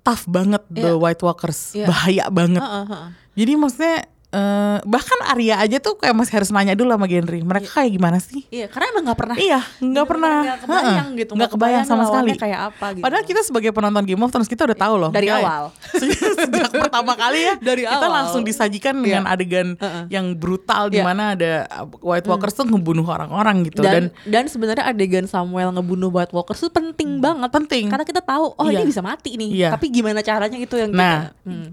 tough 0.00 0.24
banget 0.26 0.64
the 0.66 0.90
Iya. 0.90 0.96
White 0.96 1.20
Walkers 1.20 1.60
Iya. 1.72 1.86
bahaya 1.86 2.24
banget 2.28 2.58
heeh. 2.58 3.06
jadi 3.36 3.52
maksudnya 3.54 3.96
eh, 4.30 4.78
bahkan 4.82 5.18
Arya 5.26 5.58
aja 5.58 5.78
tuh 5.78 5.94
kayak 5.94 6.14
masih 6.14 6.34
harus 6.34 6.50
nanya 6.50 6.72
dulu 6.72 6.90
sama 6.90 7.06
Gendry 7.06 7.40
mereka 7.40 7.66
kayak 7.72 7.90
gimana 7.90 8.18
sih 8.18 8.46
Iya, 8.46 8.66
karena 8.66 8.86
emang 8.90 9.02
gak 9.06 9.18
pernah. 9.18 9.36
Iya, 9.36 9.60
nggak 9.78 10.06
pernah. 10.06 10.36
Nggak 10.40 10.58
kebayang 10.60 10.90
Heeh, 10.90 11.18
gitu. 11.18 11.32
nggak 11.34 11.50
kebayang 11.50 11.84
sama 11.84 12.02
sekali. 12.04 12.30
Kayak 12.34 12.60
apa 12.68 12.86
gitu. 12.92 13.02
Padahal 13.02 13.24
kita 13.24 13.40
sebagai 13.42 13.70
penonton 13.70 14.02
Game 14.02 14.18
of 14.18 14.30
Thrones 14.30 14.46
kita 14.46 14.62
udah 14.64 14.78
tahu 14.78 14.94
loh 14.96 15.10
Dari 15.10 15.26
Kayak- 15.26 15.42
awal. 15.42 15.62
Sejak 16.40 16.70
pertama 16.72 17.12
kali 17.14 17.40
ya 17.40 17.54
Dari 17.56 17.82
kita 17.84 18.00
awal. 18.00 18.14
langsung 18.22 18.42
disajikan 18.42 18.94
dengan 18.96 19.22
Iya. 19.22 19.32
adegan 19.32 19.68
Heeh. 19.74 20.02
yang 20.08 20.26
brutal 20.32 20.88
di 20.88 20.98
Iya. 20.98 21.04
mana 21.04 21.24
ada 21.34 21.52
uh, 21.68 21.86
White 22.00 22.26
Walkers 22.26 22.54
tuh 22.54 22.66
ngebunuh 22.66 23.04
orang-orang 23.04 23.66
gitu 23.66 23.80
dan, 23.80 24.10
dan 24.24 24.30
dan, 24.30 24.44
sebenarnya 24.46 24.84
adegan 24.84 25.24
Samuel 25.24 25.70
ngebunuh 25.72 26.08
White 26.08 26.30
Walker 26.30 26.54
itu 26.54 26.68
penting 26.68 27.18
banget. 27.18 27.50
Penting. 27.50 27.84
Karena 27.86 28.04
kita 28.04 28.20
tahu 28.20 28.52
oh 28.52 28.66
Iya. 28.66 28.80
ini 28.80 28.88
bisa 28.88 29.00
mati 29.00 29.34
nih. 29.34 29.50
Iya. 29.52 29.68
Tapi 29.74 29.86
gimana 29.90 30.20
caranya 30.20 30.56
itu 30.56 30.74
yang 30.74 30.90
Nah, 30.90 31.30
kita 31.30 31.46
hmm. 31.46 31.68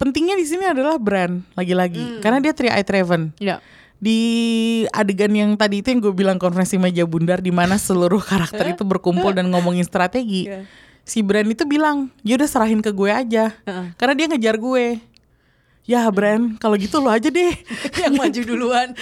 Pentingnya 0.00 0.32
di 0.32 0.48
sini 0.48 0.64
adalah 0.64 0.96
Bran 0.96 1.44
lagi-lagi 1.52 2.24
karena 2.24 2.40
dia 2.40 2.56
Three 2.56 2.72
Eyed 2.72 2.88
Raven. 2.88 3.36
Iya. 3.36 3.60
Di 4.00 4.20
adegan 4.96 5.28
yang 5.36 5.52
tadi 5.60 5.84
itu 5.84 5.92
yang 5.92 6.00
gue 6.00 6.16
bilang 6.16 6.40
konferensi 6.40 6.80
meja 6.80 7.04
bundar 7.04 7.44
di 7.44 7.52
mana 7.52 7.76
seluruh 7.76 8.24
karakter 8.24 8.72
itu 8.72 8.80
berkumpul 8.80 9.36
dan 9.36 9.52
ngomongin 9.52 9.84
strategi. 9.84 10.48
Iya. 10.48 10.64
Si 11.04 11.20
Bran 11.20 11.44
itu 11.52 11.68
bilang, 11.68 12.08
"Ya 12.24 12.40
udah 12.40 12.48
serahin 12.48 12.80
ke 12.80 12.96
gue 12.96 13.12
aja." 13.12 13.52
Heeh. 13.68 13.86
Karena 14.00 14.14
dia 14.16 14.26
ngejar 14.32 14.56
gue. 14.56 15.04
Ya 15.84 16.08
Bran, 16.08 16.56
kalau 16.56 16.80
gitu 16.80 16.96
lo 17.04 17.12
aja 17.12 17.28
deh. 17.28 17.52
yang 18.08 18.16
maju 18.16 18.40
duluan. 18.40 18.96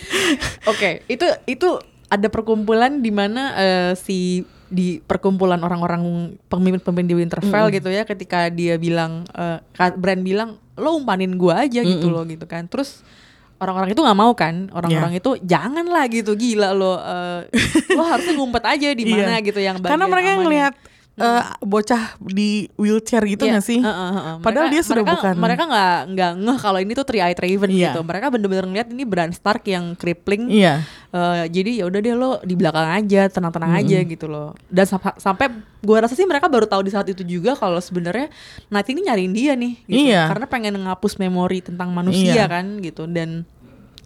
Oke, 0.70 1.02
itu 1.10 1.26
itu 1.50 1.68
ada 2.06 2.30
perkumpulan 2.30 3.02
di 3.02 3.10
mana 3.10 3.58
eh, 3.58 3.92
si 3.98 4.46
di 4.68 5.00
perkumpulan 5.00 5.58
orang-orang 5.58 6.02
pemimpin-pemimpin 6.44 7.06
di 7.06 7.14
Winterfell 7.14 7.68
gitu 7.70 7.88
ya 7.88 8.04
ketika 8.04 8.48
dia 8.48 8.76
bilang 8.76 9.24
eh, 9.30 9.58
Ka- 9.72 9.94
Bran 9.94 10.20
bilang 10.20 10.56
lo 10.74 10.94
umpanin 10.94 11.34
gua 11.34 11.64
aja 11.64 11.80
gitu 11.80 12.08
loh 12.08 12.22
gitu 12.22 12.44
kan. 12.44 12.64
Terus 12.64 13.00
orang-orang 13.56 13.90
itu 13.90 13.98
nggak 13.98 14.14
mau 14.16 14.32
kan 14.32 14.70
orang-orang 14.70 15.12
Iya. 15.12 15.20
itu 15.20 15.30
janganlah 15.42 16.04
gitu 16.06 16.32
gila 16.32 16.70
lo 16.70 16.94
eh, 16.96 17.40
lo 17.90 18.02
harusnya 18.02 18.34
ngumpet 18.34 18.62
aja 18.62 18.88
di 18.92 19.04
mana 19.10 19.34
Iya. 19.34 19.42
gitu 19.42 19.58
yang 19.58 19.76
Karena 19.80 20.06
mereka 20.06 20.28
amannya. 20.30 20.42
ngelihat 20.44 20.74
eh, 21.18 21.42
bocah 21.60 22.02
di 22.22 22.50
wheelchair 22.74 23.26
gitu 23.26 23.42
Iya, 23.42 23.52
nggak 23.52 23.64
sih? 23.64 23.78
heeh, 23.78 24.10
heeh. 24.14 24.34
Padahal 24.38 24.66
Mereka- 24.66 24.74
dia 24.74 24.82
sudah 24.82 25.02
mereka, 25.02 25.14
bukan. 25.18 25.34
Mereka 25.36 25.62
nggak 25.66 25.96
nggak 26.08 26.32
ngeh 26.38 26.58
kalau 26.58 26.78
ini 26.78 26.92
tuh 26.94 27.02
Three 27.02 27.18
Eyed 27.20 27.36
Raven 27.36 27.70
Iya. 27.70 27.90
gitu. 27.90 28.00
Mereka 28.00 28.26
bener-bener 28.28 28.64
ngeliat 28.64 28.88
ini 28.88 29.02
Bran 29.02 29.30
Stark 29.30 29.62
yang 29.64 29.92
crippling. 29.92 30.46
Iya. 30.48 30.86
Eh, 31.08 31.44
jadi 31.48 31.70
ya 31.80 31.84
udah 31.84 31.98
deh 31.98 32.14
lo 32.14 32.30
di 32.40 32.54
belakang 32.54 32.88
aja, 32.94 33.26
tenang-tenang 33.26 33.72
aja 33.74 33.98
gitu 34.00 34.26
loh. 34.26 34.54
Dan 34.66 34.84
sampa- 34.84 35.16
sampai 35.16 35.50
gua 35.78 36.02
rasa 36.02 36.14
sih 36.14 36.22
mereka 36.22 36.46
baru 36.46 36.64
tahu 36.64 36.82
di 36.82 36.90
saat 36.90 37.06
itu 37.06 37.20
juga 37.20 37.52
kalau 37.52 37.78
sebenarnya 37.78 38.30
Night 38.68 38.86
ini 38.86 39.00
nyariin 39.02 39.32
dia 39.32 39.52
nih. 39.52 39.74
Gitu. 39.84 40.08
Iya. 40.08 40.28
Karena 40.28 40.46
pengen 40.46 40.74
ngapus 40.78 41.16
memori 41.16 41.58
tentang 41.58 41.90
manusia 41.90 42.34
Iya. 42.34 42.46
kan 42.46 42.78
gitu. 42.78 43.04
Dan 43.04 43.42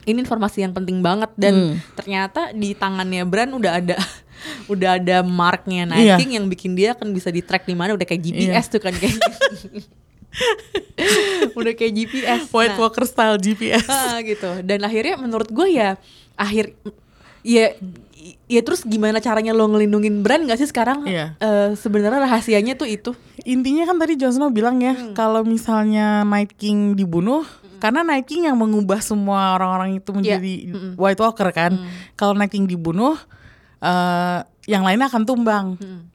ini 0.03 0.19
informasi 0.19 0.63
yang 0.63 0.73
penting 0.73 0.99
banget 0.99 1.31
dan 1.37 1.55
Hmm. 1.55 1.75
ternyata 1.95 2.51
di 2.51 2.73
tangannya 2.73 3.23
Bran 3.23 3.53
udah 3.53 3.79
ada 3.79 3.95
udah 4.67 4.97
ada 4.97 5.21
marknya 5.21 5.87
Night 5.87 6.05
Iya. 6.05 6.15
King 6.17 6.31
yang 6.35 6.45
bikin 6.47 6.73
dia 6.73 6.93
kan 6.93 7.09
bisa 7.09 7.29
di 7.29 7.39
track 7.39 7.63
di 7.63 7.73
mana 7.73 7.93
udah 7.93 8.03
kayak 8.03 8.21
GPS 8.21 8.65
tuh 8.69 8.79
kan 8.79 8.91
kayak 8.93 9.13
udah 11.53 11.73
kayak 11.73 11.93
GPS 11.93 12.41
White 12.49 12.73
Nah, 12.73 12.79
Walker 12.81 13.05
style 13.05 13.37
GPS. 13.37 13.85
ah, 13.87 14.17
gitu 14.21 14.61
dan 14.63 14.79
akhirnya 14.81 15.15
menurut 15.17 15.47
gue 15.47 15.67
ya 15.71 15.95
akhir 16.35 16.73
ya 17.43 17.75
ya 18.47 18.61
terus 18.61 18.83
gimana 18.83 19.19
caranya 19.19 19.51
lo 19.51 19.67
ngelindungin 19.67 20.21
brand 20.21 20.45
gak 20.45 20.57
sih 20.57 20.65
sekarang 20.65 21.05
Iya. 21.05 21.35
Eh, 21.37 21.69
sebenarnya 21.75 22.23
rahasianya 22.23 22.75
tuh 22.75 22.87
itu 22.87 23.11
Intinya 23.43 23.83
kan 23.85 23.99
tadi 23.99 24.15
Jon 24.15 24.31
Snow 24.31 24.49
bilang 24.49 24.79
ya, 24.79 24.95
Hmm. 24.95 25.13
kalau 25.13 25.43
misalnya 25.43 26.23
Night 26.23 26.55
King 26.55 26.95
dibunuh, 26.95 27.43
karena 27.77 28.01
Night 28.01 28.23
King 28.23 28.47
yang 28.47 28.55
mengubah 28.55 29.03
semua 29.03 29.51
orang-orang 29.53 29.99
itu 29.99 30.09
menjadi 30.15 30.53
Iya. 30.63 30.71
Mm-mm. 30.71 30.91
White 30.95 31.19
Walker 31.19 31.51
kan. 31.51 31.75
Hmm. 31.75 31.91
Kalau 32.15 32.33
Night 32.33 32.49
King 32.49 32.65
dibunuh, 32.65 33.19
eh 33.83 34.39
yang 34.65 34.87
lainnya 34.87 35.11
akan 35.11 35.23
tumbang. 35.23 35.67
Hmm. 35.77 36.07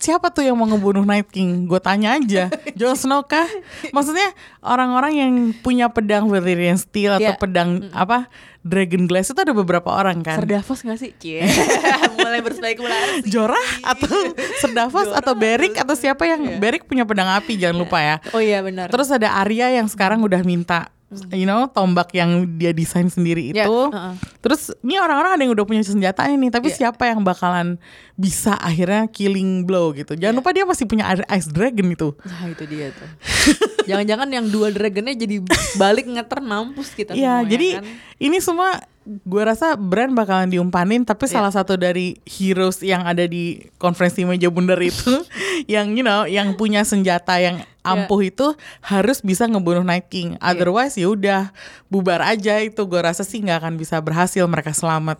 Siapa 0.00 0.32
tuh 0.32 0.40
yang 0.40 0.56
mau 0.56 0.64
ngebunuh 0.64 1.04
Night 1.04 1.28
King? 1.28 1.68
Gue 1.68 1.76
tanya 1.76 2.16
aja. 2.16 2.48
Jon 2.80 2.96
Snow 2.96 3.20
kah? 3.22 3.44
Maksudnya 3.92 4.32
orang-orang 4.64 5.12
yang 5.12 5.32
punya 5.60 5.92
pedang 5.92 6.24
Valyrian 6.24 6.80
Steel 6.80 7.20
atau 7.20 7.36
Iya. 7.36 7.36
pedang 7.36 7.84
apa 7.92 8.32
Dragon 8.64 9.04
Glass 9.04 9.28
itu 9.28 9.36
ada 9.36 9.52
beberapa 9.52 9.92
orang 9.92 10.24
kan. 10.24 10.40
Ser 10.40 10.48
Davos 10.48 10.80
gak 10.80 10.96
sih? 10.96 11.12
Cie. 11.12 11.44
mulai 12.16 12.40
berspekulasi 12.40 13.28
Jorah 13.28 13.68
atau 13.84 14.08
Serdavos 14.56 15.12
atau 15.12 15.36
Beric 15.36 15.76
atau 15.76 15.92
siapa 15.92 16.24
yang 16.24 16.48
Iya. 16.48 16.56
Beric 16.56 16.88
punya 16.88 17.04
pedang 17.04 17.28
api 17.28 17.60
jangan 17.60 17.76
lupa 17.76 18.00
ya. 18.00 18.16
oh 18.32 18.40
iya 18.40 18.64
benar 18.64 18.88
Terus 18.88 19.12
ada 19.12 19.36
Arya 19.36 19.68
yang 19.68 19.84
sekarang 19.84 20.24
udah 20.24 20.40
minta 20.40 20.88
you 21.30 21.42
know 21.42 21.66
tombak 21.66 22.10
yang 22.10 22.30
dia 22.54 22.70
desain 22.70 23.06
sendiri 23.06 23.50
Ya, 23.50 23.66
itu. 23.66 23.74
uh-uh. 23.84 24.14
Terus 24.38 24.70
ini 24.80 24.94
orang-orang 24.96 25.34
ada 25.34 25.42
yang 25.42 25.52
udah 25.52 25.64
punya 25.64 25.82
senjatanya 25.82 26.32
nih, 26.32 26.50
tapi 26.50 26.70
Ya. 26.70 26.76
siapa 26.86 27.04
yang 27.04 27.20
bakalan 27.20 27.82
bisa 28.14 28.54
akhirnya 28.54 29.04
killing 29.06 29.62
blow 29.62 29.90
gitu. 29.90 30.14
Jangan 30.14 30.32
Ya. 30.32 30.38
lupa 30.38 30.50
dia 30.50 30.62
masih 30.62 30.86
punya 30.86 31.04
Ice 31.28 31.48
Dragon 31.48 31.86
itu. 31.88 32.14
Nah 32.20 32.42
itu 32.46 32.64
dia 32.64 32.90
tuh 32.90 33.10
Jangan-jangan 33.90 34.28
yang 34.28 34.46
dua 34.46 34.70
dragonnya 34.70 35.14
jadi 35.14 35.42
balik 35.74 36.06
ngeter 36.06 36.38
mampus 36.38 36.92
kita 36.92 37.12
Iya, 37.12 37.42
semua, 37.42 37.42
ya 37.42 37.48
jadi 37.48 37.68
kan? 37.74 37.84
ini 38.18 38.36
semua 38.38 38.68
gue 39.10 39.42
rasa 39.42 39.74
brand 39.74 40.14
bakalan 40.14 40.46
diumpanin, 40.46 41.02
tapi 41.02 41.26
Ya. 41.26 41.42
salah 41.42 41.50
satu 41.50 41.74
dari 41.74 42.20
heroes 42.22 42.78
yang 42.80 43.02
ada 43.02 43.26
di 43.26 43.58
konferensi 43.76 44.22
meja 44.22 44.46
bundar 44.46 44.78
itu, 44.78 45.10
yang 45.72 45.98
you 45.98 46.06
know, 46.06 46.22
yang 46.24 46.54
punya 46.54 46.86
senjata 46.86 47.42
yang 47.42 47.66
ampuh 47.82 48.20
itu 48.22 48.54
harus 48.84 49.18
bisa 49.20 49.48
ngebunuh 49.50 49.82
Night 49.82 50.06
King. 50.12 50.38
Otherwise 50.38 50.94
ya 50.94 51.10
udah 51.10 51.50
bubar 51.88 52.22
aja 52.22 52.60
itu. 52.62 52.86
Gue 52.86 53.00
rasa 53.02 53.26
sih 53.26 53.42
nggak 53.42 53.66
akan 53.66 53.74
bisa 53.74 53.98
berhasil 53.98 54.44
mereka 54.46 54.70
selamat. 54.70 55.18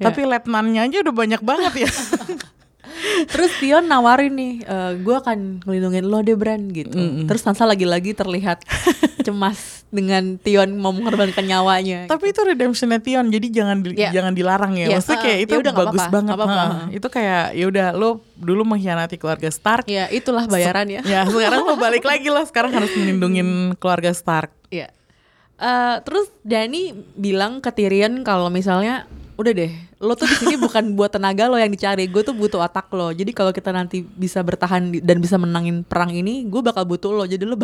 Ya. 0.00 0.08
Tapi 0.08 0.24
letnannya 0.24 0.86
aja 0.86 1.02
udah 1.04 1.14
banyak 1.14 1.42
banget 1.44 1.72
ya. 1.84 1.90
Terus 3.26 3.50
Tion 3.56 3.84
nawarin 3.84 4.32
nih, 4.32 4.54
eh, 4.60 4.92
gue 4.96 5.14
akan 5.14 5.62
ngelindungin 5.62 6.04
lo 6.04 6.20
deh 6.20 6.32
Bran 6.32 6.68
gitu. 6.68 6.96
Terus 7.24 7.40
Sansa 7.40 7.62
lagi-lagi 7.62 8.12
terlihat 8.12 8.64
cemas 9.26 9.84
dengan 9.86 10.36
Tion 10.36 10.74
mau 10.74 10.90
mengorbankan 10.90 11.42
nyawanya. 11.42 12.06
Tapi 12.06 12.30
itu 12.30 12.40
redemptionnya 12.40 12.98
Tion, 12.98 13.28
jadi 13.28 13.46
jangan 13.50 13.76
di- 13.80 13.96
Ya. 13.96 14.10
jangan 14.10 14.32
dilarang 14.32 14.74
ya. 14.74 14.86
Ya, 14.86 14.96
Maksudnya 14.96 15.16
uh, 15.16 15.22
kayak 15.22 15.38
itu 15.40 15.52
ya 15.52 15.58
udah 15.58 15.72
bagus 15.74 15.86
apa-apa, 15.96 16.12
banget. 16.12 16.26
nggak 16.26 16.38
apa-apa, 16.38 16.62
Heeh. 16.62 16.86
Itu 16.92 17.06
kayak 17.08 17.44
ya 17.52 17.64
udah 17.66 17.86
lo 17.92 18.08
dulu 18.34 18.62
mengkhianati 18.66 19.16
keluarga 19.16 19.48
Stark. 19.48 19.84
ya 19.86 20.06
itulah 20.08 20.44
bayarannya. 20.44 21.00
Ya 21.02 21.24
sekarang 21.24 21.62
lo 21.62 21.74
balik 21.76 22.04
lagi 22.10 22.26
lo 22.26 22.42
sekarang 22.42 22.72
harus 22.72 22.90
melindungin 22.92 23.48
keluarga 23.76 24.10
Stark. 24.10 24.52
Iya. 24.68 24.90
Eh, 25.56 25.96
terus 26.02 26.28
Dani 26.42 26.92
bilang 27.14 27.58
ke 27.58 27.70
Tyrion 27.70 28.20
kalau 28.22 28.46
misalnya 28.46 29.08
udah 29.34 29.52
deh, 29.54 29.72
lo 29.96 30.12
tuh 30.12 30.24
di 30.24 30.36
sini 30.36 30.54
bukan 30.56 30.92
buat 30.92 31.08
tenaga 31.08 31.48
lo 31.48 31.56
yang 31.56 31.68
dicari, 31.68 32.04
gue 32.04 32.20
tuh 32.20 32.32
butuh 32.32 32.60
otak 32.60 32.84
lo. 32.90 33.08
Jadi 33.10 33.32
kalau 33.32 33.48
kita 33.48 33.72
nanti 33.72 34.04
bisa 34.04 34.38
bertahan 34.38 34.92
di- 34.92 35.00
dan 35.00 35.16
bisa 35.16 35.36
menangin 35.36 35.80
perang 35.80 36.12
ini, 36.12 36.44
gue 36.44 36.60
bakal 36.60 36.84
butuh 36.84 37.10
lo. 37.10 37.24
Jadi 37.24 37.42
lo 37.42 37.56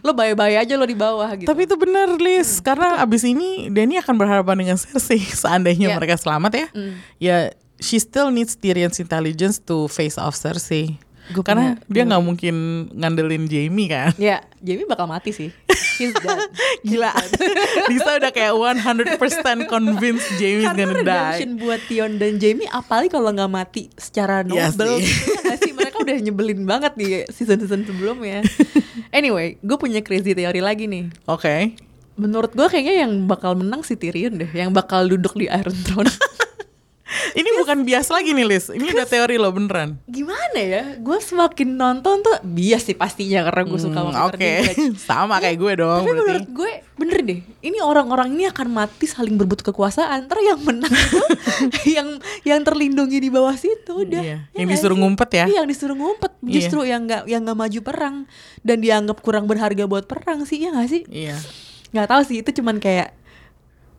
lo 0.00 0.10
bye-bye 0.12 0.54
aja 0.56 0.74
lo 0.74 0.86
di 0.86 0.94
bawah 0.94 1.26
gitu. 1.34 1.50
Tapi 1.50 1.66
itu 1.66 1.74
benar 1.74 2.14
Liz, 2.14 2.60
karena 2.60 3.02
abis 3.02 3.22
ini 3.22 3.66
Dany 3.68 3.98
akan 3.98 4.14
berhadapan 4.14 4.56
dengan 4.56 4.76
Cersei 4.76 5.18
seandainya 5.42 5.90
Ya. 5.90 5.96
mereka 5.98 6.14
selamat 6.14 6.52
ya. 6.54 6.66
Mm. 6.70 6.92
Ya 7.18 7.36
she 7.82 7.98
still 7.98 8.30
needs 8.30 8.54
Tyrion's 8.54 8.96
intelligence 8.96 9.58
to 9.58 9.90
face 9.90 10.14
off 10.14 10.38
Cersei. 10.38 10.94
Gua 11.30 11.42
Karena 11.42 11.74
punya- 11.74 11.86
dia 11.86 12.02
nggak 12.04 12.22
mungkin 12.22 12.54
ngandelin 12.92 13.44
Jamie 13.44 13.86
kan. 13.86 14.10
Ya, 14.16 14.42
Jamie 14.58 14.84
bakal 14.84 15.06
mati 15.06 15.30
sih. 15.30 15.48
He's 15.96 16.10
dead. 16.12 16.48
Gila. 16.86 17.12
Lisa 17.90 18.16
udah 18.16 18.28
kayak 18.28 18.52
100% 18.52 19.16
convinced 19.66 20.26
Jamie's 20.34 20.66
Karena 20.66 20.78
gonna 20.80 20.94
die. 20.96 21.02
redemption 21.02 21.50
buat 21.56 21.80
Tion 21.84 22.12
dan 22.16 22.32
Jamie 22.36 22.66
apalagi 22.66 23.08
kalau 23.08 23.30
nggak 23.30 23.48
mati 23.48 23.92
secara 23.94 24.42
Iya 24.42 24.68
noble 24.68 24.96
sih. 24.96 25.06
gitu, 25.06 25.32
ya 25.40 25.54
sih 25.56 25.72
mereka 25.72 25.96
udah 25.98 26.16
nyebelin 26.16 26.62
banget 26.62 26.92
di 26.94 27.06
season-season 27.26 27.84
sebelumnya. 27.84 28.40
anyway, 29.10 29.56
gue 29.58 29.76
punya 29.76 30.00
crazy 30.00 30.32
teori 30.32 30.58
lagi 30.58 30.84
nih. 30.84 31.12
Oke. 31.24 31.76
Menurut 32.14 32.52
gue 32.52 32.66
kayaknya 32.66 33.04
yang 33.04 33.24
bakal 33.24 33.54
menang 33.54 33.80
si 33.80 33.94
Tyrion 33.94 34.36
deh, 34.36 34.50
yang 34.50 34.70
bakal 34.70 35.04
duduk 35.04 35.32
di 35.34 35.46
Iron 35.46 35.72
Throne. 35.78 36.10
Ini 37.10 37.50
bukan 37.56 37.82
bias 37.82 38.06
lagi 38.06 38.30
nih 38.30 38.44
Liz. 38.44 38.68
Ini 38.68 38.86
udah 38.88 39.02
teori 39.04 39.34
lo 39.34 39.50
beneran. 39.50 39.98
Gimana 40.04 40.54
ya? 40.56 40.82
Gue 40.96 41.18
semakin 41.18 41.68
nonton 41.72 42.20
tuh 42.20 42.38
bias 42.40 42.84
sih 42.84 42.94
pastinya 42.94 43.42
karena 43.42 43.62
gue 43.64 43.78
suka 43.78 43.98
Hmm, 44.00 44.14
Oke, 44.26 44.38
Dinklage. 44.38 44.94
sama 45.08 45.36
kayak 45.36 45.56
gue 45.56 45.72
dong 45.76 46.00
Tapi 46.00 46.08
berarti. 46.08 46.20
menurut 46.22 46.46
gue 46.48 46.72
bener 46.96 47.18
deh, 47.22 47.40
ini 47.60 47.78
orang-orang 47.78 48.28
ini 48.30 48.44
akan 48.44 48.68
mati 48.68 49.04
saling 49.04 49.34
berebut 49.34 49.60
kekuasaan. 49.62 50.24
Ntar 50.24 50.38
yang 50.38 50.60
menang 50.60 50.88
itu 50.88 51.20
yang 51.96 52.08
yang 52.42 52.60
terlindungi 52.60 53.18
di 53.18 53.28
bawah 53.28 53.54
situ 53.54 54.04
udah. 54.04 54.20
Iya, 54.20 54.38
Ya 54.48 54.56
yang 54.56 54.68
disuruh 54.68 54.94
sih? 54.94 55.02
ngumpet 55.02 55.30
ya? 55.32 55.44
Iya, 55.44 55.56
yang 55.56 55.68
disuruh 55.68 55.94
ngumpet. 55.94 56.32
Iya. 56.40 56.52
Justru 56.54 56.78
yang 56.82 57.04
nggak 57.04 57.22
yang 57.26 57.42
nggak 57.42 57.58
maju 57.58 57.80
perang 57.82 58.16
dan 58.60 58.76
dianggap 58.78 59.18
kurang 59.18 59.44
berharga 59.44 59.84
buat 59.84 60.04
perang 60.04 60.44
sih 60.44 60.60
ya 60.60 60.70
nggak 60.70 60.88
sih? 60.88 61.02
Iya. 61.06 61.36
Nggak 61.90 62.06
tahu 62.06 62.22
sih 62.22 62.36
itu 62.38 62.50
cuman 62.54 62.78
kayak 62.78 63.18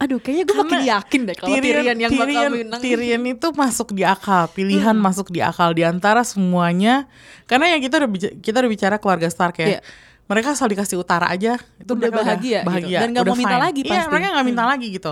Aduh, 0.02 0.18
kayaknya 0.18 0.44
gue 0.44 0.58
makin 0.58 0.82
yakin 0.82 1.20
deh 1.24 1.36
kalau 1.38 1.54
Tyrion, 1.54 1.94
yang 1.94 2.10
bakal 2.10 2.26
Tyrion- 2.26 2.54
menang. 2.58 2.82
Tyrion 2.82 3.22
itu 3.30 3.48
masuk 3.54 3.94
di 3.94 4.02
akal, 4.02 4.50
pilihan 4.50 4.98
masuk 4.98 5.30
di 5.30 5.40
akal 5.40 5.70
di 5.72 5.86
antara 5.86 6.26
semuanya. 6.26 7.06
Karena 7.46 7.70
yang 7.70 7.82
kita 7.86 8.02
udah 8.02 8.10
kita 8.42 8.58
udah 8.58 8.72
bicara 8.72 8.96
keluarga 8.98 9.30
Stark 9.30 9.62
ya. 9.62 9.78
Iya. 9.78 9.82
Mereka 10.26 10.56
asal 10.56 10.72
dikasih 10.72 10.96
utara 10.96 11.28
aja 11.28 11.60
itu 11.76 11.92
Udah 11.92 12.08
mereka 12.08 12.18
bahagia 12.24 12.64
gitu. 12.64 12.70
bahagia 12.72 12.98
Dan 12.98 13.08
nggak 13.12 13.26
mau 13.26 13.36
minta 13.36 13.52
fine. 13.52 13.62
lagi 13.62 13.82
Iya, 13.84 13.92
pasti. 13.92 14.10
mereka 14.10 14.28
nggak 14.32 14.48
minta 14.48 14.64
lagi 14.64 14.88
gitu. 14.90 15.12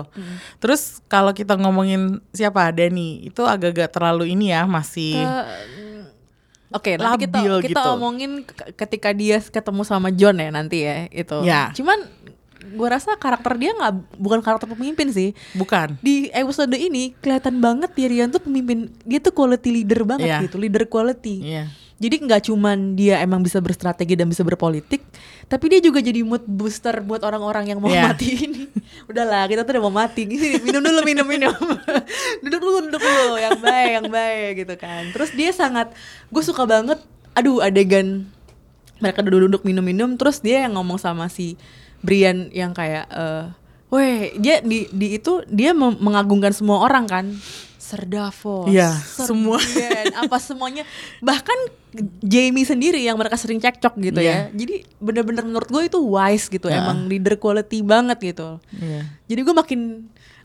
Terus 0.58 0.82
kalau 1.06 1.30
kita 1.30 1.54
ngomongin 1.54 2.00
siapa 2.30 2.72
Dani 2.72 3.08
itu 3.22 3.42
agak-agak 3.44 3.92
terlalu 3.92 4.32
ini 4.32 4.50
ya 4.50 4.64
masih 4.64 5.20
Oke, 6.70 6.94
nanti 6.94 7.26
kita 7.26 7.38
kita 7.60 7.82
gitu. 7.82 7.90
omongin 7.94 8.46
ke- 8.46 8.70
ketika 8.78 9.10
dia 9.10 9.42
ketemu 9.42 9.82
sama 9.82 10.08
John 10.08 10.38
ya 10.38 10.48
nanti 10.48 10.86
ya 10.86 11.10
itu. 11.10 11.36
Ya. 11.42 11.74
Cuman 11.74 11.98
gue 12.70 12.88
rasa 12.88 13.14
karakter 13.14 13.58
dia 13.58 13.74
nggak 13.74 14.16
bukan 14.16 14.40
karakter 14.40 14.70
pemimpin 14.70 15.10
sih. 15.10 15.34
bukan. 15.52 15.98
Di 15.98 16.30
episode 16.30 16.72
ini 16.72 17.12
kelihatan 17.18 17.58
banget 17.58 17.90
Tyrion 17.92 18.30
tuh 18.30 18.38
pemimpin, 18.38 18.86
dia 19.02 19.18
tuh 19.18 19.30
quality 19.30 19.70
leader 19.70 20.06
banget 20.06 20.30
Iya. 20.30 20.38
gitu, 20.46 20.56
leader 20.56 20.86
quality. 20.86 21.36
Iya. 21.42 21.64
Jadi 22.00 22.16
nggak 22.16 22.48
cuman 22.48 22.96
dia 22.96 23.20
emang 23.20 23.44
bisa 23.44 23.60
berstrategi 23.60 24.16
dan 24.16 24.24
bisa 24.24 24.40
berpolitik, 24.40 25.04
tapi 25.52 25.68
dia 25.68 25.84
juga 25.84 26.00
jadi 26.00 26.24
mood 26.24 26.48
booster 26.48 26.96
buat 27.04 27.20
orang-orang 27.20 27.68
yang 27.68 27.78
mau 27.78 27.92
Iya. 27.92 28.08
mati 28.08 28.40
ini. 28.40 28.64
Udahlah, 29.12 29.44
kita 29.44 29.68
tuh 29.68 29.76
udah 29.76 29.84
mau 29.84 29.92
mati. 29.92 30.24
Gini, 30.24 30.64
minum 30.64 30.80
dulu, 30.80 31.04
minum, 31.04 31.28
minum. 31.28 31.52
duduk 32.42 32.56
dulu, 32.56 32.88
duduk 32.88 33.02
dulu, 33.04 33.36
yang 33.36 33.60
baik, 33.60 33.90
yang 34.00 34.08
baik 34.08 34.50
gitu 34.64 34.74
kan. 34.80 35.12
Terus 35.12 35.30
dia 35.36 35.52
sangat, 35.52 35.92
gue 36.32 36.40
suka 36.40 36.64
banget. 36.64 37.04
Aduh, 37.36 37.60
adegan 37.60 38.24
mereka 38.96 39.20
duduk-duduk 39.20 39.64
minum-minum, 39.64 40.16
terus 40.16 40.40
dia 40.40 40.64
yang 40.64 40.76
ngomong 40.76 40.96
sama 40.96 41.28
si 41.28 41.56
Brian 42.00 42.48
yang 42.50 42.70
kayak, 42.70 43.06
eh, 43.06 43.44
weh, 43.88 44.14
dia 44.36 44.60
di, 44.60 44.88
di 44.88 45.14
itu 45.14 45.40
dia 45.46 45.72
mengagungkan 45.72 46.50
semua 46.50 46.80
orang 46.80 47.04
kan. 47.04 47.26
Sir 47.80 48.06
Davos, 48.06 48.70
Iya, 48.70 48.94
Sir 48.94 49.26
semua. 49.26 49.58
Apa 50.22 50.38
semuanya 50.38 50.86
bahkan 51.18 51.56
Jamie 52.20 52.62
sendiri 52.62 53.02
yang 53.02 53.18
mereka 53.18 53.34
sering 53.34 53.58
cekcok 53.58 53.98
gitu 53.98 54.22
Iya. 54.22 54.46
ya 54.46 54.54
jadi 54.54 54.74
bener-bener 54.96 55.42
menurut 55.42 55.66
gue 55.66 55.82
itu 55.84 55.98
wise 55.98 56.46
gitu 56.46 56.70
Iya. 56.70 56.86
emang 56.86 57.10
leader 57.10 57.34
quality 57.34 57.82
banget 57.82 58.22
gitu 58.22 58.62
Iya. 58.70 59.10
jadi 59.26 59.40
gue 59.42 59.54
makin 59.56 59.80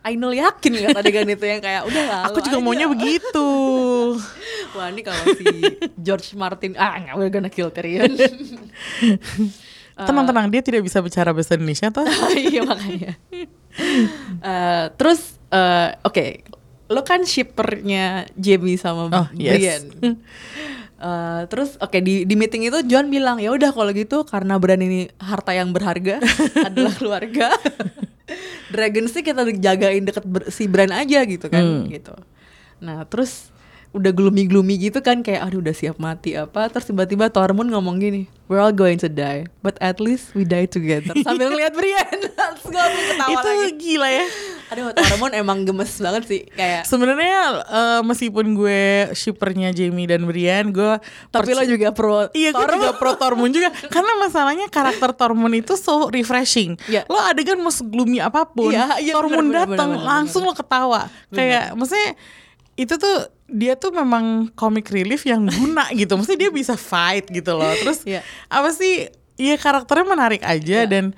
I 0.02 0.18
know 0.18 0.30
yakin 0.30 0.74
lihat 0.76 0.98
adegan 0.98 1.26
itu 1.28 1.46
yang 1.46 1.62
kayak 1.62 1.86
udah 1.86 2.04
lah 2.08 2.22
Aku 2.30 2.38
juga 2.40 2.58
aja." 2.58 2.66
maunya 2.66 2.88
begitu. 2.88 3.48
wah 4.74 4.90
ini 4.90 5.02
kalau 5.02 5.22
si 5.32 5.46
George 6.00 6.34
Martin 6.34 6.74
ah 6.74 6.98
nggak 6.98 7.14
we're 7.14 7.30
gonna 7.30 7.50
kill 7.50 7.70
Tyrion 7.70 8.10
Tenang-tenang 9.98 10.48
dia 10.48 10.60
tidak 10.60 10.84
bisa 10.84 11.00
bicara 11.00 11.32
bahasa 11.32 11.56
Indonesia 11.56 11.88
toh. 11.90 12.04
iya 12.36 12.62
makanya 12.62 13.16
Eh, 14.38 14.86
terus 14.94 15.40
eh, 15.50 15.96
oke 16.02 16.26
lo 16.86 17.02
kan 17.02 17.24
shippernya 17.24 18.30
Jamie 18.36 18.76
sama 18.76 19.08
Oh, 19.10 19.28
yes. 19.34 19.84
Brian 19.84 19.84
Eh, 20.96 21.42
terus 21.48 21.76
oke 21.78 22.00
di 22.00 22.24
di 22.24 22.36
meeting 22.36 22.66
itu 22.66 22.80
John 22.86 23.08
bilang 23.08 23.36
ya 23.36 23.52
udah 23.52 23.68
kalau 23.70 23.92
gitu 23.92 24.24
karena 24.24 24.56
Bran 24.56 24.80
ini 24.80 25.12
harta 25.18 25.52
yang 25.52 25.70
berharga 25.70 26.24
adalah 26.68 26.92
keluarga 26.92 27.52
Dragon 28.74 29.06
sih 29.06 29.20
kita 29.20 29.44
jagain 29.54 30.02
deket 30.02 30.24
ber- 30.24 30.48
si 30.48 30.66
Bran 30.66 30.90
aja 30.90 31.20
gitu 31.22 31.46
kan 31.46 31.84
gitu 31.86 32.16
nah 32.80 33.04
terus 33.04 33.52
udah 33.96 34.12
gloomy-gloomy 34.12 34.76
gitu 34.92 35.00
kan 35.00 35.24
kayak 35.24 35.48
aduh 35.48 35.64
udah 35.64 35.72
siap 35.72 35.96
mati 35.98 36.36
apa? 36.36 36.68
Terus 36.68 36.92
tiba-tiba 36.92 37.32
Tormund 37.32 37.72
ngomong 37.72 37.98
gini 38.04 38.28
we're 38.46 38.62
all 38.62 38.74
going 38.74 39.02
to 39.02 39.10
die 39.10 39.50
but 39.66 39.74
at 39.82 39.98
least 39.98 40.36
we 40.38 40.46
die 40.46 40.70
together. 40.70 41.16
Sambil 41.26 41.50
ngeliat 41.50 41.74
Brian 41.74 42.20
terus 42.36 42.66
gue 42.68 42.78
langsung 42.78 43.06
ketawa 43.16 43.32
itu 43.32 43.50
lagi. 43.50 43.72
gila 43.80 44.10
ya. 44.12 44.26
aduh 44.66 44.86
Tormund 44.98 45.34
emang 45.38 45.58
gemes 45.62 45.94
banget 46.02 46.24
sih 46.26 46.42
kayak 46.54 46.84
Sebenarnya 46.90 47.42
eh, 47.66 48.02
meskipun 48.06 48.46
gue 48.58 49.14
shippernya 49.14 49.70
Jamie 49.74 50.10
dan 50.10 50.26
Brian, 50.26 50.74
gue 50.74 50.98
tapi 51.30 51.54
lo 51.54 51.64
juga 51.66 51.94
pro 51.94 52.30
Iya 52.34 52.50
gue 52.54 52.66
juga 52.66 52.94
pro 52.98 53.14
Tormund 53.18 53.54
juga. 53.54 53.70
Karena 53.94 54.14
masalahnya 54.22 54.68
karakter 54.70 55.14
Tormund 55.14 55.56
itu 55.56 55.78
so 55.78 56.10
refreshing. 56.10 56.78
Iya. 56.90 57.06
Lo 57.10 57.22
adegan 57.22 57.62
mau 57.62 57.72
gloomy 57.72 58.22
apa 58.22 58.50
pun 58.50 58.74
Iya, 58.74 59.00
iya, 59.02 59.14
Tormund 59.14 59.50
bener, 59.50 59.66
bener, 59.66 59.78
datang 59.78 59.90
bener, 59.94 60.02
bener, 60.02 60.10
langsung 60.10 60.42
lo 60.46 60.54
ketawa. 60.54 61.08
Kayak 61.30 61.74
maksudnya 61.78 62.18
itu 62.76 62.96
tuh 62.96 63.18
dia 63.46 63.74
tuh 63.74 63.90
memang 63.90 64.48
comic 64.52 64.88
relief 64.90 65.24
yang 65.24 65.46
guna 65.46 65.88
gitu 65.96 66.14
Maksudnya 66.14 66.48
dia 66.48 66.52
bisa 66.52 66.74
fight 66.74 67.28
gitu 67.28 67.54
loh 67.54 67.72
Terus 67.78 68.04
Iya. 68.04 68.22
apa 68.48 68.70
sih 68.70 69.08
Iya 69.36 69.56
karakternya 69.56 70.06
menarik 70.06 70.42
aja 70.42 70.84
Iya. 70.84 70.88
dan 70.88 71.12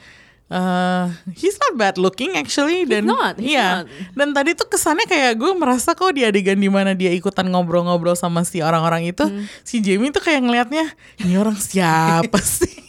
uh, 0.48 1.06
he's 1.34 1.58
not 1.60 1.76
bad 1.76 1.96
looking 1.96 2.34
actually 2.34 2.82
dan 2.84 3.06
not, 3.06 3.38
he's 3.38 3.54
iya 3.54 3.84
not. 3.84 3.92
dan 4.16 4.28
tadi 4.34 4.52
tuh 4.54 4.66
kesannya 4.66 5.06
kayak 5.06 5.36
gue 5.36 5.52
merasa 5.54 5.92
kok 5.92 6.10
di 6.12 6.24
adegan 6.24 6.56
di 6.56 6.66
mana 6.66 6.94
dia 6.94 7.12
ikutan 7.12 7.46
ngobrol-ngobrol 7.46 8.16
sama 8.16 8.42
si 8.42 8.58
orang-orang 8.60 9.06
itu 9.06 9.22
Hmm. 9.22 9.46
si 9.62 9.78
Jamie 9.80 10.10
tuh 10.10 10.24
kayak 10.24 10.42
ngelihatnya 10.42 10.88
ini 11.20 11.36
orang 11.36 11.54
siapa 11.54 12.40
sih 12.58 12.87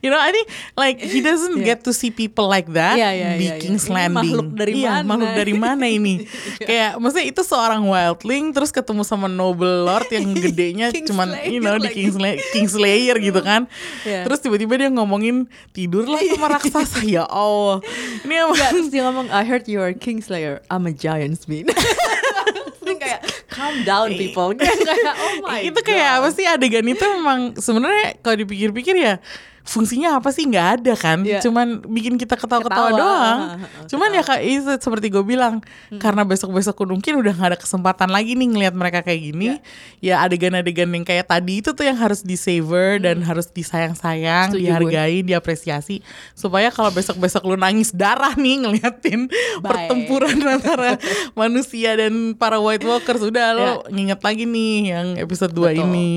You 0.00 0.08
know, 0.08 0.20
I 0.20 0.30
think 0.30 0.46
like 0.74 0.98
he 1.00 1.20
doesn't 1.28 1.52
Yeah. 1.60 1.74
get 1.74 1.84
to 1.84 1.92
see 1.92 2.08
people 2.08 2.46
like 2.46 2.70
that 2.72 2.94
Iya, 2.96 3.10
iya, 3.12 3.28
di 3.36 3.44
iya, 3.44 3.54
iya. 3.56 3.60
King's 3.60 3.90
Ini 3.90 4.06
makhluk 4.08 4.48
dari 4.54 4.72
iya, 4.80 5.00
mana? 5.00 5.08
makhluk 5.08 5.32
dari 5.34 5.54
mana 5.54 5.86
ini? 5.98 6.14
kayak 6.58 6.96
maksudnya 6.96 7.26
itu 7.26 7.42
seorang 7.42 7.82
wildling 7.84 8.52
terus 8.52 8.70
ketemu 8.70 9.02
sama 9.02 9.26
noble 9.26 9.84
lord 9.84 10.06
yang 10.08 10.30
gedenya 10.44 10.88
cuman 10.94 11.34
you 11.48 11.58
know 11.58 11.76
di 11.76 11.90
Kingslayer 11.90 12.38
King's, 12.38 12.76
Kingslayer 12.76 13.16
gitu 13.18 13.40
kan. 13.40 13.66
Iya. 14.04 14.24
Terus 14.24 14.38
tiba-tiba 14.40 14.78
dia 14.78 14.88
ngomongin 14.88 15.48
tidurlah 15.72 16.20
sama 16.22 16.46
raksasa 16.56 17.00
ya 17.02 17.24
Allah. 17.26 17.82
Ini 18.24 18.32
emang 18.32 18.54
Enggak, 18.56 18.70
terus 18.72 18.88
dia 18.88 19.02
ngomong 19.08 19.26
I 19.28 19.42
heard 19.44 19.64
you 19.66 19.80
are 19.80 19.92
Kingslayer 19.92 20.60
I'm 20.70 20.86
a 20.86 20.94
giant's 20.94 21.44
Terus 21.44 22.96
kayak 22.96 23.20
calm 23.50 23.76
down 23.84 24.08
people 24.16 24.50
kayak 24.56 24.76
kayak 24.80 25.14
oh 25.14 25.34
my 25.44 25.60
itu 25.62 25.80
kayak 25.82 26.08
God. 26.10 26.18
apa 26.22 26.28
sih 26.32 26.44
adegan 26.48 26.86
itu 26.86 27.04
memang 27.04 27.54
sebenarnya 27.58 28.18
kalau 28.20 28.36
dipikir-pikir 28.40 28.94
ya 28.96 29.14
fungsinya 29.62 30.16
apa 30.16 30.28
sih 30.28 30.44
nggak 30.44 30.68
ada 30.78 30.94
kan 30.94 31.20
Iya. 31.20 31.38
cuman 31.40 31.84
bikin 31.84 32.16
kita 32.16 32.34
ketawa-ketawa 32.34 32.90
Ketawa. 32.90 32.98
doang 32.98 33.38
ha, 33.54 33.56
cuman 33.86 34.08
ya 34.10 34.22
kayak 34.22 34.42
itu 34.42 34.72
seperti 34.78 35.06
gue 35.08 35.20
bilang 35.20 35.60
Hmm. 35.88 35.98
karena 35.98 36.22
besok-besok 36.22 36.74
mungkin 36.82 37.16
udah 37.16 37.30
nggak 37.30 37.50
ada 37.50 37.58
kesempatan 37.58 38.08
lagi 38.08 38.34
nih 38.34 38.48
ngelihat 38.48 38.72
mereka 38.72 39.00
kayak 39.00 39.20
gini 39.22 39.46
Iya. 39.46 39.56
ya 40.00 40.24
adegan-adegan 40.24 40.88
yang 40.90 41.02
kayak 41.02 41.26
tadi 41.26 41.60
itu 41.60 41.70
tuh 41.70 41.82
yang 41.82 41.94
harus 41.94 42.20
di 42.20 42.34
savor 42.34 42.98
dan 42.98 43.20
harus 43.20 43.46
disayang-sayang 43.48 44.48
Hmm. 44.48 44.54
Setuju 44.54 44.64
dihargai 44.64 45.18
diapresiasi 45.22 46.00
supaya 46.32 46.68
kalau 46.68 46.88
besok-besok 46.90 47.44
lu 47.44 47.54
nangis 47.54 47.90
darah 47.90 48.32
nih 48.34 48.64
ngeliatin 48.64 49.28
Bye. 49.60 49.66
pertempuran 49.66 50.36
antara 50.56 50.96
manusia 51.32 51.94
dan 51.94 52.32
para 52.32 52.56
White 52.56 52.82
Walkers 52.82 53.22
udah 53.22 53.48
lo 53.52 53.62
Ya. 53.62 53.74
nginget 53.88 54.20
lagi 54.20 54.44
nih 54.44 54.74
yang 54.90 55.08
episode 55.16 55.52
2 55.52 55.70
Betul. 55.70 55.84
ini 55.84 56.10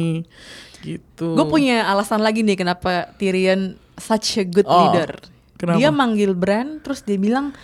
gitu. 0.83 1.33
Gue 1.33 1.47
punya 1.47 1.87
alasan 1.87 2.19
lagi 2.19 2.43
nih 2.43 2.55
kenapa 2.55 3.15
Tyrion 3.15 3.73
such 3.95 4.37
a 4.37 4.43
good 4.43 4.67
Oh, 4.67 4.91
leader. 4.91 5.15
kenapa? 5.55 5.79
Dia 5.79 5.89
manggil 5.89 6.35
Bran 6.35 6.77
terus 6.79 6.99
dia 6.99 7.15
bilang, 7.15 7.55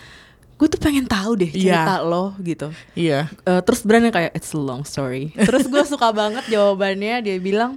gue 0.56 0.66
tuh 0.66 0.76
pengen 0.76 1.04
tahu 1.04 1.36
deh 1.36 1.52
Iya. 1.52 1.84
cerita 1.84 1.94
lo 2.00 2.32
gitu. 2.40 2.72
Iya. 2.92 3.28
Eh, 3.44 3.60
terus 3.60 3.80
Bran 3.80 4.02
yang 4.02 4.12
kayak 4.12 4.32
it's 4.32 4.50
a 4.50 4.58
long 4.58 4.82
story. 4.82 5.30
Terus 5.48 5.64
gue 5.64 5.84
suka 5.84 6.08
banget 6.10 6.48
jawabannya 6.48 7.20
dia 7.20 7.36
bilang, 7.36 7.76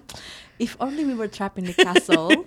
if 0.55 0.75
only 0.77 1.03
we 1.03 1.11
were 1.11 1.27
trapped 1.27 1.55
in 1.55 1.63
the 1.63 1.75
castle. 1.75 2.31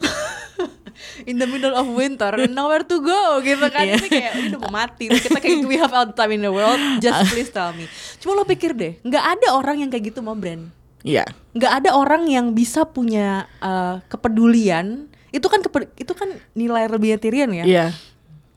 in 1.28 1.36
the 1.36 1.44
middle 1.44 1.72
of 1.72 1.84
winter 1.86 2.32
and 2.32 2.52
nowhere 2.52 2.80
to 2.80 2.96
go 2.98 3.20
gitu 3.40 3.68
kan 3.68 3.84
Iya. 3.84 4.00
ini 4.00 4.08
kayak 4.08 4.32
udah 4.48 4.58
mau 4.64 4.72
mati 4.74 5.12
Terus 5.12 5.22
kita 5.22 5.38
kayak 5.38 5.58
we 5.62 5.76
have 5.76 5.92
all 5.92 6.08
the 6.08 6.16
time 6.16 6.32
in 6.32 6.40
the 6.40 6.48
world 6.48 6.80
just 6.98 7.20
please 7.32 7.52
tell 7.52 7.68
me 7.72 7.84
cuma 8.16 8.32
lo 8.32 8.48
pikir 8.48 8.72
deh 8.72 8.96
nggak 9.04 9.24
ada 9.36 9.52
orang 9.52 9.84
yang 9.84 9.90
kayak 9.92 10.08
gitu 10.08 10.24
mau 10.24 10.32
Bran 10.32 10.72
Iya. 11.06 11.24
nggak 11.54 11.72
ada 11.72 11.90
orang 11.94 12.26
yang 12.26 12.50
bisa 12.50 12.82
punya 12.84 13.46
uh, 13.58 14.02
kepedulian. 14.06 15.06
Itu 15.30 15.46
kan 15.46 15.60
kepe- 15.60 15.94
itu 15.94 16.12
kan 16.12 16.26
nilai 16.52 16.84
lebihnya 16.86 17.16
Tyrion 17.16 17.54
ya. 17.54 17.64
Iya. 17.64 17.86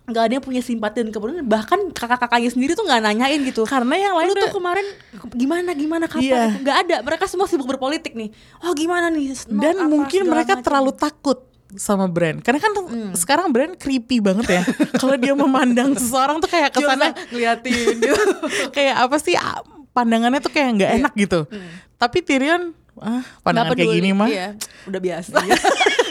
nggak 0.03 0.23
ada 0.25 0.33
yang 0.33 0.41
punya 0.41 0.57
simpati 0.59 0.99
dan 0.99 1.13
kepedulian. 1.13 1.45
Bahkan 1.45 1.93
kakak-kakaknya 1.93 2.49
sendiri 2.49 2.73
tuh 2.73 2.81
nggak 2.81 2.97
nanyain 2.99 3.45
gitu. 3.45 3.61
Karena 3.63 3.93
yang 3.93 4.17
lain 4.17 4.27
lu 4.27 4.35
tuh 4.35 4.49
kemarin 4.49 4.81
ke- 5.13 5.37
gimana 5.37 5.69
gimana 5.71 6.05
kapan 6.09 6.25
Iya. 6.25 6.41
itu 6.49 6.65
nggak 6.65 6.77
ada. 6.81 6.95
Mereka 7.05 7.23
semua 7.23 7.45
sibuk 7.45 7.69
berpolitik 7.69 8.17
nih. 8.17 8.33
Oh 8.59 8.73
gimana 8.73 9.07
nih? 9.07 9.37
Dan 9.45 9.77
apa, 9.77 9.85
mungkin 9.85 10.25
mereka 10.25 10.57
macam. 10.57 10.65
terlalu 10.65 10.91
takut 10.91 11.39
sama 11.69 12.09
brand 12.09 12.41
karena 12.41 12.57
kan 12.57 12.73
sekarang 13.13 13.53
brand 13.53 13.77
creepy 13.77 14.17
banget 14.17 14.49
ya. 14.49 14.61
Kalau 14.97 15.13
dia 15.13 15.37
memandang 15.37 15.93
seseorang 15.93 16.41
tuh 16.41 16.49
kayak 16.49 16.73
Josa 16.73 16.97
kesannya 16.97 17.11
ngeliatin. 17.29 17.77
Gitu 18.01 18.23
kayak 18.75 18.95
apa 19.05 19.17
sih 19.21 19.37
ah, 19.37 19.61
pandangannya 19.91 20.39
tuh 20.39 20.49
kayak 20.49 20.69
nggak 20.75 20.91
enak 20.99 21.13
gitu. 21.15 21.39
Tapi 21.95 22.17
Tyrion 22.21 22.71
ah 22.99 23.23
pandangan 23.41 23.73
kayak 23.73 23.95
gini 23.95 24.11
mah. 24.11 24.27
Iya, 24.27 24.47
udah 24.85 24.99
biasa. 24.99 25.39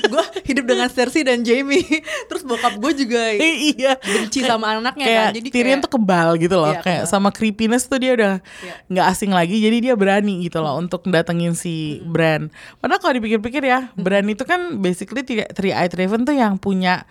Gue 0.09 0.25
hidup 0.49 0.65
dengan 0.65 0.89
Cersei 0.89 1.21
dan 1.21 1.45
Jamie 1.45 1.85
terus 2.33 2.41
bokap 2.41 2.81
gue 2.81 2.93
juga 2.97 3.21
iya. 3.37 3.93
benci 4.01 4.41
sama 4.41 4.73
anaknya 4.73 5.05
kayak 5.05 5.21
kan 5.21 5.37
jadi 5.37 5.49
Tyrion 5.53 5.69
kayak- 5.69 5.85
tuh 5.85 5.93
kebal 6.01 6.29
gitu 6.41 6.57
loh. 6.57 6.73
Iya, 6.73 6.81
kayak 6.81 7.03
kebal. 7.05 7.13
sama 7.13 7.29
creepiness 7.29 7.85
tuh 7.85 8.01
dia 8.01 8.17
udah 8.17 8.35
Iya. 8.41 8.75
nggak 8.89 9.07
asing 9.07 9.37
lagi 9.37 9.61
jadi 9.61 9.77
dia 9.83 9.95
berani 9.95 10.41
gitu 10.41 10.65
loh 10.65 10.81
untuk 10.81 11.05
datengin 11.05 11.53
si 11.53 12.01
brand 12.01 12.49
padahal 12.81 13.01
kalau 13.03 13.15
dipikir-pikir 13.21 13.61
ya 13.61 13.93
brand 13.93 14.25
itu 14.25 14.49
kan 14.49 14.81
basically 14.81 15.21
Three 15.29 15.77
Eyed 15.77 15.93
Raven 15.93 16.25
tuh 16.25 16.33
yang 16.33 16.57
punya 16.57 17.05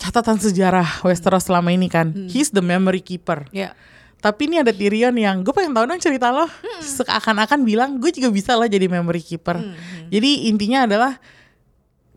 catatan 0.00 0.40
sejarah 0.40 1.04
Westeros 1.04 1.44
selama 1.44 1.68
ini 1.68 1.92
kan. 1.92 2.16
He's 2.24 2.48
the 2.48 2.64
memory 2.64 3.04
keeper. 3.04 3.44
Ya 3.52 3.76
tapi 4.20 4.52
ini 4.52 4.60
ada 4.60 4.68
Tyrion 4.70 5.16
yang 5.16 5.40
gue 5.40 5.52
pengen 5.52 5.72
tahu 5.72 5.84
dong 5.88 6.00
cerita 6.00 6.28
lo. 6.28 6.44
Seakan-akan 6.84 7.64
bilang 7.64 7.96
gue 7.96 8.12
juga 8.12 8.28
bisa 8.28 8.52
lah 8.54 8.68
jadi 8.68 8.84
memory 8.86 9.24
keeper. 9.24 9.56
Jadi 10.12 10.52
intinya 10.52 10.84
adalah 10.84 11.16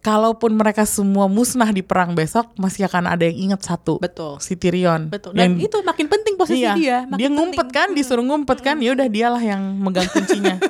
kalaupun 0.04 0.52
mereka 0.52 0.84
semua 0.84 1.32
musnah 1.32 1.72
di 1.72 1.80
perang 1.80 2.12
besok 2.12 2.52
masih 2.60 2.92
akan 2.92 3.08
ada 3.08 3.24
yang 3.24 3.50
ingat 3.50 3.64
satu 3.64 4.04
Betul. 4.04 4.36
si 4.44 4.60
Tyrion. 4.60 5.08
Betul. 5.08 5.32
Dan 5.32 5.56
Yang- 5.56 5.72
itu 5.72 5.78
makin 5.80 6.08
penting 6.12 6.34
posisi 6.36 6.60
iya, 6.60 6.76
dia. 6.76 6.98
makin 7.08 7.20
dia 7.24 7.30
ngumpet 7.32 7.68
penting. 7.72 7.80
kan 7.80 7.88
disuruh 7.96 8.26
ngumpet 8.28 8.60
kan. 8.60 8.76
Ya 8.84 8.92
udah 8.92 9.08
dialah 9.08 9.40
yang 9.40 9.64
megang 9.80 10.12
kuncinya. 10.12 10.60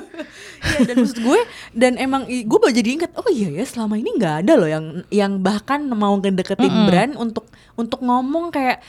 Iya, 0.64 0.80
dan 0.88 0.94
maksud 0.96 1.20
gue 1.20 1.40
dan 1.76 1.92
emang 2.00 2.24
gue 2.24 2.58
baru 2.58 2.72
jadi 2.72 2.96
ingat 2.96 3.12
oh 3.20 3.28
iya 3.28 3.52
ya 3.52 3.64
selama 3.68 4.00
ini 4.00 4.16
nggak 4.16 4.48
ada 4.48 4.52
loh 4.56 4.64
yang 4.64 5.04
yang 5.12 5.32
bahkan 5.36 5.84
mau 5.92 6.16
ngedeketin 6.16 6.88
brand 6.88 7.12
untuk 7.20 7.52
untuk 7.76 8.00
ngomong 8.00 8.48
kayak 8.48 8.80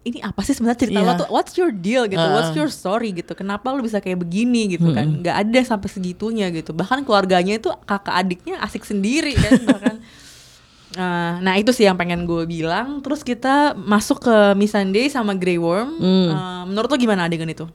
ini 0.00 0.18
apa 0.20 0.40
sih 0.40 0.56
sebenarnya 0.56 0.80
cerita 0.88 0.98
lo 0.98 1.12
Iya. 1.12 1.20
tuh 1.20 1.28
what's 1.28 1.54
your 1.54 1.68
deal 1.68 2.08
gitu 2.08 2.20
what's 2.20 2.50
Heeh. 2.50 2.60
your 2.64 2.70
story 2.72 3.12
gitu 3.12 3.36
kenapa 3.36 3.68
lo 3.68 3.84
bisa 3.84 4.00
kayak 4.00 4.20
begini 4.20 4.74
gitu 4.74 4.88
kan 4.90 5.20
nggak 5.20 5.36
ada 5.48 5.60
sampai 5.60 5.88
segitunya 5.88 6.48
gitu 6.48 6.72
bahkan 6.72 7.04
keluarganya 7.04 7.56
itu 7.56 7.68
kakak 7.84 8.16
adiknya 8.16 8.56
asik 8.64 8.82
sendiri 8.82 9.36
kan 9.36 9.52
bahkan 9.68 9.96
Nah, 10.90 11.38
nah 11.38 11.54
itu 11.54 11.70
sih 11.70 11.86
yang 11.86 11.94
pengen 11.94 12.26
gue 12.26 12.50
bilang. 12.50 12.98
Terus 12.98 13.22
kita 13.22 13.78
masuk 13.78 14.26
ke 14.26 14.36
Missandei 14.58 15.06
sama 15.06 15.38
Grey 15.38 15.54
Worm. 15.54 16.02
Eh, 16.02 16.62
menurut 16.66 16.90
lo 16.90 16.98
gimana 16.98 17.30
adegan 17.30 17.46
itu? 17.46 17.70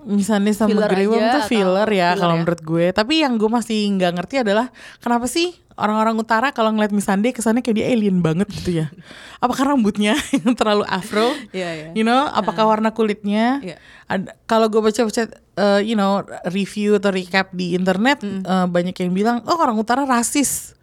misalnya 0.00 0.48
sama 0.56 0.72
Filler 0.72 0.88
Grey 0.88 1.04
Worm 1.04 1.20
tuh 1.20 1.44
filler 1.44 1.88
ya 1.92 2.16
kalau 2.16 2.32
ya? 2.32 2.38
menurut 2.40 2.62
gue 2.64 2.86
tapi 2.88 3.20
yang 3.20 3.36
gue 3.36 3.50
masih 3.52 3.84
nggak 4.00 4.12
ngerti 4.16 4.34
adalah 4.40 4.72
kenapa 4.96 5.28
sih 5.28 5.52
orang-orang 5.80 6.14
utara 6.14 6.48
kalau 6.50 6.70
ngeliat 6.70 6.92
Missandei 6.92 7.32
kesannya 7.32 7.58
kayak 7.58 7.76
dia 7.76 7.86
alien 7.88 8.20
banget 8.20 8.46
gitu 8.52 8.70
ya 8.76 8.92
apakah 9.36 9.64
rambutnya 9.66 10.14
yang 10.36 10.52
terlalu 10.52 10.84
afro 10.84 11.32
Iya, 11.50 11.68
iya. 11.72 11.88
you 11.92 12.02
know 12.02 12.28
apakah 12.28 12.64
warna 12.64 12.90
kulitnya. 12.90 13.64
Ada- 14.06 14.36
kalau 14.44 14.66
gue 14.66 14.78
baca-baca 14.80 15.22
uh, 15.56 15.80
you 15.80 15.94
know 15.94 16.20
review 16.46 16.94
atau 16.94 17.08
recap 17.08 17.50
di 17.50 17.72
internet 17.72 18.20
Hmm. 18.20 18.42
uh, 18.42 18.66
banyak 18.66 18.92
yang 18.92 19.10
bilang 19.10 19.36
oh 19.44 19.56
orang 19.56 19.74
utara 19.74 20.02
rasis 20.02 20.76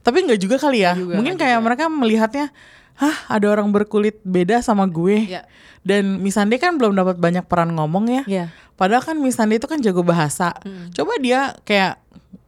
tapi 0.00 0.22
nggak 0.22 0.38
juga 0.38 0.56
kali 0.56 0.82
ya 0.82 0.92
juga, 0.92 1.16
mungkin 1.16 1.34
kayak 1.34 1.56
juga. 1.56 1.64
mereka 1.64 1.84
melihatnya 1.88 2.46
hah 2.94 3.16
ada 3.28 3.46
orang 3.48 3.70
berkulit 3.70 4.18
beda 4.22 4.60
sama 4.60 4.84
gue 4.84 5.26
Iya. 5.28 5.42
dan 5.80 6.18
Missandei 6.18 6.56
kan 6.56 6.74
belum 6.74 6.92
dapat 6.92 7.16
banyak 7.16 7.44
peran 7.44 7.70
ngomong 7.70 8.04
ya 8.08 8.22
Iya. 8.24 8.44
padahal 8.74 9.02
kan 9.04 9.16
Missandei 9.16 9.56
itu 9.56 9.66
kan 9.66 9.78
jago 9.78 10.02
bahasa 10.02 10.54
coba 10.92 11.12
dia 11.18 11.54
kayak 11.62 12.02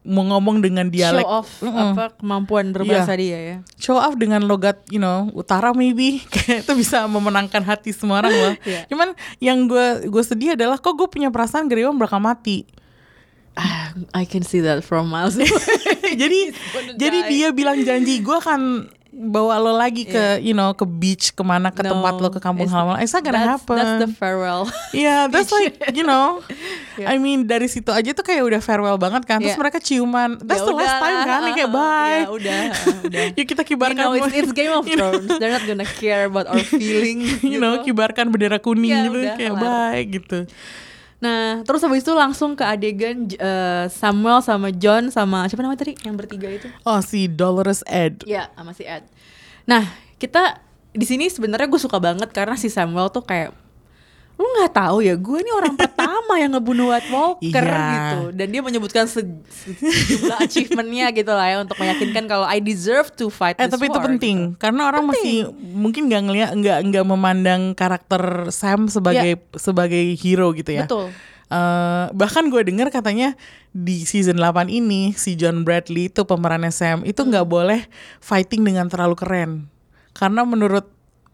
mau 0.09 0.25
ngomong 0.25 0.57
dengan 0.59 0.89
dialek 0.89 1.21
Show 1.21 1.29
off 1.29 1.49
Mm-mm. 1.61 1.93
apa 1.93 2.17
kemampuan 2.17 2.73
berbahasa 2.73 3.13
Iya. 3.13 3.21
dia 3.21 3.37
ya. 3.39 3.57
show 3.77 3.93
off 3.93 4.17
dengan 4.17 4.41
logat 4.43 4.81
you 4.89 4.97
know 4.97 5.29
utara 5.31 5.69
maybe 5.71 6.17
kayak 6.33 6.65
itu 6.65 6.73
bisa 6.73 7.05
memenangkan 7.05 7.61
hati 7.61 7.93
semua 7.93 8.19
orang 8.19 8.33
loh 8.33 8.53
Iya. 8.65 8.89
cuman 8.89 9.13
yang 9.37 9.69
gue 9.69 10.09
gue 10.09 10.23
sedih 10.25 10.57
adalah 10.57 10.75
kok 10.75 10.97
gue 10.97 11.05
punya 11.05 11.29
perasaan 11.29 11.69
Worm 11.69 11.95
bakal 11.95 12.17
mati 12.19 12.65
Ah, 13.53 13.91
I 14.15 14.23
can 14.23 14.39
see 14.39 14.63
that 14.63 14.87
from 14.87 15.11
miles 15.11 15.35
away. 15.35 15.51
jadi 16.21 16.39
jadi 16.95 17.17
dia 17.27 17.47
bilang 17.51 17.83
janji 17.83 18.23
gue 18.23 18.31
akan 18.31 18.87
bawa 19.09 19.57
lo 19.57 19.73
lagi 19.73 20.05
ke 20.05 20.37
you 20.39 20.53
know 20.53 20.69
ke 20.71 20.85
beach 20.85 21.33
ke 21.33 21.41
mana 21.41 21.73
ke 21.73 21.81
tempat 21.81 22.13
lo 22.15 22.29
ke 22.29 22.37
kampung 22.37 22.69
halaman 22.69 23.01
it's 23.01 23.09
not 23.09 23.25
gonna 23.25 23.41
that's, 23.41 23.51
happen 23.57 23.75
That's 23.75 23.97
the 24.05 24.09
farewell. 24.13 24.69
Iya, 24.93 25.25
that's 25.27 25.49
like 25.49 25.75
you 25.91 26.05
know, 26.05 26.45
I 27.09 27.17
mean 27.17 27.45
dari 27.45 27.65
situ 27.65 27.89
aja 27.89 28.13
tuh 28.13 28.21
kayak 28.21 28.45
udah 28.45 28.61
farewell 28.61 29.01
banget 29.01 29.25
kan. 29.25 29.41
Yeah. 29.41 29.53
Terus 29.53 29.59
mereka 29.59 29.77
ciuman. 29.81 30.37
That's 30.41 30.61
Ya 30.61 30.69
the 30.69 30.75
last 30.77 30.93
udah. 30.93 31.01
time 31.01 31.19
kan, 31.25 31.39
Nih 31.41 31.53
kayak 31.57 31.71
bye. 31.77 32.19
Ya 32.21 32.29
udah, 32.29 32.61
udah. 33.05 33.23
Yuk 33.33 33.45
kita 33.47 33.61
You 33.65 33.69
kibarkan. 33.73 33.97
know, 33.97 34.11
it's, 34.13 34.29
it's 34.31 34.53
Game 34.53 34.73
of 34.73 34.85
you 34.85 34.97
know, 34.97 35.09
Thrones. 35.13 35.29
They're 35.41 35.53
not 35.53 35.65
gonna 35.65 35.89
care 35.89 36.25
about 36.25 36.45
our 36.45 36.61
feelings. 36.61 37.41
you 37.41 37.57
know, 37.57 37.81
gitu. 37.81 37.93
kibarkan 37.93 38.29
bendera 38.29 38.57
kuning 38.57 38.93
Ya 38.93 39.05
gitu, 39.09 39.17
udah, 39.19 39.33
kayak 39.35 39.53
kelar. 39.53 39.61
bye 39.89 40.01
gitu. 40.05 40.39
Nah, 41.19 41.67
terus 41.67 41.83
habis 41.83 42.03
itu 42.03 42.15
langsung 42.15 42.55
ke 42.55 42.63
adegan 42.63 43.27
eh, 43.27 43.85
Samuel 43.91 44.39
sama 44.39 44.71
John 44.71 45.11
sama 45.11 45.43
siapa 45.51 45.59
namanya 45.59 45.83
tadi 45.83 45.93
yang 46.07 46.15
bertiga 46.15 46.47
itu? 46.47 46.71
Oh 46.87 47.03
si 47.03 47.27
Dolores 47.27 47.83
Ed. 47.83 48.23
Iya, 48.23 48.47
sama 48.55 48.71
si 48.71 48.87
Ed. 48.87 49.03
Nah, 49.67 49.83
kita 50.15 50.63
di 50.95 51.05
sini 51.05 51.27
sebenarnya 51.27 51.67
gue 51.67 51.81
suka 51.81 51.99
banget 51.99 52.31
karena 52.31 52.55
si 52.55 52.71
Samuel 52.71 53.11
tuh 53.11 53.27
kayak 53.27 53.53
lu 54.39 54.47
nggak 54.55 54.71
tahu 54.71 55.03
ya 55.03 55.13
gue 55.13 55.37
ini 55.37 55.51
orang 55.51 55.75
pertama 55.75 56.39
yang 56.39 56.55
ngebunuh 56.55 56.89
White 56.89 57.11
Walker 57.11 57.59
Iya. 57.67 57.91
gitu 57.91 58.19
dan 58.31 58.47
dia 58.47 58.61
menyebutkan 58.61 59.03
se 59.03 59.19
se- 59.51 59.75
sejumlah 59.75 60.39
achievementnya 60.47 61.11
gitu 61.11 61.27
lah 61.27 61.43
ya 61.45 61.57
untuk 61.59 61.75
meyakinkan 61.75 62.23
kalau 62.23 62.47
I 62.47 62.57
deserve 62.57 63.11
to 63.13 63.27
fight 63.27 63.59
Eh 63.59 63.67
this 63.67 63.75
tapi 63.75 63.85
itu 63.85 63.99
war, 63.99 64.07
penting 64.07 64.37
gitu. 64.49 64.57
karena 64.57 64.87
orang 64.87 65.03
masih 65.05 65.51
mungkin 65.51 66.07
nggak 66.07 66.23
ngeliat 66.23 66.49
nggak 66.55 66.77
nggak 66.87 67.05
memandang 67.05 67.61
karakter 67.73 68.21
Sam 68.49 68.87
sebagai 68.87 69.43
sebagai 69.53 70.15
hero 70.15 70.55
gitu 70.55 70.71
ya. 70.71 70.87
Betul. 70.87 71.11
Eh, 71.49 72.05
bahkan 72.13 72.45
gue 72.47 72.61
dengar 72.61 72.87
katanya 72.87 73.33
di 73.69 74.05
season 74.05 74.37
8 74.37 74.69
ini 74.69 75.11
si 75.13 75.33
John 75.33 75.65
Bradley 75.65 76.07
itu 76.07 76.21
pemerannya 76.21 76.69
Sam 76.69 77.01
itu 77.03 77.19
nggak 77.19 77.43
boleh 77.43 77.89
fighting 78.19 78.61
dengan 78.61 78.85
terlalu 78.85 79.17
keren 79.17 79.51
karena 80.13 80.45
menurut 80.45 80.87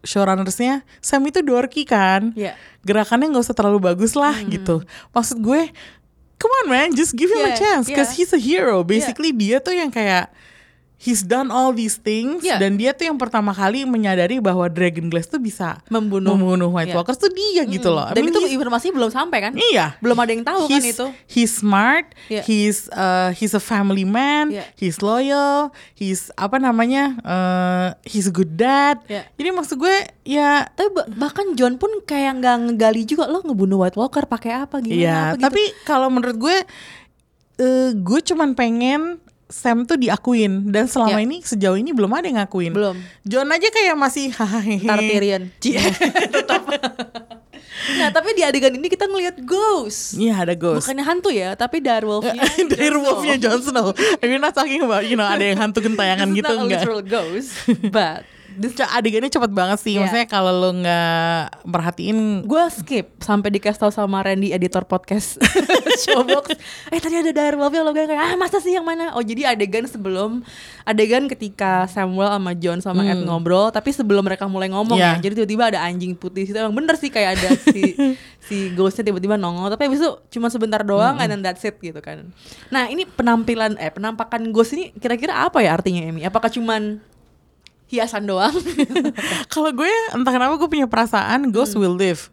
showrunnersnya 0.06 0.86
Sam 1.02 1.26
itu 1.26 1.42
dorky 1.42 1.82
kan? 1.82 2.30
Iya. 2.32 2.54
gerakannya 2.80 3.34
nggak 3.34 3.44
usah 3.50 3.56
terlalu 3.58 3.82
bagus 3.82 4.14
lah 4.14 4.38
gitu. 4.46 4.80
Maksud 5.10 5.42
gue 5.42 5.74
come 6.38 6.52
on 6.62 6.66
man 6.70 6.88
just 6.94 7.18
give 7.18 7.26
him 7.28 7.42
a 7.42 7.50
Yeah, 7.50 7.58
chance 7.58 7.86
cause 7.90 8.14
yeah. 8.14 8.18
he's 8.22 8.30
a 8.30 8.38
hero. 8.38 8.86
Basically 8.86 9.34
dia 9.34 9.58
tuh 9.58 9.74
yang 9.74 9.90
kayak 9.90 10.30
he's 10.96 11.20
done 11.20 11.48
all 11.48 11.70
these 11.70 11.96
things 11.96 12.40
Yeah. 12.40 12.56
dan 12.56 12.74
dia 12.74 12.90
tuh 12.90 13.04
yang 13.04 13.16
pertama 13.16 13.52
kali 13.52 13.84
menyadari 13.84 14.38
bahwa 14.38 14.64
Dragon 14.66 15.06
Glass 15.06 15.26
tuh 15.26 15.36
bisa 15.36 15.84
Membunuh. 15.86 16.32
membunuh 16.32 16.70
White 16.70 16.88
Yeah. 16.88 16.96
Walkers 16.96 17.16
tuh 17.16 17.28
dia 17.28 17.62
gitu 17.64 17.88
loh 17.88 18.04
I 18.04 18.12
Dan 18.12 18.24
mean, 18.24 18.32
itu 18.32 18.48
informasi 18.50 18.90
belum 18.90 19.08
sampai 19.08 19.38
kan? 19.40 19.52
Iya. 19.54 19.94
Belum 19.98 20.16
ada 20.16 20.30
yang 20.30 20.40
tahu 20.42 20.66
kan 20.66 20.80
itu. 20.80 21.06
He's 21.26 21.52
smart, 21.52 22.16
Iya. 22.26 22.42
he's 22.42 22.88
uh, 22.90 23.28
he's 23.30 23.52
a 23.52 23.60
family 23.60 24.02
man, 24.02 24.50
Iya. 24.50 24.64
he's 24.74 24.98
loyal, 24.98 25.68
he's 25.92 26.32
apa 26.34 26.56
namanya, 26.56 27.20
uh, 27.20 27.88
he's 28.02 28.24
a 28.24 28.32
good 28.32 28.56
dad. 28.56 29.04
Iya. 29.04 29.28
Jadi 29.30 29.48
maksud 29.52 29.76
gue 29.76 29.96
ya 30.24 30.64
Tapi 30.66 30.88
ba- 30.90 31.08
bahkan 31.10 31.52
John 31.52 31.76
pun 31.76 31.92
kayak 32.02 32.40
nggak 32.40 32.56
ngegali 32.66 33.04
juga 33.04 33.26
lo 33.26 33.40
ngebunuh 33.40 33.78
White 33.78 33.94
Walker 33.94 34.24
pakai 34.24 34.58
apa 34.58 34.80
gimana 34.80 34.96
Iya, 34.96 35.12
apa 35.12 35.34
gitu. 35.34 35.44
tapi 35.44 35.62
kalau 35.84 36.08
menurut 36.08 36.36
gue, 36.36 36.56
eh 37.56 37.90
gue 37.92 38.20
cuman 38.22 38.52
pengen 38.52 39.20
Sam 39.46 39.86
tuh 39.86 39.94
diakuin 39.94 40.74
dan 40.74 40.90
selama 40.90 41.22
Iya. 41.22 41.26
ini 41.30 41.36
sejauh 41.38 41.78
ini 41.78 41.94
belum 41.94 42.10
ada 42.10 42.26
yang 42.26 42.42
ngakuin. 42.42 42.74
Belum. 42.74 42.98
John 43.22 43.46
aja 43.46 43.70
kayak 43.70 43.94
masih 43.94 44.34
hahaha. 44.34 44.74
Ntar 44.82 44.98
Tyrion. 44.98 45.42
Cie. 45.62 45.78
Tetap. 46.34 46.66
nah 47.86 48.10
tapi 48.10 48.34
di 48.34 48.42
adegan 48.42 48.74
ini 48.74 48.90
kita 48.90 49.06
ngelihat 49.06 49.38
ghost. 49.46 50.18
Iya 50.18 50.42
ada 50.42 50.58
ghost. 50.58 50.82
Bukannya 50.90 51.04
hantu 51.06 51.30
ya, 51.30 51.54
tapi 51.54 51.78
direwolfnya. 51.78 52.42
Dari 52.74 52.90
wolfnya 52.90 53.36
Jon 53.38 53.62
Snow. 53.62 53.94
I 54.18 54.24
mean 54.26 54.42
not 54.42 54.50
talking 54.50 54.82
about 54.82 55.06
you 55.06 55.14
know 55.14 55.22
ada 55.22 55.46
yang 55.46 55.62
hantu 55.62 55.78
gentayangan 55.78 56.26
gitu 56.34 56.42
not 56.42 56.58
a 56.58 56.62
enggak. 56.66 56.80
literal 56.82 57.02
ghost, 57.06 57.54
but 57.94 58.26
adegannya 58.90 59.28
cepet 59.28 59.52
banget 59.52 59.78
sih. 59.78 59.92
Iya. 59.94 60.00
Maksudnya 60.04 60.26
kalau 60.26 60.52
lo 60.52 60.70
nggak 60.74 61.68
merhatiin 61.68 62.18
gue 62.42 62.62
skip 62.72 63.06
sampai 63.20 63.52
dikasih 63.52 63.80
tau 63.86 63.92
sama 63.92 64.24
Randy 64.24 64.50
editor 64.50 64.84
podcast. 64.84 65.36
Showbox. 66.04 66.52
Eh 66.92 67.00
tadi 67.00 67.16
ada 67.16 67.32
direwolfnya 67.32 67.80
lo 67.80 67.92
kayak 67.92 68.12
ah 68.12 68.34
masa 68.34 68.58
sih 68.58 68.72
yang 68.72 68.84
mana? 68.84 69.12
Oh 69.16 69.22
jadi 69.22 69.52
adegan 69.52 69.84
sebelum 69.84 70.40
adegan 70.84 71.26
ketika 71.26 71.84
Samuel 71.86 72.30
sama 72.32 72.52
John 72.54 72.78
sama 72.80 73.02
Ed 73.02 73.20
ngobrol 73.22 73.68
tapi 73.70 73.90
sebelum 73.90 74.22
mereka 74.22 74.46
mulai 74.46 74.68
ngomong 74.68 74.96
Iya. 74.96 75.18
ya. 75.18 75.28
Jadi 75.28 75.32
tiba-tiba 75.42 75.64
ada 75.72 75.80
anjing 75.84 76.12
putih 76.14 76.44
situ. 76.44 76.56
Emang 76.56 76.76
bener 76.76 76.96
sih 76.96 77.08
kayak 77.08 77.40
ada 77.40 77.48
si 77.58 77.96
si 78.46 78.56
ghostnya 78.72 79.08
tiba-tiba 79.08 79.36
nongol. 79.36 79.68
Tapi 79.68 79.88
habis 79.88 80.00
itu 80.00 80.10
cuma 80.36 80.48
sebentar 80.48 80.80
doang 80.80 81.16
and 81.18 81.28
then 81.28 81.40
that's 81.40 81.64
it 81.64 81.76
gitu 81.78 81.98
kan. 82.00 82.28
Nah 82.68 82.88
ini 82.88 83.04
penampilan 83.04 83.76
eh 83.76 83.90
penampakan 83.90 84.52
ghost 84.52 84.76
ini 84.76 84.92
kira-kira 84.96 85.44
apa 85.44 85.60
ya 85.60 85.74
artinya 85.74 86.04
Emi? 86.06 86.22
Apakah 86.22 86.48
cuman 86.48 87.00
hiasan 87.86 88.24
doang 88.24 88.54
kalau 89.52 89.70
gue 89.70 89.86
entah 90.10 90.32
kenapa 90.32 90.54
gue 90.56 90.68
punya 90.68 90.86
perasaan 90.86 91.50
ghost 91.50 91.74
will 91.74 91.94
live. 91.94 92.30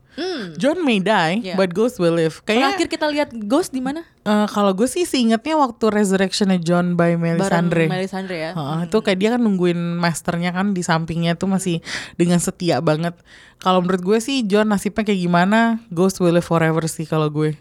John 0.61 0.85
may 0.85 1.01
die, 1.01 1.41
Iya. 1.41 1.57
but 1.57 1.73
ghost 1.73 1.97
will 1.97 2.13
live. 2.13 2.37
Kayaknya 2.45 2.77
terakhir 2.77 2.87
kita 2.87 3.05
lihat 3.09 3.29
ghost 3.49 3.73
di 3.73 3.81
mana 3.81 4.05
eh, 4.21 4.45
kalau 4.45 4.69
gue 4.69 4.85
sih 4.85 5.03
seingetnya 5.03 5.57
waktu 5.57 5.89
resurrectionnya 5.89 6.61
John 6.61 6.93
by 6.93 7.17
Melisandre. 7.17 7.89
bareng 7.89 7.97
Melisandre 7.97 8.37
ya 8.37 8.51
Heeh, 8.53 8.79
itu 8.85 8.97
kayak 9.01 9.17
dia 9.17 9.29
kan 9.33 9.41
nungguin 9.41 9.73
masternya 9.97 10.53
kan 10.53 10.77
di 10.77 10.85
sampingnya 10.85 11.33
tuh 11.33 11.49
masih 11.49 11.81
dengan 12.13 12.37
setia 12.37 12.77
banget. 12.77 13.17
Kalau 13.57 13.81
menurut 13.81 14.05
gue 14.05 14.19
sih 14.21 14.45
John 14.45 14.69
nasibnya 14.69 15.01
kayak 15.01 15.17
gimana, 15.17 15.81
Ghost 15.89 16.21
will 16.21 16.37
live 16.37 16.45
forever 16.45 16.85
sih 16.85 17.09
kalau 17.09 17.33
gue. 17.33 17.57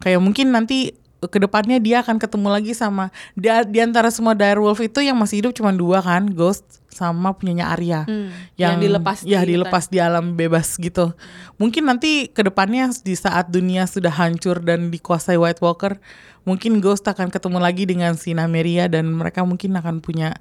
Kayak 0.00 0.24
mungkin 0.24 0.56
nanti 0.56 0.96
ke 1.28 1.38
depannya 1.42 1.76
dia 1.76 2.00
akan 2.00 2.16
ketemu 2.16 2.48
lagi 2.48 2.72
sama 2.72 3.12
di, 3.36 3.52
di 3.68 3.78
antara 3.84 4.08
semua 4.08 4.32
direwolf 4.32 4.80
itu 4.80 5.04
yang 5.04 5.20
masih 5.20 5.44
hidup 5.44 5.52
cuma 5.52 5.68
dua 5.74 6.00
kan, 6.00 6.24
Ghost 6.32 6.80
sama 6.88 7.36
punyanya 7.36 7.68
Arya. 7.72 8.08
Hmm, 8.08 8.32
yang 8.56 8.80
dilepas 8.80 9.24
ya 9.24 9.44
di 9.44 9.56
dilepas 9.56 9.92
di 9.92 10.00
alam 10.00 10.34
bebas 10.36 10.80
gitu. 10.80 11.12
Mungkin 11.60 11.84
nanti 11.88 12.32
ke 12.32 12.40
depannya 12.40 12.88
di 13.04 13.12
saat 13.12 13.52
dunia 13.52 13.84
sudah 13.84 14.12
hancur 14.12 14.64
dan 14.64 14.88
dikuasai 14.88 15.36
White 15.36 15.60
Walker, 15.60 16.00
mungkin 16.48 16.80
Ghost 16.80 17.04
akan 17.04 17.28
ketemu 17.28 17.58
lagi 17.60 17.84
dengan 17.84 18.16
si 18.16 18.32
Nymeria 18.32 18.88
dan 18.88 19.12
mereka 19.12 19.44
mungkin 19.44 19.76
akan 19.76 20.00
punya 20.00 20.40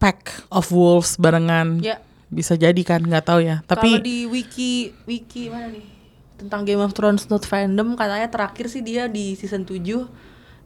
pack 0.00 0.48
of 0.48 0.72
wolves 0.72 1.20
barengan. 1.20 1.84
Ya. 1.84 2.00
Bisa 2.26 2.58
jadi 2.58 2.82
kan, 2.82 3.06
nggak 3.06 3.24
tahu 3.24 3.40
ya. 3.44 3.62
Kalau 3.64 3.70
Tapi 3.70 4.02
di 4.02 4.18
wiki 4.26 4.90
wiki 5.06 5.46
mana 5.46 5.70
nih 5.70 5.95
tentang 6.36 6.62
Game 6.62 6.78
of 6.78 6.92
Thrones 6.92 7.26
not 7.26 7.42
fandom 7.42 7.94
katanya 7.94 8.28
terakhir 8.28 8.68
sih 8.68 8.80
dia 8.80 9.06
di 9.06 9.32
season 9.34 9.64
7 9.64 9.80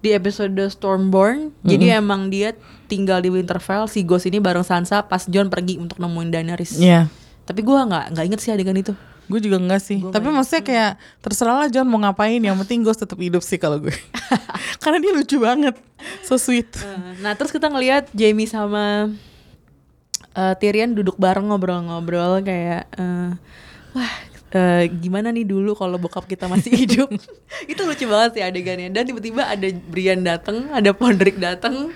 di 0.00 0.10
episode 0.10 0.56
Stormborn. 0.66 1.52
Jadi 1.60 1.92
emang 1.92 2.26
dia 2.26 2.56
tinggal 2.86 3.20
di 3.20 3.28
Winterfell 3.28 3.84
si 3.84 4.00
Ghost 4.00 4.24
ini 4.24 4.40
bareng 4.40 4.62
Sansa 4.62 5.02
pas 5.02 5.24
Jon 5.24 5.46
pergi 5.46 5.76
untuk 5.76 5.96
nemuin 5.96 6.30
Daenerys. 6.30 6.74
ya, 6.74 7.06
Tapi 7.44 7.60
gua 7.60 7.84
nggak 7.84 8.04
nggak 8.12 8.24
inget 8.26 8.40
sih 8.40 8.50
adegan 8.50 8.74
itu. 8.74 8.96
gue 9.26 9.38
juga 9.38 9.62
enggak 9.62 9.78
sih. 9.78 10.02
Tapi 10.02 10.26
maksudnya 10.26 10.58
kayak 10.60 10.90
terserah 11.22 11.54
lah 11.54 11.68
John 11.70 11.86
mau 11.86 12.02
ngapain, 12.02 12.42
yang 12.42 12.58
penting 12.58 12.82
Ghost 12.82 12.98
tetap 12.98 13.14
hidup 13.14 13.46
sih 13.46 13.62
kalau 13.62 13.78
gue. 13.78 13.94
Karena 14.82 14.98
dia 14.98 15.14
lucu 15.14 15.38
banget, 15.38 15.78
so 16.26 16.34
sweet. 16.34 16.66
Eh, 16.74 17.22
Nah 17.22 17.38
terus 17.38 17.54
kita 17.54 17.70
ngelihat 17.70 18.10
Jamie 18.10 18.50
sama 18.50 19.06
eh, 20.32 20.54
Tyrion 20.58 20.94
duduk 20.94 21.14
bareng 21.14 21.46
ngobrol-ngobrol 21.46 22.42
kayak 22.42 22.90
eh, 22.90 23.30
wah 23.92 24.12
eh, 24.50 24.90
gimana 24.90 25.30
nih 25.30 25.42
dulu 25.42 25.72
kalau 25.72 25.96
bokap 25.96 26.24
kita 26.24 26.46
masih 26.46 26.74
hidup 26.74 27.08
itu 27.70 27.80
lucu 27.80 28.04
banget 28.04 28.30
sih 28.34 28.42
adegannya 28.42 28.90
dan 28.90 29.02
tiba-tiba 29.02 29.46
ada 29.46 29.66
Brian 29.86 30.20
datang 30.20 30.70
ada 30.70 30.90
Pondrick 30.90 31.36
datang 31.36 31.90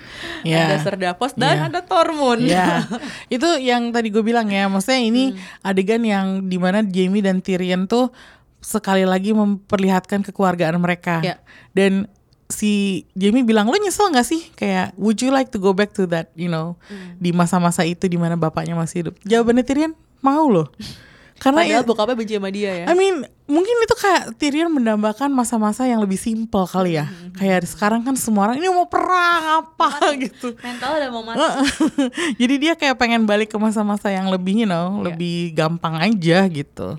Ya. 0.45 0.69
ada 0.69 0.77
Serdapos 0.79 1.33
dan 1.33 1.57
Ya. 1.57 1.61
ada 1.67 1.79
Tormund 1.81 2.45
Ya, 2.45 2.85
itu 3.33 3.47
yang 3.57 3.89
tadi 3.89 4.07
gue 4.07 4.21
bilang 4.21 4.45
ya. 4.45 4.65
Maksudnya 4.65 5.01
ini 5.01 5.23
adegan 5.61 5.99
yang 5.99 6.45
di 6.45 6.55
mana 6.55 6.85
Jamie 6.85 7.19
dan 7.19 7.41
Tyrion 7.41 7.85
tuh 7.85 8.13
sekali 8.61 9.05
lagi 9.05 9.33
memperlihatkan 9.33 10.21
kekeluargaan 10.21 10.77
mereka. 10.77 11.21
Ya. 11.21 11.41
Dan 11.71 12.05
si 12.45 13.03
Jamie 13.13 13.41
bilang, 13.41 13.65
lo 13.65 13.75
nyesel 13.75 14.09
gak 14.09 14.21
sih? 14.23 14.53
Kayak, 14.53 14.93
would 14.95 15.17
you 15.17 15.33
like 15.33 15.49
to 15.49 15.57
go 15.57 15.73
back 15.73 15.93
to 15.93 16.05
that, 16.05 16.29
you 16.33 16.45
know, 16.45 16.77
di 17.17 17.33
masa-masa 17.33 17.81
itu 17.81 18.05
di 18.05 18.17
mana 18.17 18.37
bapaknya 18.37 18.77
masih 18.77 19.01
hidup? 19.01 19.15
Jawabannya 19.25 19.65
Tyrion, 19.65 19.93
mau 20.21 20.45
loh. 20.45 20.69
Karena 21.35 21.61
padahal 21.61 21.83
ya- 21.83 21.85
bokapnya 21.85 22.15
benci 22.15 22.33
sama 22.33 22.47
dia 22.47 22.71
ya 22.73 22.85
I 22.87 22.93
mean, 22.93 23.15
mungkin 23.45 23.75
itu 23.77 23.91
kayak 23.93 24.35
Tyrion 24.35 24.71
mendambakan 24.71 25.29
masa-masa 25.29 25.83
yang 25.83 25.99
lebih 25.99 26.15
simpel 26.15 26.63
kali 26.63 26.95
ya. 26.95 27.05
Kayak 27.33 27.67
sekarang 27.67 28.01
kan 28.01 28.15
semua 28.15 28.47
orang 28.47 28.57
ini 28.57 28.67
mau 28.67 28.87
perang 28.87 29.43
apa 29.61 30.15
gitu. 30.17 30.55
mental 30.57 30.95
udah 30.95 31.09
mau 31.09 31.21
mati 31.21 31.43
Jadi 32.41 32.55
dia 32.57 32.73
kayak 32.73 32.95
pengen 32.95 33.23
balik 33.23 33.47
ke 33.47 33.57
masa-masa 33.57 34.07
yang 34.07 34.27
lebih, 34.27 34.55
you 34.57 34.65
know, 34.65 34.95
Iya. 34.97 35.11
lebih 35.11 35.37
gampang 35.53 35.95
aja 35.97 36.47
gitu. 36.47 36.95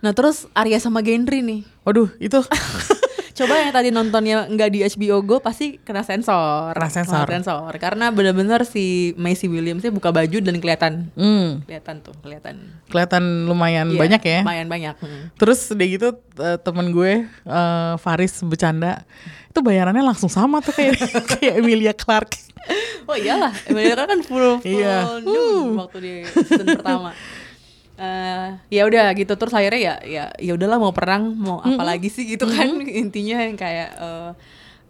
nah 0.00 0.12
terus 0.12 0.44
Arya 0.52 0.76
sama 0.78 1.00
Gendry 1.00 1.40
nih 1.40 1.64
Waduh, 1.80 2.12
itu 2.18 2.40
Coba 3.34 3.58
yang 3.58 3.70
tadi 3.70 3.90
nontonnya 3.90 4.46
nggak 4.46 4.70
di 4.70 4.78
HBO 4.84 5.18
Go 5.20 5.36
pasti 5.38 5.76
kena 5.76 6.00
sensor. 6.00 6.70
Kena 6.70 6.86
sensor. 6.88 7.24
Kena 7.24 7.34
sensor. 7.36 7.72
Karena 7.76 8.08
bener-bener 8.08 8.62
si 8.62 8.84
Macy 9.14 9.46
Williams 9.46 9.80
sih 9.80 9.90
buka 9.90 10.08
baju 10.08 10.38
dan 10.38 10.54
kelihatan. 10.56 11.10
hmm, 11.12 11.66
Kelihatan 11.66 11.98
tuh, 12.00 12.14
kelihatan. 12.20 12.62
kelihatan 12.86 13.22
lumayan 13.44 13.90
Iya, 13.90 13.98
banyak 13.98 14.22
ya. 14.22 14.40
Lumayan 14.40 14.68
banyak. 14.68 14.94
hmm. 14.96 15.22
Terus 15.34 15.66
udah 15.68 15.86
gitu 15.88 16.08
eh, 16.38 16.58
temen 16.58 16.86
gue 16.88 17.12
eh, 17.26 17.92
Faris 17.98 18.38
bercanda 18.40 19.02
itu 19.46 19.58
bayarannya 19.60 20.02
langsung 20.02 20.26
sama 20.26 20.58
tuh 20.58 20.70
kayak 20.70 20.94
kayak 21.34 21.54
Emilia 21.58 21.90
Clarke. 21.90 22.38
Oh 23.04 23.12
iyalah, 23.12 23.50
Emilia 23.66 23.98
kan 23.98 24.22
full 24.22 24.58
full 24.58 24.64
Iya. 24.64 25.20
nude 25.20 25.76
waktu 25.76 25.98
di 25.98 26.12
season 26.24 26.66
pertama. 26.72 27.10
Eh, 27.94 28.48
ya 28.70 28.82
udah 28.84 29.14
gitu. 29.14 29.32
Terus 29.32 29.54
akhirnya 29.54 29.80
ya 29.80 29.94
ya 30.02 30.24
ya 30.34 30.52
udahlah 30.52 30.82
mau 30.82 30.90
perang 30.90 31.30
mau 31.30 31.62
apa 31.62 31.82
lagi 31.82 32.10
sih 32.10 32.26
gitu 32.26 32.44
kan. 32.44 32.66
Intinya 33.02 33.38
yang 33.40 33.54
kayak 33.54 33.90
eh, 33.94 34.30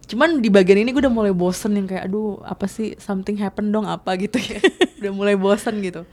cuman 0.05 0.41
di 0.41 0.49
bagian 0.49 0.81
ini 0.81 0.93
gue 0.93 1.01
udah 1.01 1.13
mulai 1.13 1.33
bosen 1.33 1.77
yang 1.77 1.85
kayak 1.85 2.09
aduh 2.09 2.41
apa 2.41 2.65
sih? 2.65 2.97
Something 2.97 3.37
happen 3.37 3.69
dong 3.69 3.85
apa? 3.85 4.17
gitu 4.23 4.41
ya. 4.41 4.61
Udah 5.05 5.13
mulai 5.13 5.37
bosen 5.37 5.85
gitu. 5.85 6.09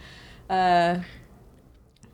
Eh, 0.52 0.94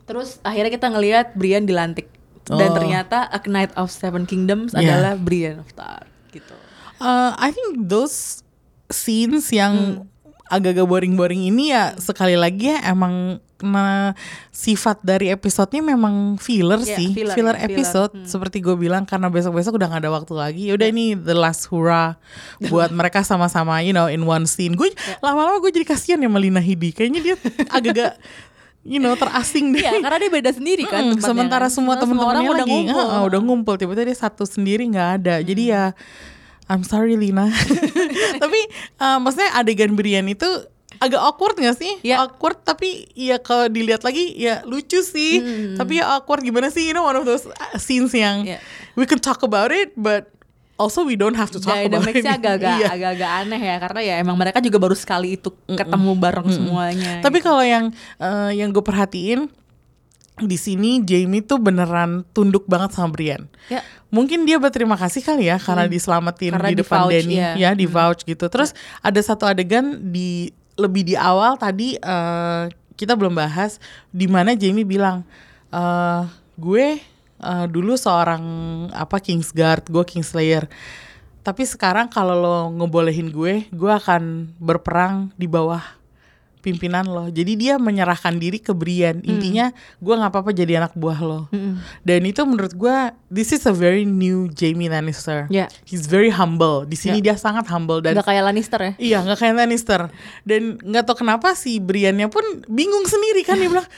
terus 0.06 0.38
akhirnya 0.40 0.70
kita 0.70 0.88
ngelihat 0.88 1.34
Brian 1.34 1.66
dilantik. 1.66 2.06
Dan 2.48 2.72
Oh. 2.72 2.76
ternyata 2.80 3.28
A 3.28 3.44
Knight 3.44 3.76
of 3.76 3.92
Seven 3.92 4.24
Kingdoms 4.24 4.72
Iya. 4.72 4.96
adalah 4.96 5.12
Brian 5.20 5.60
of 5.60 5.68
Tarth 5.76 6.08
gitu. 6.32 6.54
Uh, 6.96 7.36
I 7.36 7.52
think 7.52 7.76
those 7.84 8.40
scenes 8.88 9.52
yang 9.52 10.06
agak-agak 10.48 10.88
boring-boring 10.88 11.46
ini 11.46 11.70
ya 11.70 11.92
sekali 11.96 12.34
lagi 12.34 12.72
ya 12.72 12.80
emang 12.88 13.36
nah, 13.60 14.14
sifat 14.48 15.02
dari 15.02 15.28
episodenya 15.28 15.82
memang 15.82 16.38
filler 16.38 16.78
Iya, 16.80 16.96
sih, 16.96 17.10
filler, 17.12 17.34
filler, 17.34 17.56
iya, 17.58 17.66
filler. 17.66 17.76
episode 17.76 18.12
seperti 18.24 18.62
gue 18.62 18.74
bilang 18.74 19.04
karena 19.04 19.28
besok-besok 19.28 19.76
udah 19.76 19.88
gak 19.90 20.02
ada 20.06 20.10
waktu 20.14 20.32
lagi. 20.34 20.62
Ya 20.70 20.78
udah 20.78 20.88
ini 20.88 21.18
the 21.18 21.34
last 21.34 21.66
hurrah 21.68 22.16
buat 22.70 22.88
mereka 22.94 23.20
sama-sama 23.22 23.82
you 23.82 23.92
know 23.92 24.06
in 24.06 24.22
one 24.22 24.46
scene. 24.46 24.72
Gue 24.74 24.94
lama-lama 25.20 25.58
gue 25.60 25.74
jadi 25.74 25.86
kasihan 25.86 26.22
ya 26.22 26.30
Melina 26.30 26.62
Hidi. 26.62 26.94
Kayaknya 26.94 27.20
dia 27.20 27.34
agak-agak 27.68 28.12
you 28.86 29.02
know 29.02 29.12
terasing 29.18 29.74
deh. 29.74 29.82
Iya, 29.82 30.00
karena 30.00 30.16
dia 30.22 30.30
beda 30.32 30.50
sendiri 30.54 30.86
kan. 30.86 31.02
Mm, 31.02 31.10
tempatnya 31.18 31.28
sementara 31.28 31.66
kan. 31.66 31.74
semua 31.74 31.94
teman-temannya 31.98 32.30
orang 32.30 32.44
udah 32.46 32.64
lagi 32.64 32.72
ngumpul. 32.72 33.04
"Ah, 33.04 33.14
ah, 33.18 33.22
udah 33.26 33.40
ngumpul 33.42 33.74
tiba-tiba 33.74 34.06
dia 34.06 34.16
satu 34.16 34.46
sendiri 34.46 34.86
nggak 34.88 35.08
ada 35.20 35.34
jadi 35.42 35.62
ya 35.66 35.84
I'm 36.68 36.82
sorry 36.82 37.16
Lina 37.16 37.48
tapi 38.42 38.60
uh, 38.96 39.18
maksudnya 39.18 39.50
adegan 39.54 39.92
Brian 39.92 40.24
itu 40.24 40.46
agak 40.98 41.20
awkward 41.20 41.54
gak 41.54 41.74
sih 41.74 41.94
Iya. 42.02 42.26
awkward 42.26 42.60
tapi 42.60 43.06
ya 43.12 43.38
kalau 43.38 43.66
dilihat 43.66 44.02
lagi 44.02 44.34
ya 44.34 44.60
lucu 44.64 44.98
sih 44.98 45.38
tapi 45.74 45.98
ya 45.98 46.10
awkward 46.12 46.42
gimana 46.42 46.68
sih 46.68 46.84
you 46.84 46.92
know 46.92 47.02
one 47.02 47.14
of 47.14 47.22
those 47.22 47.46
uh, 47.46 47.78
scenes 47.78 48.10
yang 48.12 48.42
Iya. 48.44 48.58
we 48.94 49.04
can 49.04 49.16
talk 49.16 49.40
about 49.40 49.70
it 49.70 49.94
but 49.94 50.26
also 50.74 51.02
we 51.02 51.14
don't 51.14 51.34
have 51.34 51.48
to 51.48 51.58
talk 51.58 51.74
about 51.74 51.86
it 52.04 52.18
Dynamics-nya 52.18 52.34
agak-agak 52.36 52.74
Iya. 52.80 52.88
agak-agak 52.92 53.30
aneh 53.42 53.60
ya 53.60 53.76
karena 53.78 54.00
ya 54.00 54.14
emang 54.18 54.36
mereka 54.36 54.58
juga 54.58 54.78
baru 54.78 54.94
sekali 54.94 55.34
itu 55.34 55.50
ketemu 55.66 56.12
bareng 56.14 56.48
semuanya. 56.48 57.18
Tapi 57.18 57.38
kalau 57.38 57.62
yang 57.62 57.90
eh, 58.16 58.50
yang 58.54 58.70
gue 58.70 58.82
perhatiin 58.82 59.50
di 60.42 60.58
sini 60.58 61.02
Jamie 61.02 61.42
tuh 61.42 61.58
beneran 61.58 62.22
tunduk 62.30 62.64
banget 62.70 62.94
sama 62.94 63.10
Brian. 63.10 63.50
Ya. 63.72 63.82
Mungkin 64.08 64.48
dia 64.48 64.56
berterima 64.56 64.96
kasih 64.96 65.20
kali 65.20 65.50
ya 65.50 65.60
karena 65.60 65.84
diselamatin 65.84 66.56
Karena 66.56 66.70
di 66.70 66.74
di 66.76 66.80
depan 66.80 66.98
vouch, 67.04 67.12
Danny 67.12 67.36
ya. 67.36 67.50
ya 67.58 67.70
di 67.74 67.86
vouch 67.86 68.20
gitu. 68.24 68.46
Terus 68.48 68.72
ada 69.04 69.20
satu 69.20 69.44
adegan 69.44 70.00
di 70.12 70.54
lebih 70.78 71.02
di 71.02 71.14
awal 71.18 71.58
tadi 71.58 71.98
eh, 71.98 72.62
kita 72.94 73.18
belum 73.18 73.34
bahas 73.34 73.82
di 74.14 74.30
mana 74.30 74.54
Jamie 74.54 74.86
bilang 74.86 75.26
eh 75.74 76.22
gue 76.56 76.86
eh, 77.38 77.66
dulu 77.68 77.98
seorang 77.98 78.42
apa 78.94 79.18
Kingsguard, 79.18 79.90
gue 79.90 80.04
Kingslayer. 80.06 80.70
Tapi 81.42 81.64
sekarang 81.64 82.12
kalau 82.12 82.36
lo 82.36 82.56
ngebolehin 82.76 83.32
gue, 83.32 83.72
gue 83.72 83.92
akan 83.92 84.52
berperang 84.60 85.32
di 85.40 85.48
bawah 85.48 85.97
pimpinan 86.60 87.06
lo. 87.06 87.30
Jadi 87.30 87.54
dia 87.54 87.74
menyerahkan 87.78 88.36
diri 88.36 88.58
ke 88.58 88.74
Brian. 88.74 89.22
Intinya 89.24 89.70
gue 90.02 90.14
nggak 90.14 90.30
apa-apa 90.30 90.50
jadi 90.52 90.82
anak 90.84 90.92
buah 90.98 91.18
lo. 91.22 91.40
Dan 92.02 92.26
itu 92.26 92.42
menurut 92.44 92.74
gue 92.74 92.96
this 93.30 93.54
is 93.54 93.64
a 93.64 93.74
very 93.74 94.02
new 94.04 94.50
Jamie 94.52 94.90
Lannister. 94.90 95.46
Ya. 95.48 95.70
He's 95.86 96.06
very 96.06 96.30
humble. 96.30 96.84
Di 96.84 96.98
sini 96.98 97.22
dia 97.22 97.38
sangat 97.38 97.66
humble 97.70 98.02
dan 98.02 98.18
Gak 98.18 98.28
kayak 98.28 98.44
Lannister 98.50 98.80
ya? 98.80 98.92
Iya 98.98 99.18
nggak 99.24 99.38
kayak 99.38 99.54
Lannister 99.54 100.00
dan 100.44 100.62
nggak 100.82 101.04
tau 101.06 101.16
kenapa 101.16 101.54
si 101.54 101.78
Briannya 101.78 102.28
pun 102.28 102.42
bingung 102.66 103.06
sendiri 103.06 103.46
kan 103.46 103.56
dia 103.58 103.70
bilang 103.72 103.88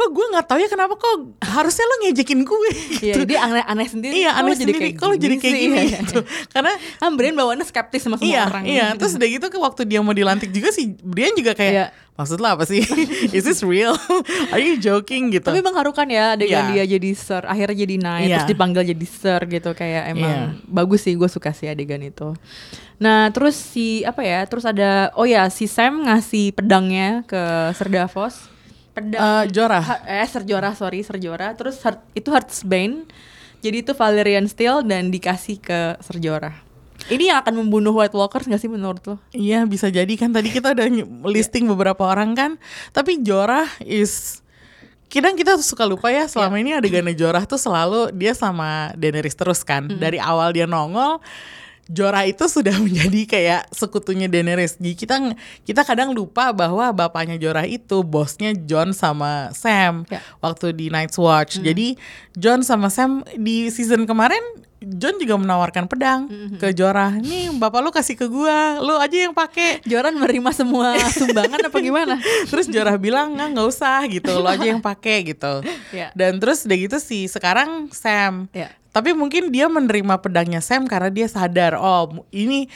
kok 0.00 0.10
gue 0.10 0.26
nggak 0.30 0.46
tahu 0.46 0.58
ya 0.58 0.68
kenapa 0.68 0.94
kok 0.94 1.14
harusnya 1.42 1.84
lo 1.84 1.94
ngejekin 2.00 2.40
gue 2.40 2.58
Iya, 3.00 3.14
gitu. 3.14 3.20
dia 3.26 3.38
aneh-aneh 3.42 3.84
sendiri. 3.86 4.14
Iya 4.16 4.30
aneh 4.34 4.54
sendiri 4.54 4.78
kalau 4.94 5.12
jadi 5.14 5.36
kayak 5.36 5.44
sih? 5.46 5.60
gini 5.62 5.76
Iya, 5.76 5.82
iya, 5.84 5.98
gitu 6.00 6.20
karena 6.48 6.72
Kan 7.00 7.12
Brian 7.12 7.34
bawaannya 7.34 7.62
skeptis 7.62 8.00
sama 8.00 8.16
semua 8.16 8.26
iya 8.26 8.42
orang. 8.44 8.64
iya 8.64 8.86
terus 8.94 9.12
udah 9.12 9.28
gitu 9.28 9.46
ke 9.46 9.58
waktu 9.58 9.84
dia 9.84 10.00
mau 10.00 10.10
dilantik 10.10 10.48
juga 10.48 10.70
si 10.70 10.88
Brian 10.96 11.32
juga 11.32 11.52
kayak 11.52 11.72
Iya. 11.72 11.86
maksud 12.12 12.36
lo 12.36 12.48
apa 12.48 12.64
sih 12.64 12.80
is 13.36 13.42
this 13.42 13.60
real 13.60 13.92
are 14.52 14.58
you 14.58 14.76
joking 14.76 15.28
gitu 15.30 15.44
Tapi 15.44 15.60
mengharukan 15.60 16.06
ya 16.06 16.32
adegan 16.32 16.64
Iya. 16.66 16.84
dia 16.84 16.94
jadi 16.94 17.10
sir, 17.12 17.42
akhirnya 17.42 17.76
jadi 17.78 17.94
naik, 17.98 18.24
Iya. 18.24 18.34
terus 18.36 18.50
dipanggil 18.50 18.82
jadi 18.86 19.06
sir 19.06 19.40
gitu 19.46 19.70
kayak 19.72 20.02
emang 20.10 20.32
Iya. 20.56 20.64
bagus 20.66 21.00
sih 21.02 21.12
gue 21.12 21.26
suka 21.26 21.50
sih 21.50 21.66
adegan 21.66 22.00
itu. 22.00 22.32
Nah 22.96 23.28
terus 23.30 23.56
si 23.56 24.02
apa 24.02 24.20
ya, 24.20 24.44
terus 24.44 24.62
ada 24.62 25.08
oh 25.14 25.24
ya 25.24 25.48
si 25.48 25.64
Sam 25.64 26.04
ngasih 26.04 26.52
pedangnya 26.52 27.24
ke 27.24 27.40
Sir 27.72 27.88
Davos. 27.88 28.36
Pedang 29.00 29.20
Eh, 29.20 29.44
Jorah. 29.48 29.82
Ha- 29.82 30.02
eh 30.04 30.26
Sir 30.26 30.44
Jorah 30.44 30.72
sorry 30.72 31.00
Sir 31.00 31.16
Jorah. 31.16 31.52
Terus 31.52 31.80
Heart- 31.80 32.04
itu 32.12 32.28
Heartsbane. 32.28 33.08
Jadi 33.60 33.76
itu 33.80 33.92
Valerian 33.92 34.44
Steel 34.44 34.80
dan 34.82 35.08
dikasih 35.08 35.56
ke 35.56 35.96
Sir 35.98 36.16
Jorah. 36.18 36.52
Ini 37.08 37.32
yang 37.32 37.40
akan 37.40 37.56
membunuh 37.58 37.92
White 37.92 38.12
Walkers 38.12 38.44
gak 38.44 38.56
sih 38.56 38.68
menurut 38.68 39.00
lo? 39.02 39.16
Iya 39.30 39.64
bisa 39.64 39.88
jadi 39.88 40.08
kan 40.14 40.30
tadi 40.30 40.48
kita 40.48 40.72
udah 40.72 40.84
listing 41.32 41.64
beberapa 41.64 42.04
orang 42.04 42.32
kan 42.32 42.50
Tapi 42.90 43.20
Jorah 43.20 43.64
is 43.80 44.44
Kadang 45.08 45.34
kita 45.34 45.56
suka 45.58 45.82
lupa 45.82 46.06
ya 46.06 46.28
selama 46.28 46.54
ini 46.56 46.70
adegannya 46.70 47.10
Jorah 47.12 47.42
tuh 47.42 47.56
selalu 47.56 48.12
dia 48.12 48.30
sama 48.30 48.92
Daenerys 48.94 49.32
terus 49.32 49.64
kan 49.64 49.88
Dari 49.90 50.20
awal 50.20 50.52
dia 50.52 50.68
nongol 50.68 51.18
Jorah 51.90 52.22
itu 52.22 52.46
sudah 52.46 52.78
menjadi 52.86 53.20
kayak 53.26 53.62
sekutunya 53.74 54.30
Daenerys. 54.30 54.78
Jadi 54.78 54.94
kita 54.94 55.16
kita 55.66 55.82
kadang 55.82 56.14
lupa 56.14 56.54
bahwa 56.54 56.94
bapaknya 56.94 57.34
Jorah 57.34 57.66
itu 57.66 58.06
bosnya 58.06 58.54
John 58.54 58.94
sama 58.94 59.50
Sam 59.50 60.06
Ya. 60.06 60.22
waktu 60.38 60.70
di 60.70 60.86
Night's 60.86 61.18
Watch. 61.18 61.58
Jadi 61.58 61.98
John 62.38 62.62
sama 62.62 62.88
Sam 62.88 63.26
di 63.34 63.66
season 63.68 64.06
kemarin 64.06 64.40
John 64.80 65.20
juga 65.20 65.36
menawarkan 65.36 65.84
pedang 65.92 66.24
ke 66.56 66.72
Jorah. 66.72 67.12
Nih 67.20 67.52
bapak 67.52 67.84
lu 67.84 67.92
kasih 67.92 68.16
ke 68.16 68.24
gua, 68.24 68.80
lu 68.80 68.96
aja 68.96 69.28
yang 69.28 69.36
pakai. 69.36 69.84
Joran 69.84 70.16
menerima 70.16 70.56
semua 70.56 70.96
sumbangan 71.20 71.68
apa 71.68 71.78
gimana? 71.84 72.16
Terus 72.48 72.64
Jorah 72.64 72.96
bilang 72.96 73.36
nggak 73.36 73.48
nggak 73.52 73.68
usah 73.68 74.00
gitu, 74.08 74.32
lo 74.40 74.48
aja 74.48 74.64
yang 74.64 74.80
pakai 74.80 75.36
gitu. 75.36 75.60
Ya. 75.92 76.08
Dan 76.16 76.40
terus 76.40 76.64
udah 76.64 76.78
gitu 76.80 76.96
sih 76.96 77.28
sekarang 77.28 77.92
Sam. 77.92 78.48
Ya. 78.56 78.72
Tapi 78.90 79.14
mungkin 79.14 79.54
dia 79.54 79.70
menerima 79.70 80.18
pedangnya 80.18 80.58
Sam 80.58 80.90
karena 80.90 81.10
dia 81.10 81.30
sadar 81.30 81.78
oh 81.78 82.26
ini 82.34 82.66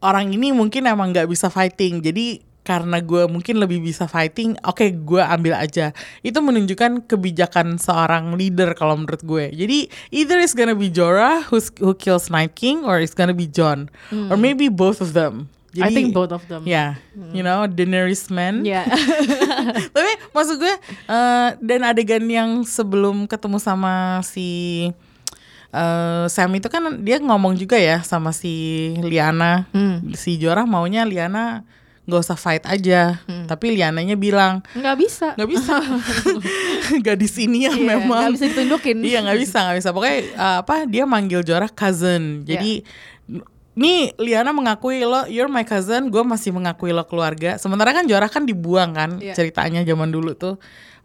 orang 0.00 0.32
ini 0.32 0.56
mungkin 0.56 0.88
emang 0.88 1.12
nggak 1.12 1.28
bisa 1.28 1.52
fighting. 1.52 2.00
Jadi 2.00 2.40
karena 2.60 3.00
gue 3.00 3.24
mungkin 3.24 3.56
lebih 3.56 3.80
bisa 3.80 4.04
fighting, 4.04 4.54
oke 4.62 4.84
gue 5.04 5.22
ambil 5.24 5.56
aja. 5.56 5.96
Itu 6.20 6.44
menunjukkan 6.44 7.08
kebijakan 7.08 7.80
seorang 7.80 8.36
leader 8.36 8.76
kalau 8.76 9.00
menurut 9.00 9.24
gue. 9.24 9.44
Jadi 9.52 9.88
either 10.12 10.38
it's 10.38 10.52
gonna 10.52 10.76
be 10.76 10.92
Jorah 10.92 11.44
who's, 11.48 11.72
who 11.80 11.96
kills 11.96 12.28
Night 12.28 12.52
King 12.54 12.84
or 12.84 13.00
it's 13.00 13.16
gonna 13.16 13.36
be 13.36 13.48
John 13.48 13.88
or 14.28 14.36
maybe 14.36 14.68
both 14.68 15.00
of 15.00 15.16
them. 15.16 15.48
Hmm. 15.48 15.58
I 15.70 15.86
Jadi, 15.86 15.94
think 15.94 16.08
both 16.10 16.34
of 16.34 16.42
them. 16.50 16.66
Ya, 16.66 16.98
you 17.30 17.46
know, 17.46 17.62
Daenerys 17.70 18.26
man. 18.26 18.66
Ya. 18.66 18.82
Tapi 19.94 20.12
maksud 20.34 20.58
gue 20.58 20.74
eh, 21.06 21.48
dan 21.62 21.80
adegan 21.86 22.26
yang 22.26 22.66
sebelum 22.66 23.30
ketemu 23.30 23.62
sama 23.62 24.18
si 24.26 24.90
eh, 25.70 26.24
Sam 26.26 26.50
itu 26.52 26.66
kan 26.66 26.82
dia 26.98 27.16
ngomong 27.16 27.54
juga 27.54 27.74
ya 27.74 28.02
sama 28.02 28.30
si 28.30 28.52
Liana. 28.98 29.66
Si 30.12 30.36
Jorah 30.36 30.64
maunya 30.64 31.02
Liana 31.02 31.62
nggak 32.04 32.20
usah 32.20 32.34
fight 32.34 32.64
aja. 32.64 33.22
Tapi 33.46 33.72
Liananya 33.72 34.14
bilang 34.14 34.66
Nggak 34.72 34.96
bisa. 34.96 35.28
nggak 35.34 35.46
bisa. 35.48 35.74
Gadis 37.06 37.38
ini 37.38 37.66
yang 37.66 37.78
Iya, 37.78 37.86
memang 37.88 38.20
nggak 38.26 38.34
bisa 38.34 38.46
ditunjukin. 38.50 38.96
Iya 39.00 39.18
nggak 39.22 39.38
bisa 39.38 39.58
nggak 39.62 39.78
bisa. 39.78 39.90
Pokoknya 39.90 40.18
eh, 40.26 40.56
apa 40.60 40.74
dia 40.84 41.04
manggil 41.04 41.40
Jorah 41.40 41.70
cousin. 41.70 42.42
Jadi 42.42 42.82
Nih 43.70 44.12
Liana 44.18 44.50
mengakui 44.50 45.00
lo 45.06 45.24
you're 45.24 45.48
my 45.48 45.62
cousin, 45.62 46.10
gue 46.10 46.20
masih 46.20 46.50
mengakui 46.50 46.90
lo 46.90 47.06
keluarga. 47.06 47.54
Sementara 47.56 47.94
kan 47.94 48.04
Jorah 48.04 48.26
kan 48.26 48.42
dibuang 48.42 48.92
kan 48.92 49.10
Iya. 49.16 49.32
ceritanya 49.32 49.86
zaman 49.86 50.10
dulu 50.10 50.34
tuh. 50.34 50.58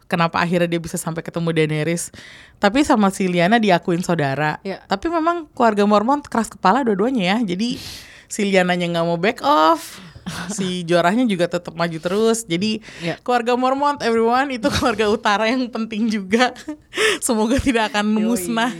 Kenapa 0.06 0.38
akhirnya 0.38 0.70
dia 0.70 0.78
bisa 0.78 0.96
sampai 0.96 1.20
ketemu 1.20 1.50
Daenerys? 1.50 2.14
Tapi 2.58 2.86
sama 2.86 3.10
si 3.10 3.26
Liana 3.26 3.58
diakuin 3.58 4.00
saudara. 4.00 4.62
Iya. 4.62 4.86
Tapi 4.86 5.10
memang 5.10 5.50
keluarga 5.50 5.82
Mormon 5.84 6.22
keras 6.22 6.48
kepala 6.48 6.86
dua-duanya 6.86 7.36
ya. 7.36 7.56
Jadi 7.56 7.82
si 8.26 8.42
Liananya 8.46 8.86
nggak 8.86 9.06
mau 9.06 9.18
back 9.18 9.42
off, 9.42 9.98
si 10.58 10.82
Jorahnya 10.82 11.26
juga 11.26 11.50
tetap 11.50 11.74
maju 11.74 11.98
terus. 11.98 12.46
Jadi 12.46 12.86
Iya. 13.02 13.18
keluarga 13.22 13.58
Mormon 13.58 13.98
everyone 14.02 14.54
itu 14.54 14.70
keluarga 14.70 15.10
utara 15.10 15.50
yang 15.50 15.66
penting 15.70 16.06
juga. 16.06 16.54
Semoga 17.26 17.58
tidak 17.58 17.90
akan 17.90 18.06
Yoi. 18.14 18.22
musnah 18.24 18.74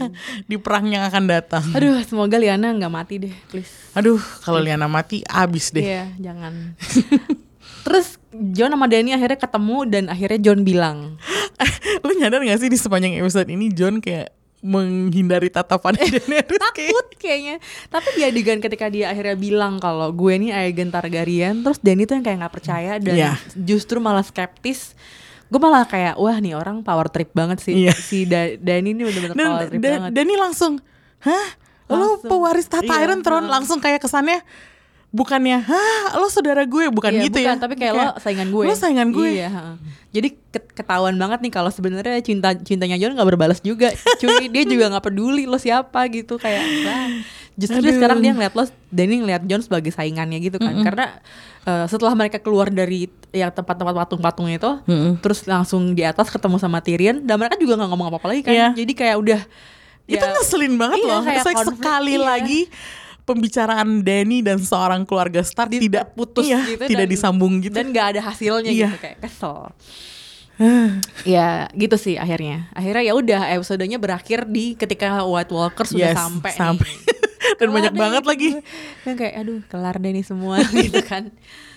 di 0.46 0.62
perang 0.62 0.86
yang 0.90 1.06
akan 1.06 1.26
datang. 1.26 1.66
Aduh, 1.74 2.02
semoga 2.06 2.38
Liana 2.38 2.70
nggak 2.70 2.94
mati 2.94 3.16
deh, 3.18 3.34
please. 3.50 3.70
Aduh, 3.98 4.22
kalau 4.42 4.62
Liana 4.62 4.86
mati 4.86 5.26
abis 5.26 5.74
deh. 5.74 5.82
Iya, 5.82 6.06
jangan. 6.22 6.54
Terus 7.86 8.18
John 8.52 8.74
sama 8.74 8.86
Danny 8.86 9.14
akhirnya 9.14 9.38
ketemu 9.38 9.78
dan 9.86 10.04
akhirnya 10.08 10.40
John 10.42 10.60
bilang, 10.62 10.98
Lu 12.04 12.12
nyadar 12.12 12.42
gak 12.42 12.60
sih 12.60 12.68
di 12.68 12.76
sepanjang 12.76 13.14
episode 13.16 13.46
ini 13.48 13.70
John 13.70 13.98
kayak 14.00 14.34
menghindari 14.60 15.48
tatapan 15.48 15.94
Daenerys 15.94 16.26
kayak 16.26 16.50
takut 16.50 17.08
kayaknya. 17.16 17.56
Tapi 17.86 18.08
di 18.12 18.22
adegan 18.24 18.58
ketika 18.58 18.90
dia 18.90 19.08
akhirnya 19.08 19.36
bilang 19.36 19.78
kalau 19.78 20.10
gue 20.10 20.34
ini 20.34 20.50
Aegon 20.50 20.90
Targaryen, 20.90 21.62
terus 21.62 21.78
Danny 21.78 22.04
tuh 22.04 22.18
yang 22.18 22.26
kayak 22.26 22.38
nggak 22.42 22.56
percaya 22.56 22.98
dan 22.98 23.14
Iya. 23.14 23.32
justru 23.56 23.98
malah 24.00 24.26
skeptis. 24.26 24.98
Gue 25.46 25.62
malah 25.62 25.86
kayak 25.86 26.18
wah 26.18 26.34
nih 26.36 26.54
orang 26.54 26.82
power 26.82 27.06
trip 27.06 27.30
banget 27.32 27.62
sih. 27.62 27.78
Iya. 27.80 27.94
Si 27.94 28.26
Da- 28.26 28.58
Danny 28.58 28.92
ini 28.92 29.06
bener-bener 29.06 29.36
dan 29.36 29.46
power 29.48 29.66
trip 29.70 29.78
dan 29.80 29.92
banget. 30.02 30.12
Dani 30.18 30.34
langsung, 30.36 30.74
hah, 31.22 31.48
lo 31.86 31.94
Langsung. 32.18 32.26
pewaris 32.26 32.66
tahta 32.66 32.90
Iya, 32.92 33.06
Iron 33.06 33.22
Throne 33.22 33.46
langsung 33.46 33.78
kayak 33.78 34.02
kesannya 34.02 34.42
bukannya, 35.16 35.64
hah, 35.64 36.20
lo 36.20 36.28
saudara 36.28 36.68
gue, 36.68 36.92
bukan 36.92 37.16
Iya, 37.16 37.32
gitu 37.32 37.40
bukan, 37.40 37.56
ya? 37.56 37.62
tapi 37.64 37.74
kayak, 37.80 37.94
lo 37.96 38.06
saingan 38.20 38.52
gue. 38.52 38.66
Lo 38.68 38.76
saingan 38.76 39.10
gue. 39.16 39.32
Iya. 39.40 39.80
Jadi 40.12 40.36
ket- 40.52 40.72
ketahuan 40.76 41.16
banget 41.16 41.40
nih 41.40 41.52
kalau 41.56 41.72
sebenarnya 41.72 42.20
cinta 42.20 42.52
cintanya 42.56 43.00
John 43.00 43.16
nggak 43.16 43.30
berbalas 43.36 43.64
juga. 43.64 43.96
Cuy, 44.20 44.52
dia 44.52 44.64
juga 44.68 44.92
nggak 44.92 45.06
peduli 45.08 45.48
lo 45.48 45.56
siapa 45.56 46.04
gitu 46.12 46.36
kayak. 46.36 46.64
wah. 46.84 47.08
Justru 47.56 47.80
dia 47.80 47.96
sekarang 47.96 48.20
dia 48.20 48.36
ngeliat 48.36 48.52
lo, 48.52 48.68
Danny 48.92 49.24
ngeliat 49.24 49.48
John 49.48 49.64
sebagai 49.64 49.96
saingannya 49.96 50.44
gitu 50.44 50.60
kan. 50.60 50.76
Karena 50.84 51.20
eh, 51.64 51.86
setelah 51.88 52.12
mereka 52.12 52.44
keluar 52.44 52.68
dari 52.68 53.08
yang 53.32 53.52
tempat-tempat 53.56 53.96
patung-patung 53.96 54.52
itu, 54.52 54.72
terus 55.24 55.48
langsung 55.48 55.96
di 55.96 56.04
atas 56.04 56.28
ketemu 56.28 56.60
sama 56.60 56.84
Tyrion, 56.84 57.24
dan 57.24 57.40
mereka 57.40 57.56
juga 57.56 57.80
nggak 57.80 57.90
ngomong 57.92 58.08
apa-apa 58.12 58.28
lagi 58.36 58.42
kan. 58.44 58.52
Iya. 58.52 58.68
Jadi 58.76 58.92
kayak 58.92 59.16
udah. 59.20 59.42
Itu 60.06 60.22
ya, 60.22 60.38
ngeselin 60.38 60.78
banget 60.78 61.02
iya, 61.02 61.10
loh. 61.10 61.22
kayak 61.26 61.46
konflik, 61.50 61.66
sekali 61.82 62.14
iya. 62.14 62.22
lagi 62.22 62.62
pembicaraan 63.26 64.00
Danny 64.00 64.40
dan 64.40 64.58
seorang 64.58 65.02
keluarga 65.02 65.42
Stark 65.42 65.68
di- 65.68 65.84
tidak 65.84 66.14
putus 66.14 66.46
iya, 66.46 66.62
gitu 66.64 66.86
tidak 66.86 67.06
dan- 67.06 67.12
disambung 67.12 67.54
gitu. 67.60 67.74
dan 67.74 67.90
nggak 67.90 68.08
ada 68.14 68.22
hasilnya 68.24 68.70
Iya. 68.70 68.88
gitu 68.88 68.98
kayak 69.00 69.18
kesel 69.20 69.74
ya 71.26 71.68
gitu 71.70 71.96
sih 71.96 72.16
akhirnya 72.16 72.72
akhirnya 72.72 73.04
ya 73.04 73.14
udah 73.14 73.42
episodenya 73.52 73.98
berakhir 73.98 74.48
di 74.48 74.72
ketika 74.74 75.20
White 75.22 75.52
Walkers 75.52 75.92
sudah 75.92 76.14
Yes, 76.14 76.18
sampai 76.18 76.54
sampai. 76.54 76.92
Dan 77.56 77.70
banyak 77.70 77.94
deh 77.94 78.00
banget 78.00 78.24
lagi. 78.26 78.50
Dan 79.02 79.14
kayak 79.16 79.34
aduh 79.38 79.60
kelar 79.66 79.96
deh 79.96 80.12
nih 80.12 80.24
semua 80.24 80.64
gitu 80.86 81.02
kan 81.02 81.30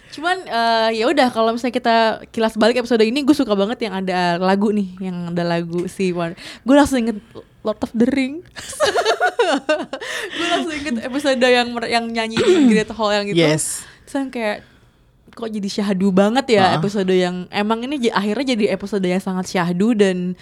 cuman 0.09 0.40
eh, 0.40 0.90
ya 0.94 1.05
udah 1.05 1.28
kalau 1.28 1.53
misalnya 1.53 1.74
kita 1.74 1.96
kilas 2.32 2.57
balik 2.57 2.80
episode 2.80 3.05
ini 3.05 3.20
gue 3.20 3.36
suka 3.36 3.53
banget 3.53 3.76
yang 3.82 3.92
ada 3.94 4.40
lagu 4.40 4.72
nih 4.72 4.96
yang 4.99 5.28
ada 5.28 5.44
lagu 5.44 5.84
si 5.84 6.16
One 6.16 6.32
gue 6.64 6.72
langsung 6.72 7.05
inget 7.05 7.20
Lord 7.68 7.80
of 7.80 7.92
the 7.92 8.08
Ring 8.08 8.40
gue 10.28 10.46
langsung 10.46 10.72
inget 10.72 10.96
episode 11.02 11.40
yang 11.40 11.68
yang 11.84 12.04
nyanyi 12.06 12.36
di 12.36 12.54
Great 12.66 12.90
Hall 12.90 13.12
yang 13.12 13.24
gitu 13.26 13.38
Yes. 13.38 13.84
Terus 14.04 14.28
kayak 14.28 14.64
kok 15.30 15.48
jadi 15.48 15.68
syahdu 15.70 16.10
banget 16.10 16.50
ya 16.50 16.74
Ah. 16.74 16.76
episode 16.76 17.08
yang 17.08 17.46
emang 17.48 17.80
ini 17.80 18.10
akhirnya 18.10 18.56
jadi 18.56 18.74
episode 18.74 19.04
yang 19.04 19.22
sangat 19.22 19.46
syahdu 19.46 19.94
dan 19.94 20.34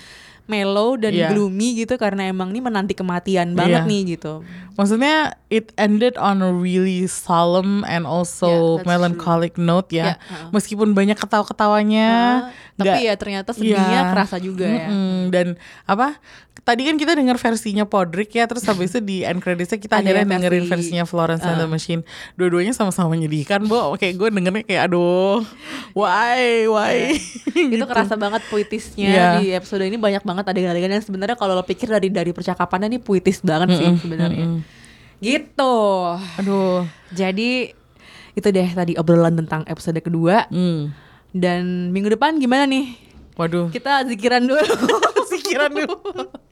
mellow 0.47 0.95
dan 0.95 1.11
Iya. 1.11 1.29
gloomy 1.29 1.75
gitu 1.77 1.99
karena 1.99 2.31
emang 2.31 2.55
ini 2.55 2.63
menanti 2.63 2.95
kematian 2.95 3.53
banget 3.53 3.83
Iya. 3.83 3.91
nih 3.91 4.03
gitu. 4.15 4.47
Maksudnya 4.73 5.35
it 5.51 5.75
ended 5.75 6.15
on 6.15 6.39
a 6.39 6.49
really 6.49 7.11
solemn 7.11 7.83
and 7.83 8.07
Yeah, 8.07 8.15
also 8.15 8.79
that's 8.79 8.87
melancholic 8.87 9.59
note 9.59 9.91
ya. 9.91 10.15
Yeah, 10.15 10.17
uh-uh. 10.23 10.55
Meskipun 10.55 10.95
banyak 10.95 11.19
ketawa-ketawanya, 11.19 12.09
Ah, 12.47 12.55
tapi 12.79 13.11
ya 13.11 13.19
ternyata 13.19 13.51
sedihnya 13.51 14.07
Iya. 14.07 14.11
kerasa 14.15 14.39
juga 14.39 14.71
ya. 14.71 14.87
Mm-mm. 14.87 15.35
Dan 15.35 15.47
apa? 15.83 16.23
Tadi 16.67 16.83
kan 16.83 16.99
kita 16.99 17.15
dengar 17.15 17.39
versinya 17.39 17.87
Podrick 17.87 18.35
ya, 18.35 18.43
terus 18.45 18.67
habis 18.67 18.91
itu 18.91 18.99
di 18.99 19.23
end 19.23 19.39
creditsnya 19.39 19.79
kita 19.79 20.03
akhirnya 20.03 20.27
yang 20.27 20.33
dengerin 20.35 20.67
versi- 20.67 20.91
versinya 20.91 21.05
Florence 21.07 21.41
and 21.41 21.57
the 21.57 21.65
uh. 21.65 21.71
Machine. 21.71 22.03
Dua-duanya 22.35 22.75
sama-sama 22.75 23.15
menyedihkan, 23.15 23.63
Bo. 23.65 23.95
Kayak 23.95 24.19
gue 24.19 24.29
dengernya 24.35 24.67
kayak 24.67 24.83
aduh, 24.85 25.47
Why, 25.95 26.67
why? 26.67 27.15
itu 27.71 27.85
kerasa 27.87 28.19
banget 28.19 28.43
puitisnya 28.47 29.07
Iya. 29.07 29.29
di 29.39 29.55
episode 29.55 29.81
ini 29.81 29.95
banyak 29.95 30.21
banget 30.21 30.43
adegan-adegan 30.45 30.91
yang 30.91 31.01
sebenarnya 31.01 31.39
kalau 31.39 31.55
lo 31.55 31.63
pikir 31.63 31.87
dari 31.87 32.11
dari 32.11 32.35
percakapannya 32.35 32.91
ini 32.91 32.99
puitis 32.99 33.39
banget 33.41 33.79
sih 33.79 33.91
sebenarnya. 33.97 34.59
Gitu. 35.17 35.75
Aduh. 36.37 36.83
Jadi 37.11 37.71
itu 38.33 38.49
deh 38.51 38.69
tadi 38.69 38.93
obrolan 38.95 39.33
tentang 39.33 39.63
episode 39.65 39.97
kedua 39.99 40.51
Hmm. 40.51 40.91
dan 41.31 41.89
minggu 41.89 42.11
depan 42.11 42.37
gimana 42.37 42.67
nih? 42.67 42.99
Waduh. 43.35 43.71
Kita 43.71 44.03
zikiran 44.05 44.43
dulu. 44.43 44.67
Pikiran 45.33 45.71
dulu. 45.71 45.95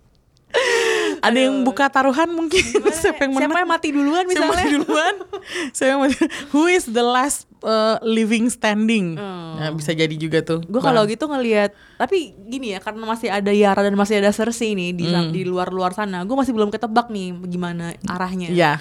Ada 1.19 1.39
yang 1.41 1.65
buka 1.65 1.89
taruhan 1.89 2.29
mungkin 2.29 2.61
siapa 2.93 3.25
yang 3.25 3.33
menang? 3.33 3.49
Siapa 3.49 3.59
yang 3.59 3.71
mati 3.71 3.89
duluan 3.91 4.23
Siapa 4.23 4.31
yang 4.31 4.45
misalnya? 4.45 4.53
mati 4.55 4.69
duluan? 4.77 5.15
Siapa 5.73 5.89
yang 5.89 6.01
mati? 6.01 6.15
Who 6.53 6.63
is 6.67 6.85
the 6.87 7.01
last 7.01 7.39
uh, 7.61 7.97
living 8.01 8.47
standing? 8.47 9.17
Nah, 9.17 9.73
bisa 9.73 9.91
jadi 9.91 10.13
juga 10.13 10.41
tuh. 10.41 10.61
Gue 10.63 10.79
kalau 10.79 11.03
gitu 11.05 11.25
ngelihat, 11.25 11.73
tapi 11.97 12.37
gini 12.45 12.71
ya 12.71 12.79
karena 12.79 13.03
masih 13.05 13.29
ada 13.29 13.51
Yara 13.51 13.81
dan 13.81 13.95
masih 13.95 14.21
ada 14.21 14.31
Cersei 14.31 14.73
nih 14.73 14.93
di 14.93 15.05
Hmm. 15.07 15.31
di 15.31 15.43
luar-luar 15.43 15.91
sana, 15.91 16.23
gue 16.23 16.35
masih 16.35 16.53
belum 16.53 16.69
ketebak 16.69 17.09
nih 17.09 17.33
gimana 17.47 17.97
arahnya. 18.05 18.53
Iya. 18.53 18.73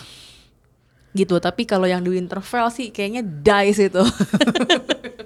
Gitu. 1.14 1.38
Tapi 1.38 1.64
kalau 1.64 1.86
yang 1.86 2.02
di 2.02 2.12
Winterfell 2.12 2.68
sih 2.70 2.90
kayaknya 2.90 3.24
die 3.24 3.72
itu. 3.72 4.04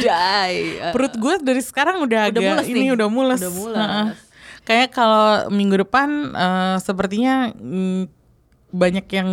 die. 0.00 0.58
Perut 0.92 1.14
gue 1.14 1.34
dari 1.40 1.60
sekarang 1.60 2.00
udah, 2.00 2.30
Udah 2.30 2.32
agak 2.32 2.42
mules 2.56 2.66
ini 2.66 2.80
nih. 2.80 2.94
udah 2.94 3.08
mules. 3.08 3.40
Udah 3.40 3.52
mules. 3.52 3.76
Heeh. 3.76 4.06
Kayak 4.66 4.90
kalau 4.92 5.46
minggu 5.48 5.86
depan 5.86 6.34
eh, 6.34 6.76
sepertinya 6.82 7.54
mm, 7.54 8.10
banyak 8.74 9.06
yang 9.08 9.30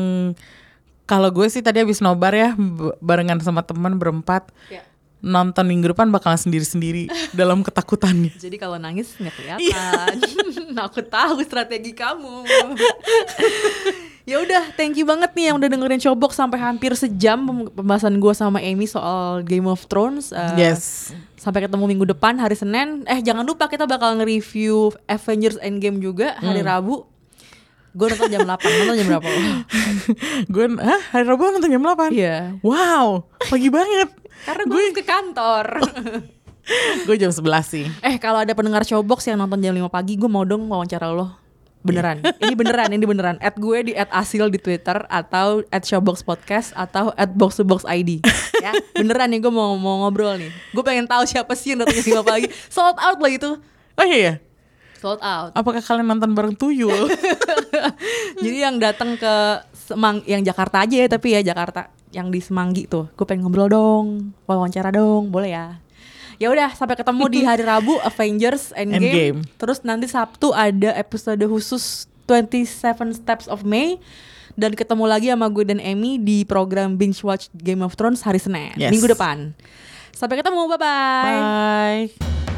kalau 1.04 1.28
gue 1.34 1.50
sih 1.50 1.60
tadi 1.60 1.84
habis 1.84 2.00
nobar 2.00 2.32
ya 2.32 2.50
barengan 3.04 3.42
sama 3.44 3.60
teman 3.60 4.00
berempat 4.00 4.48
Ya. 4.72 4.86
nonton 5.20 5.68
minggu 5.68 5.92
depan 5.92 6.08
bakalan 6.14 6.38
sendiri-sendiri 6.38 7.10
dalam 7.40 7.60
ketakutannya. 7.60 8.32
Jadi 8.38 8.56
kalau 8.56 8.78
nangis 8.80 9.12
nggak 9.18 9.34
kelihatan. 9.34 10.16
Aku 10.88 11.02
tahu 11.04 11.42
strategi 11.44 11.92
kamu. 11.92 12.46
ya 14.24 14.40
udah, 14.40 14.72
thank 14.74 14.94
you 14.94 15.04
banget 15.04 15.32
nih 15.32 15.46
yang 15.46 15.58
udah 15.58 15.68
dengerin 15.68 16.00
Cobok 16.00 16.32
sampai 16.32 16.56
hampir 16.56 16.92
sejam 16.94 17.40
pem- 17.40 17.70
pembahasan 17.70 18.16
gue 18.16 18.34
sama 18.34 18.58
Amy 18.58 18.86
soal 18.86 19.42
Game 19.42 19.66
of 19.66 19.84
Thrones. 19.86 20.32
Eh, 20.32 20.52
Yes. 20.62 21.12
Sampai 21.36 21.60
ketemu 21.62 21.84
minggu 21.86 22.08
depan 22.08 22.36
hari 22.36 22.54
Senin. 22.54 23.04
Eh 23.04 23.20
jangan 23.20 23.44
lupa 23.44 23.68
kita 23.68 23.84
bakal 23.84 24.16
nge-review 24.16 24.90
Avengers 25.06 25.60
Endgame 25.60 26.00
juga 26.00 26.36
hari 26.38 26.60
Hmm. 26.60 26.70
Rabu. 26.70 26.96
Gue 27.92 28.08
nonton 28.08 28.26
jam 28.28 28.42
8, 28.42 28.58
nonton 28.80 28.96
jam 28.96 29.08
berapa? 29.08 29.28
lo? 29.28 29.40
gue 30.48 30.66
hah 30.80 31.02
hari 31.12 31.26
Rabu 31.26 31.44
nonton 31.52 31.70
jam 31.70 31.84
8? 31.84 32.10
Iya. 32.10 32.38
Wow, 32.60 33.28
pagi 33.44 33.68
banget. 33.68 34.08
Karena 34.42 34.64
gue 34.66 34.82
ke 34.94 35.04
kantor. 35.04 35.66
gue 37.04 37.16
jam 37.18 37.30
11 37.30 37.44
sih. 37.66 37.86
eh 38.00 38.16
kalau 38.18 38.40
ada 38.40 38.52
pendengar 38.52 38.82
Showbox 38.82 39.28
yang 39.28 39.36
nonton 39.38 39.60
jam 39.60 39.76
5 39.76 39.84
pagi, 39.90 40.16
gue 40.16 40.26
mau 40.26 40.42
dong 40.42 40.64
wawancara 40.66 41.12
lo. 41.12 41.43
Beneran. 41.84 42.24
ini 42.40 42.56
beneran, 42.56 42.90
ini 42.96 43.06
beneran. 43.06 43.36
At 43.44 43.60
gue 43.60 43.92
di 43.92 43.94
at 43.94 44.08
Asil 44.10 44.48
di 44.48 44.56
Twitter 44.58 45.04
atau 45.12 45.68
at 45.68 45.84
Showbox 45.84 46.24
Podcast 46.24 46.72
atau 46.74 47.12
at 47.20 47.36
Box 47.36 47.60
to 47.60 47.68
Box 47.68 47.84
ID. 47.84 48.24
ya, 48.64 48.72
beneran 48.96 49.28
nih 49.36 49.44
gue 49.44 49.52
mau 49.52 49.76
mau 49.76 50.08
ngobrol 50.08 50.40
nih. 50.40 50.52
Gue 50.72 50.84
pengen 50.84 51.04
tahu 51.06 51.28
siapa 51.28 51.52
sih 51.54 51.76
yang 51.76 51.84
datang 51.84 52.00
jam 52.00 52.24
5 52.24 52.32
pagi. 52.32 52.48
Sold 52.72 52.96
out 52.96 53.20
lah 53.20 53.32
itu. 53.32 53.52
Oh 53.94 54.06
iya, 54.08 54.40
Sold 54.98 55.20
out. 55.20 55.52
apakah 55.54 55.84
kalian 55.84 56.08
nonton 56.08 56.32
bareng 56.32 56.56
Tuyul? 56.56 57.12
Jadi 58.44 58.58
yang 58.58 58.80
datang 58.80 59.20
ke 59.20 59.62
Semang 59.76 60.24
yang 60.24 60.40
Jakarta 60.40 60.88
aja 60.88 60.96
ya 60.96 61.08
tapi 61.12 61.36
ya 61.36 61.44
Jakarta 61.44 61.92
yang 62.16 62.32
di 62.32 62.40
Semanggi 62.40 62.88
tuh. 62.88 63.12
Gue 63.20 63.28
pengen 63.28 63.44
ngobrol 63.44 63.68
dong, 63.68 64.32
wawancara 64.48 64.96
dong, 64.96 65.28
boleh 65.28 65.52
ya. 65.52 65.83
Ya 66.44 66.52
udah 66.52 66.76
sampai 66.76 67.00
ketemu 67.00 67.24
di 67.32 67.40
hari 67.48 67.64
Rabu 67.64 67.96
Avengers 68.10 68.76
Endgame. 68.76 69.00
Endgame. 69.00 69.38
Terus 69.56 69.80
nanti 69.88 70.12
Sabtu 70.12 70.52
ada 70.52 70.92
episode 70.92 71.40
khusus 71.48 72.04
27 72.28 73.16
Steps 73.16 73.48
of 73.48 73.64
May 73.64 73.96
dan 74.60 74.76
ketemu 74.76 75.08
lagi 75.08 75.32
sama 75.32 75.48
gue 75.48 75.64
dan 75.64 75.80
Emmy 75.80 76.20
di 76.20 76.44
program 76.44 77.00
Binge 77.00 77.24
Watch 77.24 77.48
Game 77.56 77.80
of 77.80 77.96
Thrones 77.96 78.28
hari 78.28 78.44
Senin 78.44 78.76
Yes. 78.76 78.92
minggu 78.92 79.08
depan. 79.08 79.56
Sampai 80.12 80.36
ketemu, 80.36 80.68
bye 80.68 80.76
bye. 80.76 81.40
Bye. 82.12 82.53